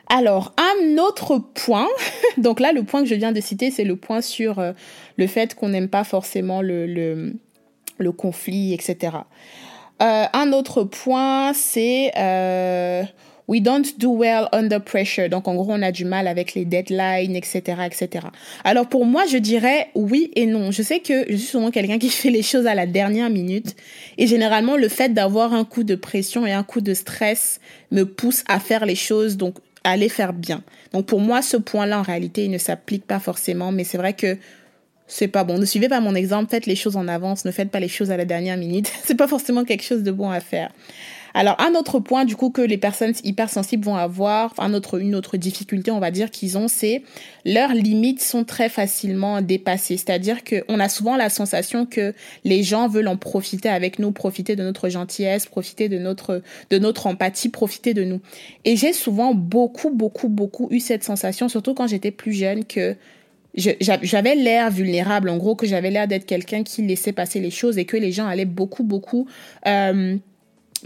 Alors, 0.08 0.54
un 0.58 0.98
autre 0.98 1.40
point, 1.54 1.88
donc 2.38 2.60
là, 2.60 2.72
le 2.72 2.84
point 2.84 3.02
que 3.02 3.10
je 3.10 3.16
viens 3.16 3.32
de 3.32 3.42
citer, 3.42 3.72
c'est 3.72 3.84
le 3.84 3.96
point 3.96 4.22
sur 4.22 4.60
euh, 4.60 4.74
le 5.18 5.28
fait 5.28 5.56
qu'on 5.56 5.70
n'aime 5.70 5.90
pas 5.90 6.04
forcément 6.04 6.62
le, 6.62 7.34
conflit, 8.18 8.74
etc. 8.74 9.18
Euh, 10.02 10.26
un 10.32 10.52
autre 10.52 10.84
point, 10.84 11.54
c'est 11.54 12.12
euh, 12.18 13.04
we 13.48 13.62
don't 13.62 13.98
do 13.98 14.16
well 14.16 14.48
under 14.52 14.80
pressure. 14.80 15.30
Donc, 15.30 15.48
en 15.48 15.56
gros, 15.56 15.72
on 15.72 15.82
a 15.82 15.92
du 15.92 16.06
mal 16.06 16.28
avec 16.28 16.54
les 16.54 16.66
deadlines, 16.66 17.36
etc., 17.36 17.62
etc. 17.86 18.28
Alors, 18.64 18.88
pour 18.88 19.06
moi, 19.06 19.24
je 19.30 19.38
dirais 19.38 19.90
oui 19.96 20.32
et 20.36 20.46
non. 20.46 20.72
Je 20.72 20.82
sais 20.82 21.00
que 21.00 21.26
je 21.30 21.36
suis 21.36 21.48
souvent 21.48 21.72
quelqu'un 21.72 21.98
qui 21.98 22.10
fait 22.12 22.30
les 22.30 22.44
choses 22.44 22.68
à 22.68 22.76
la 22.76 22.86
dernière 22.86 23.30
minute. 23.30 23.76
Et 24.18 24.28
généralement, 24.28 24.78
le 24.78 24.90
fait 24.90 25.14
d'avoir 25.14 25.54
un 25.54 25.66
coup 25.66 25.84
de 25.84 25.96
pression 25.96 26.46
et 26.46 26.52
un 26.52 26.64
coup 26.64 26.82
de 26.82 26.94
stress 26.94 27.60
me 27.92 28.04
pousse 28.04 28.44
à 28.48 28.60
faire 28.60 28.86
les 28.86 28.96
choses. 28.96 29.38
Donc, 29.38 29.56
aller 29.86 30.10
faire 30.10 30.34
bien. 30.34 30.64
Donc 30.92 31.06
pour 31.06 31.22
moi, 31.22 31.42
ce 31.42 31.58
point-là, 31.58 32.00
en 32.00 32.02
réalité, 32.02 32.46
il 32.46 32.52
ne 32.52 32.58
s'applique 32.58 33.06
pas 33.06 33.20
forcément, 33.20 33.72
mais 33.72 33.84
c'est 33.84 33.98
vrai 33.98 34.14
que 34.14 34.38
c'est 35.08 35.28
pas 35.28 35.44
bon. 35.44 35.58
Ne 35.58 35.66
suivez 35.66 35.88
pas 35.88 36.00
mon 36.02 36.16
exemple, 36.16 36.50
faites 36.50 36.66
les 36.66 36.76
choses 36.76 36.98
en 36.98 37.08
avance, 37.08 37.46
ne 37.46 37.52
faites 37.52 37.70
pas 37.70 37.80
les 37.80 37.88
choses 37.88 38.12
à 38.12 38.18
la 38.18 38.26
dernière 38.26 38.58
minute. 38.58 38.92
c'est 39.04 39.16
pas 39.16 39.28
forcément 39.28 39.64
quelque 39.64 39.84
chose 39.84 40.04
de 40.04 40.12
bon 40.12 40.30
à 40.30 40.40
faire. 40.40 40.72
Alors 41.38 41.60
un 41.60 41.76
autre 41.76 42.00
point 42.00 42.24
du 42.24 42.38
coup 42.38 42.50
que 42.50 42.62
les 42.62 42.78
personnes 42.78 43.14
hypersensibles 43.26 43.84
vont 43.84 43.98
avoir, 43.98 44.54
un 44.58 44.74
autre, 44.74 45.02
une 45.02 45.16
autre 45.16 45.36
difficulté 45.36 45.92
on 45.92 46.00
va 46.00 46.10
dire 46.10 46.32
qu'ils 46.32 46.58
ont, 46.58 46.70
c'est 46.70 47.04
leurs 47.44 47.74
limites 47.74 48.22
sont 48.22 48.46
très 48.46 48.70
facilement 48.70 49.42
dépassées. 49.42 49.98
C'est-à-dire 49.98 50.46
qu'on 50.46 50.80
a 50.80 50.88
souvent 50.88 51.18
la 51.18 51.30
sensation 51.30 51.86
que 51.86 52.14
les 52.46 52.64
gens 52.64 52.88
veulent 52.88 53.10
en 53.10 53.18
profiter 53.18 53.68
avec 53.68 54.00
nous, 54.00 54.14
profiter 54.14 54.56
de 54.56 54.64
notre 54.64 54.88
gentillesse, 54.88 55.46
profiter 55.46 55.90
de 55.90 55.98
notre 55.98 56.42
de 56.70 56.80
notre 56.80 57.06
empathie, 57.06 57.50
profiter 57.50 57.94
de 57.94 58.06
nous. 58.06 58.22
Et 58.64 58.78
j'ai 58.78 58.94
souvent 58.94 59.34
beaucoup 59.34 59.92
beaucoup 59.92 60.30
beaucoup 60.30 60.70
eu 60.72 60.80
cette 60.80 61.04
sensation, 61.04 61.50
surtout 61.50 61.74
quand 61.74 61.88
j'étais 61.88 62.12
plus 62.12 62.32
jeune, 62.32 62.64
que 62.64 62.96
j'avais 63.58 64.36
l'air 64.36 64.72
vulnérable, 64.72 65.30
en 65.30 65.38
gros, 65.38 65.56
que 65.56 65.68
j'avais 65.68 65.92
l'air 65.92 66.08
d'être 66.08 66.26
quelqu'un 66.26 66.64
qui 66.64 66.82
laissait 66.82 67.14
passer 67.14 67.42
les 67.42 67.52
choses 67.52 67.78
et 67.78 67.84
que 67.86 67.98
les 67.98 68.14
gens 68.14 68.26
allaient 68.26 68.46
beaucoup, 68.46 68.84
beaucoup 68.84 69.28
euh, 69.66 70.18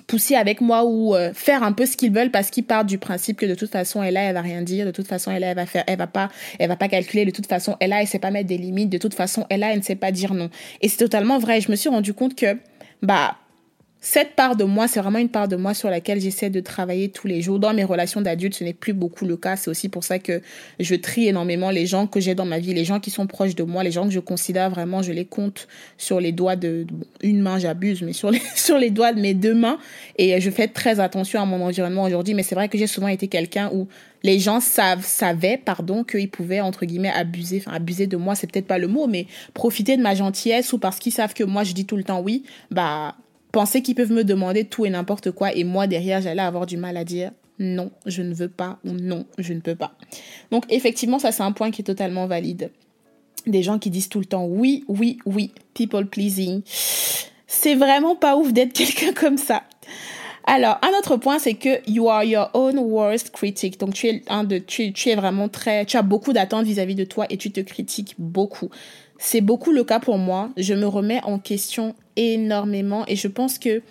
pousser 0.07 0.35
avec 0.35 0.61
moi 0.61 0.83
ou 0.85 1.15
euh, 1.15 1.33
faire 1.33 1.63
un 1.63 1.71
peu 1.71 1.85
ce 1.85 1.97
qu'ils 1.97 2.11
veulent 2.11 2.31
parce 2.31 2.49
qu'ils 2.49 2.65
partent 2.65 2.87
du 2.87 2.97
principe 2.97 3.37
que 3.37 3.45
de 3.45 3.55
toute 3.55 3.71
façon 3.71 4.03
elle 4.03 4.13
là 4.13 4.21
elle 4.21 4.33
va 4.33 4.41
rien 4.41 4.61
dire. 4.61 4.85
De 4.85 4.91
toute 4.91 5.07
façon 5.07 5.31
elle 5.31 5.41
là 5.41 5.47
elle 5.47 5.55
va 5.55 5.65
faire 5.65 5.83
elle 5.87 5.97
va 5.97 6.07
pas 6.07 6.29
elle 6.59 6.67
va 6.67 6.75
pas 6.75 6.87
calculer. 6.87 7.25
De 7.25 7.31
toute 7.31 7.47
façon 7.47 7.75
elle 7.79 7.89
là 7.91 8.01
elle 8.01 8.07
sait 8.07 8.19
pas 8.19 8.31
mettre 8.31 8.47
des 8.47 8.57
limites. 8.57 8.89
De 8.89 8.97
toute 8.97 9.13
façon 9.13 9.45
elle 9.49 9.61
là 9.61 9.71
elle 9.71 9.79
ne 9.79 9.83
sait 9.83 9.95
pas 9.95 10.11
dire 10.11 10.33
non. 10.33 10.49
Et 10.81 10.89
c'est 10.89 10.97
totalement 10.97 11.39
vrai. 11.39 11.61
Je 11.61 11.71
me 11.71 11.75
suis 11.75 11.89
rendu 11.89 12.13
compte 12.13 12.35
que 12.35 12.57
bah 13.01 13.35
cette 14.01 14.35
part 14.35 14.55
de 14.55 14.63
moi, 14.63 14.87
c'est 14.87 15.01
vraiment 15.01 15.19
une 15.19 15.29
part 15.29 15.49
de 15.49 15.57
moi 15.57 15.73
sur 15.73 15.89
laquelle 15.89 16.21
j'essaie 16.21 16.49
de 16.49 16.61
travailler 16.61 17.09
tous 17.09 17.27
les 17.27 17.41
jours. 17.41 17.59
Dans 17.59 17.73
mes 17.73 17.83
relations 17.83 18.21
d'adultes, 18.21 18.55
ce 18.55 18.63
n'est 18.63 18.73
plus 18.73 18.93
beaucoup 18.93 19.25
le 19.25 19.35
cas. 19.35 19.57
C'est 19.57 19.69
aussi 19.69 19.89
pour 19.89 20.05
ça 20.05 20.19
que 20.19 20.41
je 20.79 20.95
trie 20.95 21.27
énormément 21.27 21.69
les 21.69 21.85
gens 21.85 22.07
que 22.07 22.21
j'ai 22.21 22.33
dans 22.33 22.45
ma 22.45 22.59
vie, 22.59 22.73
les 22.73 22.85
gens 22.85 23.01
qui 23.01 23.11
sont 23.11 23.27
proches 23.27 23.55
de 23.55 23.63
moi, 23.63 23.83
les 23.83 23.91
gens 23.91 24.05
que 24.05 24.13
je 24.13 24.21
considère 24.21 24.69
vraiment, 24.69 25.01
je 25.01 25.11
les 25.11 25.25
compte 25.25 25.67
sur 25.97 26.21
les 26.21 26.31
doigts 26.31 26.55
de, 26.55 26.87
une 27.21 27.41
main, 27.41 27.59
j'abuse, 27.59 28.01
mais 28.01 28.13
sur 28.13 28.31
les, 28.31 28.41
sur 28.55 28.77
les 28.77 28.89
doigts 28.89 29.11
de 29.11 29.19
mes 29.19 29.33
deux 29.33 29.53
mains. 29.53 29.77
Et 30.17 30.39
je 30.39 30.49
fais 30.49 30.69
très 30.69 31.01
attention 31.01 31.41
à 31.41 31.45
mon 31.45 31.61
environnement 31.61 32.03
aujourd'hui. 32.03 32.33
Mais 32.35 32.43
c'est 32.43 32.55
vrai 32.55 32.69
que 32.69 32.77
j'ai 32.77 32.87
souvent 32.87 33.09
été 33.09 33.27
quelqu'un 33.27 33.69
où 33.73 33.89
les 34.23 34.39
gens 34.39 34.61
savent, 34.61 35.05
savaient, 35.05 35.57
pardon, 35.57 36.05
qu'ils 36.05 36.29
pouvaient, 36.29 36.61
entre 36.61 36.85
guillemets, 36.85 37.11
abuser, 37.11 37.61
enfin, 37.65 37.75
abuser 37.75 38.07
de 38.07 38.15
moi, 38.15 38.35
c'est 38.35 38.49
peut-être 38.49 38.67
pas 38.67 38.77
le 38.77 38.87
mot, 38.87 39.07
mais 39.07 39.27
profiter 39.53 39.97
de 39.97 40.01
ma 40.01 40.15
gentillesse 40.15 40.71
ou 40.71 40.77
parce 40.77 40.99
qu'ils 40.99 41.13
savent 41.13 41.33
que 41.33 41.43
moi, 41.43 41.65
je 41.65 41.73
dis 41.73 41.85
tout 41.85 41.97
le 41.97 42.03
temps 42.05 42.21
oui, 42.21 42.43
bah, 42.71 43.15
penser 43.51 43.81
qu'ils 43.81 43.95
peuvent 43.95 44.11
me 44.11 44.23
demander 44.23 44.65
tout 44.65 44.85
et 44.85 44.89
n'importe 44.89 45.31
quoi 45.31 45.53
et 45.53 45.63
moi 45.63 45.87
derrière 45.87 46.21
j'allais 46.21 46.41
avoir 46.41 46.65
du 46.65 46.77
mal 46.77 46.97
à 46.97 47.03
dire 47.03 47.31
non, 47.59 47.91
je 48.05 48.21
ne 48.21 48.33
veux 48.33 48.47
pas 48.47 48.79
ou 48.85 48.91
non, 48.91 49.25
je 49.37 49.53
ne 49.53 49.59
peux 49.59 49.75
pas. 49.75 49.93
Donc 50.49 50.63
effectivement, 50.69 51.19
ça 51.19 51.31
c'est 51.31 51.43
un 51.43 51.51
point 51.51 51.71
qui 51.71 51.81
est 51.81 51.85
totalement 51.85 52.25
valide. 52.25 52.71
Des 53.47 53.63
gens 53.63 53.79
qui 53.79 53.89
disent 53.89 54.09
tout 54.09 54.19
le 54.19 54.25
temps 54.25 54.45
oui, 54.45 54.85
oui, 54.87 55.19
oui, 55.25 55.51
people 55.73 56.05
pleasing. 56.05 56.61
C'est 57.47 57.75
vraiment 57.75 58.15
pas 58.15 58.37
ouf 58.37 58.53
d'être 58.53 58.73
quelqu'un 58.73 59.13
comme 59.13 59.37
ça. 59.37 59.63
Alors, 60.45 60.79
un 60.81 60.97
autre 60.97 61.17
point, 61.17 61.37
c'est 61.37 61.53
que 61.53 61.87
you 61.87 62.09
are 62.09 62.23
your 62.23 62.49
own 62.55 62.79
worst 62.79 63.29
critic. 63.29 63.79
Donc, 63.79 63.93
tu 63.93 64.07
es 64.07 64.23
un 64.29 64.43
de, 64.43 64.57
tu, 64.57 64.91
tu 64.93 65.09
es 65.09 65.15
vraiment 65.15 65.47
très, 65.47 65.85
tu 65.85 65.95
as 65.95 66.01
beaucoup 66.01 66.33
d'attentes 66.33 66.65
vis-à-vis 66.65 66.95
de 66.95 67.03
toi 67.03 67.27
et 67.29 67.37
tu 67.37 67.51
te 67.51 67.59
critiques 67.59 68.15
beaucoup. 68.17 68.69
C'est 69.19 69.41
beaucoup 69.41 69.71
le 69.71 69.83
cas 69.83 69.99
pour 69.99 70.17
moi. 70.17 70.49
Je 70.57 70.73
me 70.73 70.87
remets 70.87 71.21
en 71.23 71.37
question 71.37 71.93
énormément 72.19 73.05
et 73.07 73.15
je 73.15 73.27
pense 73.27 73.57
que 73.57 73.81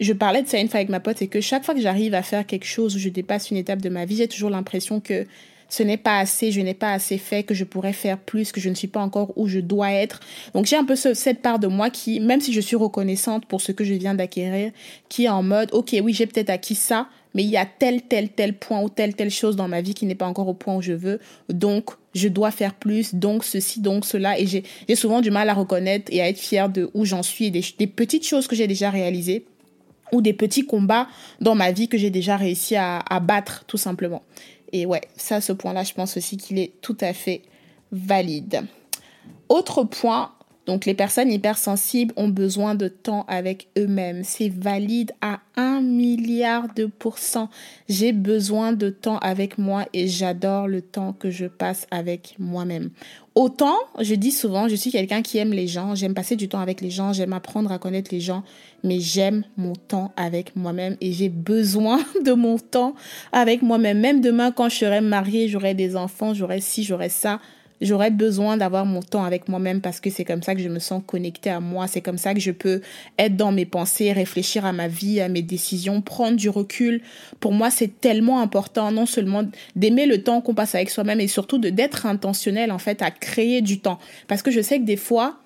je 0.00 0.12
parlais 0.12 0.42
de 0.42 0.48
ça 0.48 0.58
une 0.58 0.68
fois 0.68 0.78
avec 0.78 0.90
ma 0.90 1.00
pote 1.00 1.22
et 1.22 1.28
que 1.28 1.40
chaque 1.40 1.64
fois 1.64 1.74
que 1.74 1.80
j'arrive 1.80 2.14
à 2.14 2.22
faire 2.22 2.46
quelque 2.46 2.66
chose 2.66 2.96
où 2.96 2.98
je 2.98 3.08
dépasse 3.08 3.50
une 3.50 3.56
étape 3.56 3.80
de 3.80 3.88
ma 3.88 4.04
vie, 4.04 4.16
j'ai 4.16 4.28
toujours 4.28 4.50
l'impression 4.50 5.00
que 5.00 5.26
ce 5.68 5.82
n'est 5.82 5.96
pas 5.98 6.18
assez, 6.18 6.50
je 6.50 6.60
n'ai 6.60 6.74
pas 6.74 6.92
assez 6.92 7.18
fait, 7.18 7.42
que 7.42 7.54
je 7.54 7.64
pourrais 7.64 7.92
faire 7.92 8.18
plus, 8.18 8.52
que 8.52 8.60
je 8.60 8.70
ne 8.70 8.74
suis 8.74 8.88
pas 8.88 9.00
encore 9.00 9.32
où 9.36 9.48
je 9.48 9.60
dois 9.60 9.92
être. 9.92 10.20
Donc 10.54 10.66
j'ai 10.66 10.76
un 10.76 10.84
peu 10.84 10.96
cette 10.96 11.42
part 11.42 11.58
de 11.58 11.66
moi 11.66 11.90
qui, 11.90 12.20
même 12.20 12.40
si 12.40 12.52
je 12.52 12.60
suis 12.60 12.76
reconnaissante 12.76 13.44
pour 13.46 13.60
ce 13.60 13.72
que 13.72 13.84
je 13.84 13.94
viens 13.94 14.14
d'acquérir, 14.14 14.72
qui 15.08 15.24
est 15.24 15.28
en 15.28 15.42
mode, 15.42 15.70
ok, 15.72 15.96
oui, 16.02 16.14
j'ai 16.14 16.26
peut-être 16.26 16.50
acquis 16.50 16.74
ça, 16.74 17.08
mais 17.34 17.42
il 17.42 17.50
y 17.50 17.56
a 17.56 17.66
tel, 17.66 18.02
tel, 18.02 18.30
tel 18.30 18.56
point 18.56 18.80
ou 18.82 18.88
telle, 18.88 19.14
telle 19.14 19.30
chose 19.30 19.56
dans 19.56 19.68
ma 19.68 19.80
vie 19.80 19.94
qui 19.94 20.06
n'est 20.06 20.14
pas 20.14 20.26
encore 20.26 20.48
au 20.48 20.54
point 20.54 20.76
où 20.76 20.82
je 20.82 20.92
veux. 20.92 21.20
Donc, 21.48 21.90
je 22.14 22.28
dois 22.28 22.50
faire 22.50 22.74
plus, 22.74 23.14
donc 23.14 23.44
ceci, 23.44 23.80
donc 23.80 24.04
cela. 24.04 24.38
Et 24.38 24.46
j'ai 24.46 24.64
souvent 24.94 25.20
du 25.20 25.30
mal 25.30 25.48
à 25.48 25.54
reconnaître 25.54 26.12
et 26.12 26.20
à 26.20 26.28
être 26.28 26.38
fière 26.38 26.68
de 26.68 26.90
où 26.94 27.04
j'en 27.04 27.22
suis 27.22 27.46
et 27.46 27.50
des, 27.50 27.86
petites 27.86 28.26
choses 28.26 28.46
que 28.46 28.56
j'ai 28.56 28.66
déjà 28.66 28.90
réalisées 28.90 29.44
ou 30.12 30.22
des 30.22 30.32
petits 30.32 30.64
combats 30.64 31.06
dans 31.40 31.54
ma 31.54 31.70
vie 31.70 31.88
que 31.88 31.98
j'ai 31.98 32.10
déjà 32.10 32.36
réussi 32.36 32.76
à, 32.76 33.00
à 33.00 33.20
battre, 33.20 33.64
tout 33.66 33.76
simplement. 33.76 34.22
Et 34.72 34.86
ouais, 34.86 35.02
ça, 35.16 35.40
ce 35.40 35.52
point-là, 35.52 35.84
je 35.84 35.94
pense 35.94 36.16
aussi 36.16 36.36
qu'il 36.36 36.58
est 36.58 36.72
tout 36.80 36.96
à 37.00 37.12
fait 37.12 37.42
valide. 37.92 38.62
Autre 39.48 39.84
point, 39.84 40.32
donc 40.68 40.84
les 40.84 40.92
personnes 40.92 41.32
hypersensibles 41.32 42.12
ont 42.18 42.28
besoin 42.28 42.74
de 42.74 42.88
temps 42.88 43.24
avec 43.26 43.68
eux-mêmes. 43.78 44.22
C'est 44.22 44.50
valide 44.50 45.12
à 45.22 45.40
un 45.56 45.80
milliard 45.80 46.66
de 46.74 46.84
pourcents. 46.84 47.48
J'ai 47.88 48.12
besoin 48.12 48.74
de 48.74 48.90
temps 48.90 49.16
avec 49.20 49.56
moi 49.56 49.86
et 49.94 50.08
j'adore 50.08 50.68
le 50.68 50.82
temps 50.82 51.14
que 51.14 51.30
je 51.30 51.46
passe 51.46 51.86
avec 51.90 52.34
moi-même. 52.38 52.90
Autant, 53.34 53.76
je 53.98 54.14
dis 54.14 54.30
souvent, 54.30 54.68
je 54.68 54.74
suis 54.74 54.90
quelqu'un 54.90 55.22
qui 55.22 55.38
aime 55.38 55.52
les 55.52 55.68
gens, 55.68 55.94
j'aime 55.94 56.12
passer 56.12 56.36
du 56.36 56.48
temps 56.50 56.60
avec 56.60 56.82
les 56.82 56.90
gens, 56.90 57.14
j'aime 57.14 57.32
apprendre 57.32 57.72
à 57.72 57.78
connaître 57.78 58.12
les 58.12 58.20
gens, 58.20 58.42
mais 58.84 59.00
j'aime 59.00 59.44
mon 59.56 59.72
temps 59.74 60.12
avec 60.16 60.54
moi-même 60.54 60.98
et 61.00 61.12
j'ai 61.12 61.30
besoin 61.30 61.98
de 62.26 62.32
mon 62.32 62.58
temps 62.58 62.94
avec 63.32 63.62
moi-même. 63.62 64.00
Même 64.00 64.20
demain, 64.20 64.52
quand 64.52 64.68
je 64.68 64.76
serai 64.76 65.00
mariée, 65.00 65.48
j'aurai 65.48 65.72
des 65.72 65.96
enfants, 65.96 66.34
j'aurai 66.34 66.60
ci, 66.60 66.84
j'aurai 66.84 67.08
ça 67.08 67.40
j'aurais 67.80 68.10
besoin 68.10 68.56
d'avoir 68.56 68.86
mon 68.86 69.00
temps 69.00 69.24
avec 69.24 69.48
moi-même 69.48 69.80
parce 69.80 70.00
que 70.00 70.10
c'est 70.10 70.24
comme 70.24 70.42
ça 70.42 70.54
que 70.54 70.60
je 70.60 70.68
me 70.68 70.78
sens 70.78 71.02
connectée 71.06 71.50
à 71.50 71.60
moi, 71.60 71.86
c'est 71.86 72.00
comme 72.00 72.18
ça 72.18 72.34
que 72.34 72.40
je 72.40 72.50
peux 72.50 72.80
être 73.18 73.36
dans 73.36 73.52
mes 73.52 73.66
pensées, 73.66 74.12
réfléchir 74.12 74.64
à 74.64 74.72
ma 74.72 74.88
vie, 74.88 75.20
à 75.20 75.28
mes 75.28 75.42
décisions, 75.42 76.00
prendre 76.00 76.36
du 76.36 76.48
recul. 76.48 77.00
Pour 77.40 77.52
moi, 77.52 77.70
c'est 77.70 78.00
tellement 78.00 78.40
important 78.40 78.90
non 78.90 79.06
seulement 79.06 79.44
d'aimer 79.76 80.06
le 80.06 80.22
temps 80.22 80.40
qu'on 80.40 80.54
passe 80.54 80.74
avec 80.74 80.90
soi-même 80.90 81.20
et 81.20 81.28
surtout 81.28 81.58
de 81.58 81.70
d'être 81.70 82.06
intentionnel 82.06 82.72
en 82.72 82.78
fait 82.78 83.02
à 83.02 83.10
créer 83.10 83.60
du 83.60 83.80
temps 83.80 83.98
parce 84.26 84.42
que 84.42 84.50
je 84.50 84.60
sais 84.60 84.78
que 84.78 84.84
des 84.84 84.96
fois 84.96 85.38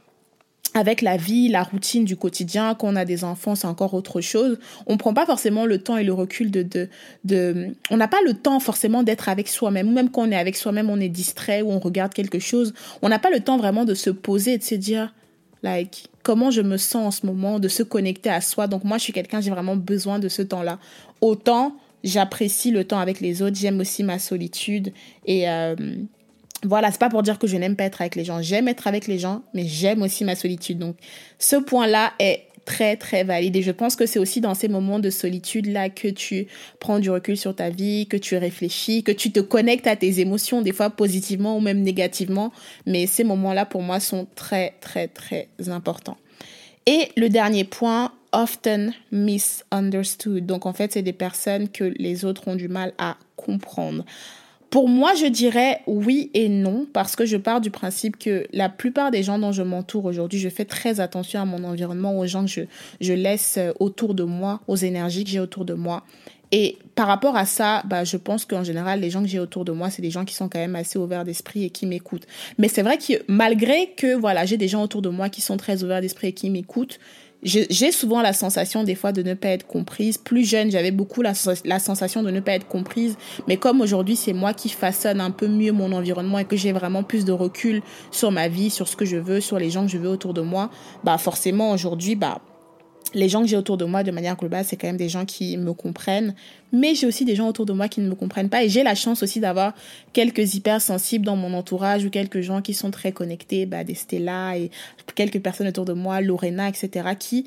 avec 0.74 1.02
la 1.02 1.16
vie, 1.16 1.48
la 1.48 1.62
routine 1.62 2.04
du 2.04 2.16
quotidien, 2.16 2.74
quand 2.74 2.88
on 2.88 2.96
a 2.96 3.04
des 3.04 3.24
enfants, 3.24 3.54
c'est 3.54 3.66
encore 3.66 3.94
autre 3.94 4.20
chose. 4.20 4.58
On 4.86 4.96
prend 4.96 5.12
pas 5.12 5.26
forcément 5.26 5.66
le 5.66 5.78
temps 5.78 5.96
et 5.96 6.04
le 6.04 6.12
recul 6.12 6.50
de, 6.50 6.62
de, 6.62 6.88
de 7.24 7.68
on 7.90 7.96
n'a 7.96 8.08
pas 8.08 8.20
le 8.24 8.34
temps 8.34 8.58
forcément 8.58 9.02
d'être 9.02 9.28
avec 9.28 9.48
soi-même. 9.48 9.88
Ou 9.88 9.92
même 9.92 10.10
quand 10.10 10.22
on 10.22 10.30
est 10.30 10.36
avec 10.36 10.56
soi-même, 10.56 10.88
on 10.88 10.98
est 11.00 11.08
distrait 11.08 11.62
ou 11.62 11.70
on 11.70 11.78
regarde 11.78 12.14
quelque 12.14 12.38
chose. 12.38 12.72
On 13.02 13.08
n'a 13.08 13.18
pas 13.18 13.30
le 13.30 13.40
temps 13.40 13.58
vraiment 13.58 13.84
de 13.84 13.94
se 13.94 14.10
poser 14.10 14.54
et 14.54 14.58
de 14.58 14.62
se 14.62 14.74
dire, 14.74 15.14
like, 15.62 16.08
comment 16.22 16.50
je 16.50 16.62
me 16.62 16.76
sens 16.76 17.06
en 17.06 17.10
ce 17.10 17.26
moment, 17.26 17.58
de 17.58 17.68
se 17.68 17.82
connecter 17.82 18.30
à 18.30 18.40
soi. 18.40 18.66
Donc 18.66 18.84
moi, 18.84 18.98
je 18.98 19.04
suis 19.04 19.12
quelqu'un, 19.12 19.40
j'ai 19.40 19.50
vraiment 19.50 19.76
besoin 19.76 20.18
de 20.18 20.28
ce 20.28 20.42
temps-là. 20.42 20.78
Autant 21.20 21.76
j'apprécie 22.04 22.70
le 22.70 22.84
temps 22.84 22.98
avec 22.98 23.20
les 23.20 23.42
autres, 23.42 23.56
j'aime 23.56 23.80
aussi 23.80 24.02
ma 24.02 24.18
solitude 24.18 24.92
et 25.26 25.48
euh, 25.48 25.76
voilà, 26.64 26.90
c'est 26.90 27.00
pas 27.00 27.08
pour 27.08 27.22
dire 27.22 27.38
que 27.38 27.46
je 27.46 27.56
n'aime 27.56 27.76
pas 27.76 27.84
être 27.84 28.00
avec 28.00 28.14
les 28.14 28.24
gens. 28.24 28.40
J'aime 28.42 28.68
être 28.68 28.86
avec 28.86 29.06
les 29.06 29.18
gens, 29.18 29.42
mais 29.54 29.66
j'aime 29.66 30.02
aussi 30.02 30.24
ma 30.24 30.34
solitude. 30.34 30.78
Donc 30.78 30.96
ce 31.38 31.56
point-là 31.56 32.12
est 32.18 32.46
très 32.64 32.96
très 32.96 33.24
valide 33.24 33.56
et 33.56 33.62
je 33.62 33.72
pense 33.72 33.96
que 33.96 34.06
c'est 34.06 34.20
aussi 34.20 34.40
dans 34.40 34.54
ces 34.54 34.68
moments 34.68 35.00
de 35.00 35.10
solitude 35.10 35.66
là 35.66 35.88
que 35.88 36.06
tu 36.06 36.46
prends 36.78 37.00
du 37.00 37.10
recul 37.10 37.36
sur 37.36 37.56
ta 37.56 37.70
vie, 37.70 38.06
que 38.06 38.16
tu 38.16 38.36
réfléchis, 38.36 39.02
que 39.02 39.10
tu 39.10 39.32
te 39.32 39.40
connectes 39.40 39.88
à 39.88 39.96
tes 39.96 40.20
émotions 40.20 40.62
des 40.62 40.72
fois 40.72 40.90
positivement 40.90 41.56
ou 41.56 41.60
même 41.60 41.82
négativement, 41.82 42.52
mais 42.86 43.06
ces 43.06 43.24
moments-là 43.24 43.66
pour 43.66 43.82
moi 43.82 43.98
sont 43.98 44.28
très 44.36 44.74
très 44.80 45.08
très 45.08 45.48
importants. 45.68 46.18
Et 46.86 47.08
le 47.16 47.28
dernier 47.28 47.64
point, 47.64 48.12
often 48.32 48.92
misunderstood. 49.12 50.46
Donc 50.46 50.66
en 50.66 50.72
fait, 50.72 50.92
c'est 50.92 51.02
des 51.02 51.12
personnes 51.12 51.68
que 51.68 51.84
les 51.84 52.24
autres 52.24 52.48
ont 52.48 52.56
du 52.56 52.68
mal 52.68 52.92
à 52.98 53.16
comprendre. 53.36 54.04
Pour 54.72 54.88
moi, 54.88 55.12
je 55.14 55.26
dirais 55.26 55.82
oui 55.86 56.30
et 56.32 56.48
non, 56.48 56.86
parce 56.90 57.14
que 57.14 57.26
je 57.26 57.36
pars 57.36 57.60
du 57.60 57.70
principe 57.70 58.16
que 58.16 58.46
la 58.54 58.70
plupart 58.70 59.10
des 59.10 59.22
gens 59.22 59.38
dont 59.38 59.52
je 59.52 59.62
m'entoure 59.62 60.06
aujourd'hui, 60.06 60.40
je 60.40 60.48
fais 60.48 60.64
très 60.64 60.98
attention 60.98 61.42
à 61.42 61.44
mon 61.44 61.62
environnement, 61.64 62.18
aux 62.18 62.26
gens 62.26 62.46
que 62.46 62.50
je, 62.50 62.62
je 63.02 63.12
laisse 63.12 63.58
autour 63.80 64.14
de 64.14 64.22
moi, 64.22 64.62
aux 64.68 64.76
énergies 64.76 65.24
que 65.24 65.30
j'ai 65.30 65.40
autour 65.40 65.66
de 65.66 65.74
moi. 65.74 66.04
Et 66.52 66.78
par 66.94 67.06
rapport 67.06 67.36
à 67.36 67.44
ça, 67.44 67.82
bah, 67.84 68.04
je 68.04 68.16
pense 68.16 68.46
qu'en 68.46 68.64
général, 68.64 69.00
les 69.00 69.10
gens 69.10 69.22
que 69.22 69.28
j'ai 69.28 69.38
autour 69.38 69.66
de 69.66 69.72
moi, 69.72 69.90
c'est 69.90 70.00
des 70.00 70.10
gens 70.10 70.24
qui 70.24 70.34
sont 70.34 70.48
quand 70.48 70.58
même 70.58 70.76
assez 70.76 70.98
ouverts 70.98 71.26
d'esprit 71.26 71.64
et 71.64 71.70
qui 71.70 71.84
m'écoutent. 71.84 72.26
Mais 72.56 72.68
c'est 72.68 72.82
vrai 72.82 72.96
que 72.96 73.12
malgré 73.28 73.90
que, 73.96 74.14
voilà, 74.14 74.46
j'ai 74.46 74.56
des 74.56 74.68
gens 74.68 74.82
autour 74.82 75.02
de 75.02 75.10
moi 75.10 75.28
qui 75.28 75.42
sont 75.42 75.58
très 75.58 75.84
ouverts 75.84 76.00
d'esprit 76.00 76.28
et 76.28 76.32
qui 76.32 76.48
m'écoutent, 76.48 76.98
j'ai 77.42 77.92
souvent 77.92 78.22
la 78.22 78.32
sensation 78.32 78.84
des 78.84 78.94
fois 78.94 79.12
de 79.12 79.22
ne 79.22 79.34
pas 79.34 79.48
être 79.48 79.66
comprise. 79.66 80.16
Plus 80.16 80.48
jeune, 80.48 80.70
j'avais 80.70 80.92
beaucoup 80.92 81.22
la, 81.22 81.32
la, 81.64 81.78
sensation 81.78 82.22
de 82.22 82.30
ne 82.30 82.40
pas 82.40 82.52
être 82.52 82.68
comprise. 82.68 83.16
Mais 83.48 83.56
comme 83.56 83.80
aujourd'hui, 83.80 84.14
c'est 84.14 84.32
moi 84.32 84.54
qui 84.54 84.68
façonne 84.68 85.20
un 85.20 85.30
peu 85.32 85.48
mieux 85.48 85.72
mon 85.72 85.92
environnement 85.92 86.38
et 86.38 86.44
que 86.44 86.56
j'ai 86.56 86.72
vraiment 86.72 87.02
plus 87.02 87.24
de 87.24 87.32
recul 87.32 87.82
sur 88.10 88.30
ma 88.30 88.48
vie, 88.48 88.70
sur 88.70 88.86
ce 88.86 88.96
que 88.96 89.04
je 89.04 89.16
veux, 89.16 89.40
sur 89.40 89.58
les 89.58 89.70
gens 89.70 89.84
que 89.86 89.90
je 89.90 89.98
veux 89.98 90.08
autour 90.08 90.34
de 90.34 90.40
moi, 90.40 90.70
bah 91.02 91.18
forcément 91.18 91.72
aujourd'hui, 91.72 92.14
bah 92.14 92.40
les 93.14 93.28
gens 93.28 93.42
que 93.42 93.48
j'ai 93.48 93.56
autour 93.56 93.76
de 93.76 93.84
moi 93.84 94.02
de 94.02 94.10
manière 94.10 94.36
globale, 94.36 94.64
c'est 94.64 94.76
quand 94.76 94.86
même 94.86 94.96
des 94.96 95.08
gens 95.08 95.24
qui 95.24 95.56
me 95.56 95.72
comprennent, 95.72 96.34
mais 96.72 96.94
j'ai 96.94 97.06
aussi 97.06 97.24
des 97.24 97.34
gens 97.34 97.48
autour 97.48 97.66
de 97.66 97.72
moi 97.72 97.88
qui 97.88 98.00
ne 98.00 98.08
me 98.08 98.14
comprennent 98.14 98.48
pas 98.48 98.64
et 98.64 98.68
j'ai 98.68 98.82
la 98.82 98.94
chance 98.94 99.22
aussi 99.22 99.40
d'avoir 99.40 99.74
quelques 100.12 100.54
hypersensibles 100.54 101.24
dans 101.24 101.36
mon 101.36 101.52
entourage 101.54 102.04
ou 102.04 102.10
quelques 102.10 102.40
gens 102.40 102.62
qui 102.62 102.74
sont 102.74 102.90
très 102.90 103.12
connectés, 103.12 103.66
bah, 103.66 103.84
des 103.84 103.94
Stella 103.94 104.56
et 104.56 104.70
quelques 105.14 105.40
personnes 105.40 105.68
autour 105.68 105.84
de 105.84 105.92
moi, 105.92 106.20
Lorena, 106.20 106.68
etc., 106.68 107.10
qui 107.18 107.46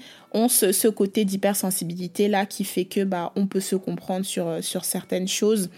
ce, 0.49 0.88
côté 0.88 1.25
d'hypersensibilité 1.25 2.27
là 2.27 2.45
qui 2.45 2.63
fait 2.63 2.86
que 2.86 3.03
bah 3.03 3.31
on 3.36 3.47
peut 3.47 3.59
se 3.59 3.75
comprendre 3.75 4.25
sur 4.25 4.63
sur 4.63 4.86
certaines 4.86 5.27
choses. 5.27 5.69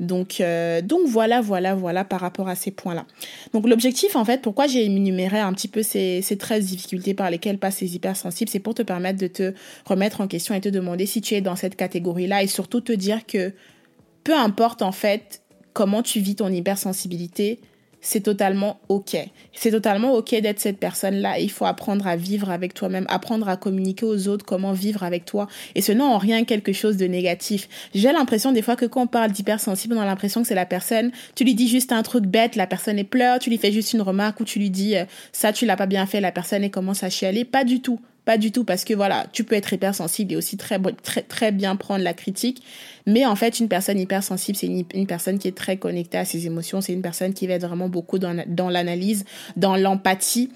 Donc 0.00 0.40
euh, 0.40 0.80
donc 0.82 1.06
voilà 1.06 1.40
voilà 1.40 1.74
voilà 1.74 2.04
par 2.04 2.20
rapport 2.20 2.48
à 2.48 2.54
ces 2.54 2.70
points 2.70 2.94
là. 2.94 3.06
Donc 3.52 3.68
l'objectif 3.68 4.16
en 4.16 4.24
fait 4.24 4.42
pourquoi 4.42 4.66
j'ai 4.66 4.84
énuméré 4.84 5.38
un 5.38 5.52
petit 5.52 5.68
peu 5.68 5.82
ces 5.82 6.22
ces 6.22 6.36
13 6.36 6.66
difficultés 6.66 7.14
par 7.14 7.30
lesquelles 7.30 7.58
passent 7.58 7.76
ces 7.76 7.94
hypersensibles, 7.94 8.50
c'est 8.50 8.60
pour 8.60 8.74
te 8.74 8.82
permettre 8.82 9.18
de 9.18 9.26
te 9.26 9.54
remettre 9.84 10.20
en 10.20 10.28
question 10.28 10.54
et 10.54 10.60
te 10.60 10.68
demander 10.68 11.06
si 11.06 11.20
tu 11.20 11.34
es 11.34 11.40
dans 11.40 11.56
cette 11.56 11.76
catégorie 11.76 12.26
là 12.26 12.42
et 12.42 12.46
surtout 12.46 12.80
te 12.80 12.92
dire 12.92 13.26
que 13.26 13.52
peu 14.24 14.36
importe 14.36 14.82
en 14.82 14.92
fait 14.92 15.42
comment 15.72 16.02
tu 16.02 16.20
vis 16.20 16.36
ton 16.36 16.48
hypersensibilité, 16.48 17.60
c'est 18.06 18.20
totalement 18.20 18.78
ok. 18.88 19.16
C'est 19.52 19.72
totalement 19.72 20.14
ok 20.14 20.36
d'être 20.40 20.60
cette 20.60 20.78
personne-là. 20.78 21.40
Il 21.40 21.50
faut 21.50 21.64
apprendre 21.64 22.06
à 22.06 22.14
vivre 22.14 22.50
avec 22.50 22.72
toi-même, 22.72 23.04
apprendre 23.08 23.48
à 23.48 23.56
communiquer 23.56 24.06
aux 24.06 24.28
autres 24.28 24.44
comment 24.44 24.72
vivre 24.72 25.02
avec 25.02 25.24
toi. 25.24 25.48
Et 25.74 25.80
ce 25.80 25.90
n'est 25.90 26.04
en 26.04 26.16
rien 26.16 26.44
quelque 26.44 26.72
chose 26.72 26.96
de 26.98 27.06
négatif. 27.06 27.68
J'ai 27.96 28.12
l'impression 28.12 28.52
des 28.52 28.62
fois 28.62 28.76
que 28.76 28.86
quand 28.86 29.02
on 29.02 29.06
parle 29.08 29.32
d'hypersensible, 29.32 29.96
on 29.96 30.00
a 30.00 30.04
l'impression 30.04 30.42
que 30.42 30.46
c'est 30.46 30.54
la 30.54 30.66
personne, 30.66 31.10
tu 31.34 31.42
lui 31.42 31.56
dis 31.56 31.66
juste 31.66 31.90
un 31.90 32.04
truc 32.04 32.26
bête, 32.26 32.54
la 32.54 32.68
personne 32.68 32.96
est 32.96 33.04
pleure, 33.04 33.40
tu 33.40 33.50
lui 33.50 33.58
fais 33.58 33.72
juste 33.72 33.92
une 33.92 34.02
remarque 34.02 34.38
ou 34.38 34.44
tu 34.44 34.60
lui 34.60 34.70
dis 34.70 34.96
euh, 34.96 35.04
ça 35.32 35.52
tu 35.52 35.66
l'as 35.66 35.76
pas 35.76 35.86
bien 35.86 36.06
fait, 36.06 36.20
la 36.20 36.30
personne 36.30 36.62
elle 36.62 36.70
commence 36.70 37.02
à 37.02 37.10
chialer. 37.10 37.44
Pas 37.44 37.64
du 37.64 37.80
tout. 37.80 37.98
Pas 38.26 38.38
du 38.38 38.50
tout, 38.50 38.64
parce 38.64 38.84
que 38.84 38.92
voilà, 38.92 39.26
tu 39.32 39.44
peux 39.44 39.54
être 39.54 39.72
hypersensible 39.72 40.32
et 40.32 40.36
aussi 40.36 40.56
très, 40.56 40.80
très, 41.02 41.22
très 41.22 41.52
bien 41.52 41.76
prendre 41.76 42.02
la 42.02 42.12
critique. 42.12 42.60
Mais 43.06 43.24
en 43.24 43.36
fait, 43.36 43.60
une 43.60 43.68
personne 43.68 44.00
hypersensible, 44.00 44.58
c'est 44.58 44.66
une, 44.66 45.06
personne 45.06 45.38
qui 45.38 45.46
est 45.46 45.56
très 45.56 45.76
connectée 45.76 46.18
à 46.18 46.24
ses 46.24 46.44
émotions. 46.44 46.80
C'est 46.80 46.92
une 46.92 47.02
personne 47.02 47.34
qui 47.34 47.46
va 47.46 47.54
être 47.54 47.66
vraiment 47.66 47.88
beaucoup 47.88 48.18
dans, 48.18 48.44
dans 48.48 48.68
l'analyse, 48.68 49.24
dans 49.56 49.76
l'empathie 49.76 50.50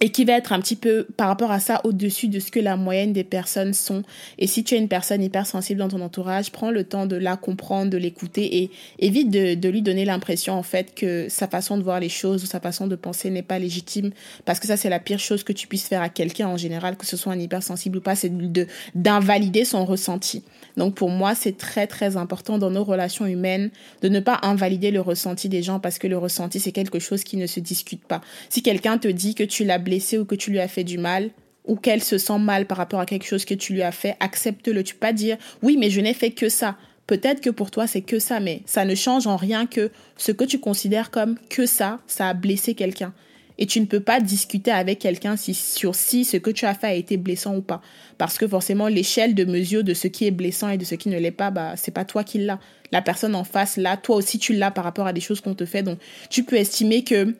et 0.00 0.10
qui 0.10 0.24
va 0.24 0.34
être 0.34 0.52
un 0.52 0.60
petit 0.60 0.76
peu 0.76 1.06
par 1.16 1.28
rapport 1.28 1.50
à 1.50 1.60
ça 1.60 1.80
au-dessus 1.84 2.28
de 2.28 2.38
ce 2.38 2.50
que 2.50 2.60
la 2.60 2.76
moyenne 2.76 3.12
des 3.12 3.24
personnes 3.24 3.74
sont. 3.74 4.02
Et 4.38 4.46
si 4.46 4.64
tu 4.64 4.74
es 4.74 4.78
une 4.78 4.88
personne 4.88 5.22
hypersensible 5.22 5.80
dans 5.80 5.88
ton 5.88 6.00
entourage, 6.00 6.52
prends 6.52 6.70
le 6.70 6.84
temps 6.84 7.06
de 7.06 7.16
la 7.16 7.36
comprendre, 7.36 7.90
de 7.90 7.98
l'écouter 7.98 8.58
et 8.58 8.70
évite 8.98 9.30
de, 9.30 9.54
de 9.54 9.68
lui 9.68 9.82
donner 9.82 10.04
l'impression 10.04 10.54
en 10.54 10.62
fait 10.62 10.94
que 10.94 11.28
sa 11.28 11.48
façon 11.48 11.76
de 11.76 11.82
voir 11.82 12.00
les 12.00 12.08
choses 12.08 12.42
ou 12.44 12.46
sa 12.46 12.60
façon 12.60 12.86
de 12.86 12.96
penser 12.96 13.30
n'est 13.30 13.42
pas 13.42 13.58
légitime 13.58 14.10
parce 14.44 14.60
que 14.60 14.66
ça 14.66 14.76
c'est 14.76 14.88
la 14.88 15.00
pire 15.00 15.18
chose 15.18 15.42
que 15.42 15.52
tu 15.52 15.66
puisses 15.66 15.88
faire 15.88 16.02
à 16.02 16.08
quelqu'un 16.08 16.48
en 16.48 16.56
général, 16.56 16.96
que 16.96 17.06
ce 17.06 17.16
soit 17.16 17.32
un 17.32 17.38
hypersensible 17.38 17.98
ou 17.98 18.00
pas, 18.00 18.14
c'est 18.14 18.36
de 18.36 18.66
d'invalider 18.94 19.64
son 19.64 19.84
ressenti. 19.84 20.42
Donc 20.76 20.94
pour 20.94 21.10
moi, 21.10 21.34
c'est 21.34 21.56
très 21.56 21.86
très 21.86 22.16
important 22.16 22.58
dans 22.58 22.70
nos 22.70 22.84
relations 22.84 23.26
humaines 23.26 23.70
de 24.02 24.08
ne 24.08 24.20
pas 24.20 24.38
invalider 24.42 24.90
le 24.90 25.00
ressenti 25.00 25.48
des 25.48 25.62
gens 25.62 25.80
parce 25.80 25.98
que 25.98 26.06
le 26.06 26.16
ressenti 26.16 26.60
c'est 26.60 26.72
quelque 26.72 26.98
chose 26.98 27.24
qui 27.24 27.36
ne 27.36 27.46
se 27.46 27.60
discute 27.60 28.04
pas. 28.04 28.20
Si 28.48 28.62
quelqu'un 28.62 28.98
te 28.98 29.08
dit 29.08 29.34
que 29.34 29.44
tu 29.44 29.64
l'as 29.64 29.78
blessé 29.88 30.18
ou 30.18 30.24
que 30.24 30.34
tu 30.34 30.50
lui 30.50 30.60
as 30.60 30.68
fait 30.68 30.84
du 30.84 30.98
mal, 30.98 31.30
ou 31.64 31.76
qu'elle 31.76 32.02
se 32.02 32.18
sent 32.18 32.38
mal 32.38 32.66
par 32.66 32.78
rapport 32.78 33.00
à 33.00 33.06
quelque 33.06 33.26
chose 33.26 33.44
que 33.44 33.54
tu 33.54 33.72
lui 33.72 33.82
as 33.82 33.92
fait, 33.92 34.16
accepte-le. 34.20 34.82
Tu 34.82 34.94
peux 34.94 35.00
pas 35.00 35.12
dire 35.12 35.36
oui, 35.62 35.76
mais 35.78 35.90
je 35.90 36.00
n'ai 36.00 36.14
fait 36.14 36.30
que 36.30 36.48
ça. 36.48 36.76
Peut-être 37.06 37.40
que 37.40 37.50
pour 37.50 37.70
toi 37.70 37.86
c'est 37.86 38.02
que 38.02 38.18
ça, 38.18 38.38
mais 38.38 38.62
ça 38.66 38.84
ne 38.84 38.94
change 38.94 39.26
en 39.26 39.36
rien 39.36 39.66
que 39.66 39.90
ce 40.16 40.32
que 40.32 40.44
tu 40.44 40.58
considères 40.58 41.10
comme 41.10 41.38
que 41.48 41.64
ça, 41.64 42.00
ça 42.06 42.28
a 42.28 42.34
blessé 42.34 42.74
quelqu'un. 42.74 43.14
Et 43.58 43.66
tu 43.66 43.80
ne 43.80 43.86
peux 43.86 44.00
pas 44.00 44.20
discuter 44.20 44.70
avec 44.70 45.00
quelqu'un 45.00 45.36
si, 45.36 45.52
sur 45.52 45.94
si 45.96 46.24
ce 46.24 46.36
que 46.36 46.50
tu 46.50 46.64
as 46.64 46.74
fait 46.74 46.86
a 46.86 46.94
été 46.94 47.16
blessant 47.16 47.56
ou 47.56 47.60
pas. 47.60 47.82
Parce 48.16 48.38
que 48.38 48.46
forcément, 48.46 48.86
l'échelle 48.86 49.34
de 49.34 49.44
mesure 49.44 49.82
de 49.82 49.94
ce 49.94 50.06
qui 50.06 50.26
est 50.26 50.30
blessant 50.30 50.68
et 50.68 50.78
de 50.78 50.84
ce 50.84 50.94
qui 50.94 51.08
ne 51.08 51.18
l'est 51.18 51.32
pas, 51.32 51.50
bah, 51.50 51.74
c'est 51.76 51.90
pas 51.90 52.04
toi 52.04 52.22
qui 52.22 52.38
l'as. 52.38 52.60
La 52.92 53.02
personne 53.02 53.34
en 53.34 53.42
face, 53.42 53.76
là, 53.76 53.96
toi 53.96 54.14
aussi, 54.14 54.38
tu 54.38 54.52
l'as 54.52 54.70
par 54.70 54.84
rapport 54.84 55.08
à 55.08 55.12
des 55.12 55.20
choses 55.20 55.40
qu'on 55.40 55.54
te 55.54 55.64
fait. 55.64 55.82
Donc, 55.82 55.98
tu 56.30 56.44
peux 56.44 56.54
estimer 56.54 57.02
que 57.02 57.34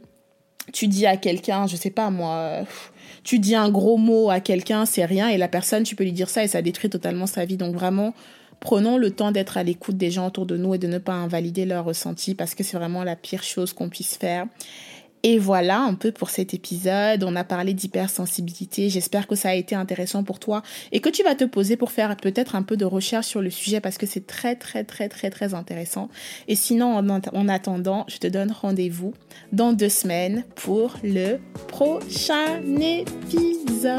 tu 0.73 0.87
dis 0.87 1.07
à 1.07 1.17
quelqu'un, 1.17 1.67
je 1.67 1.77
sais 1.77 1.91
pas 1.91 2.11
moi, 2.11 2.65
tu 3.25 3.39
dis 3.39 3.55
un 3.55 3.71
gros 3.71 3.97
mot 3.97 4.31
à 4.31 4.41
quelqu'un, 4.41 4.87
c'est 4.87 5.05
rien, 5.05 5.29
et 5.29 5.37
la 5.37 5.49
personne, 5.49 5.83
tu 5.83 5.97
peux 5.97 6.05
lui 6.05 6.13
dire 6.13 6.31
ça 6.31 6.45
et 6.45 6.49
ça 6.49 6.63
détruit 6.63 6.91
totalement 6.91 7.27
sa 7.27 7.45
vie. 7.45 7.57
Donc 7.57 7.75
vraiment, 7.75 8.15
prenons 8.61 8.97
le 8.97 9.11
temps 9.11 9.33
d'être 9.33 9.57
à 9.57 9.63
l'écoute 9.63 9.97
des 9.97 10.11
gens 10.11 10.27
autour 10.27 10.47
de 10.47 10.57
nous 10.57 10.75
et 10.75 10.79
de 10.79 10.87
ne 10.87 10.99
pas 10.99 11.13
invalider 11.13 11.65
leurs 11.65 11.85
ressentis 11.85 12.35
parce 12.35 12.55
que 12.55 12.65
c'est 12.65 12.77
vraiment 12.77 13.05
la 13.05 13.17
pire 13.17 13.43
chose 13.43 13.73
qu'on 13.73 13.89
puisse 13.89 14.17
faire. 14.17 14.47
Et 15.23 15.39
voilà 15.39 15.81
un 15.81 15.95
peu 15.95 16.13
pour 16.13 16.31
cet 16.31 16.55
épisode. 16.55 17.25
On 17.25 17.35
a 17.37 17.45
parlé 17.45 17.75
d'hypersensibilité. 17.75 18.89
J'espère 18.89 19.27
que 19.27 19.35
ça 19.35 19.51
a 19.51 19.55
été 19.55 19.75
intéressant 19.75 20.23
pour 20.23 20.39
toi 20.39 20.63
et 20.93 21.01
que 21.01 21.09
tu 21.09 21.23
vas 21.23 21.35
te 21.35 21.45
poser 21.45 21.77
pour 21.77 21.91
faire 21.91 22.17
peut-être 22.17 22.55
un 22.55 22.63
peu 22.63 22.77
de 22.77 22.85
recherche 22.85 23.27
sur 23.27 23.43
le 23.43 23.51
sujet 23.51 23.81
parce 23.81 23.99
que 23.99 24.07
c'est 24.07 24.27
très 24.27 24.55
très 24.55 24.85
très 24.85 25.09
très 25.09 25.31
très 25.31 25.55
intéressant. 25.55 26.09
Et 26.47 26.55
sinon, 26.55 26.97
en, 26.97 27.49
attendant, 27.49 28.05
je 28.09 28.19
te 28.19 28.27
donne 28.27 28.53
rendez-vous 28.53 29.15
dans 29.53 29.73
deux 29.73 29.89
semaines 29.89 30.45
pour 30.55 30.95
le 31.03 31.39
prochain 31.67 32.61
épisode. 32.81 33.99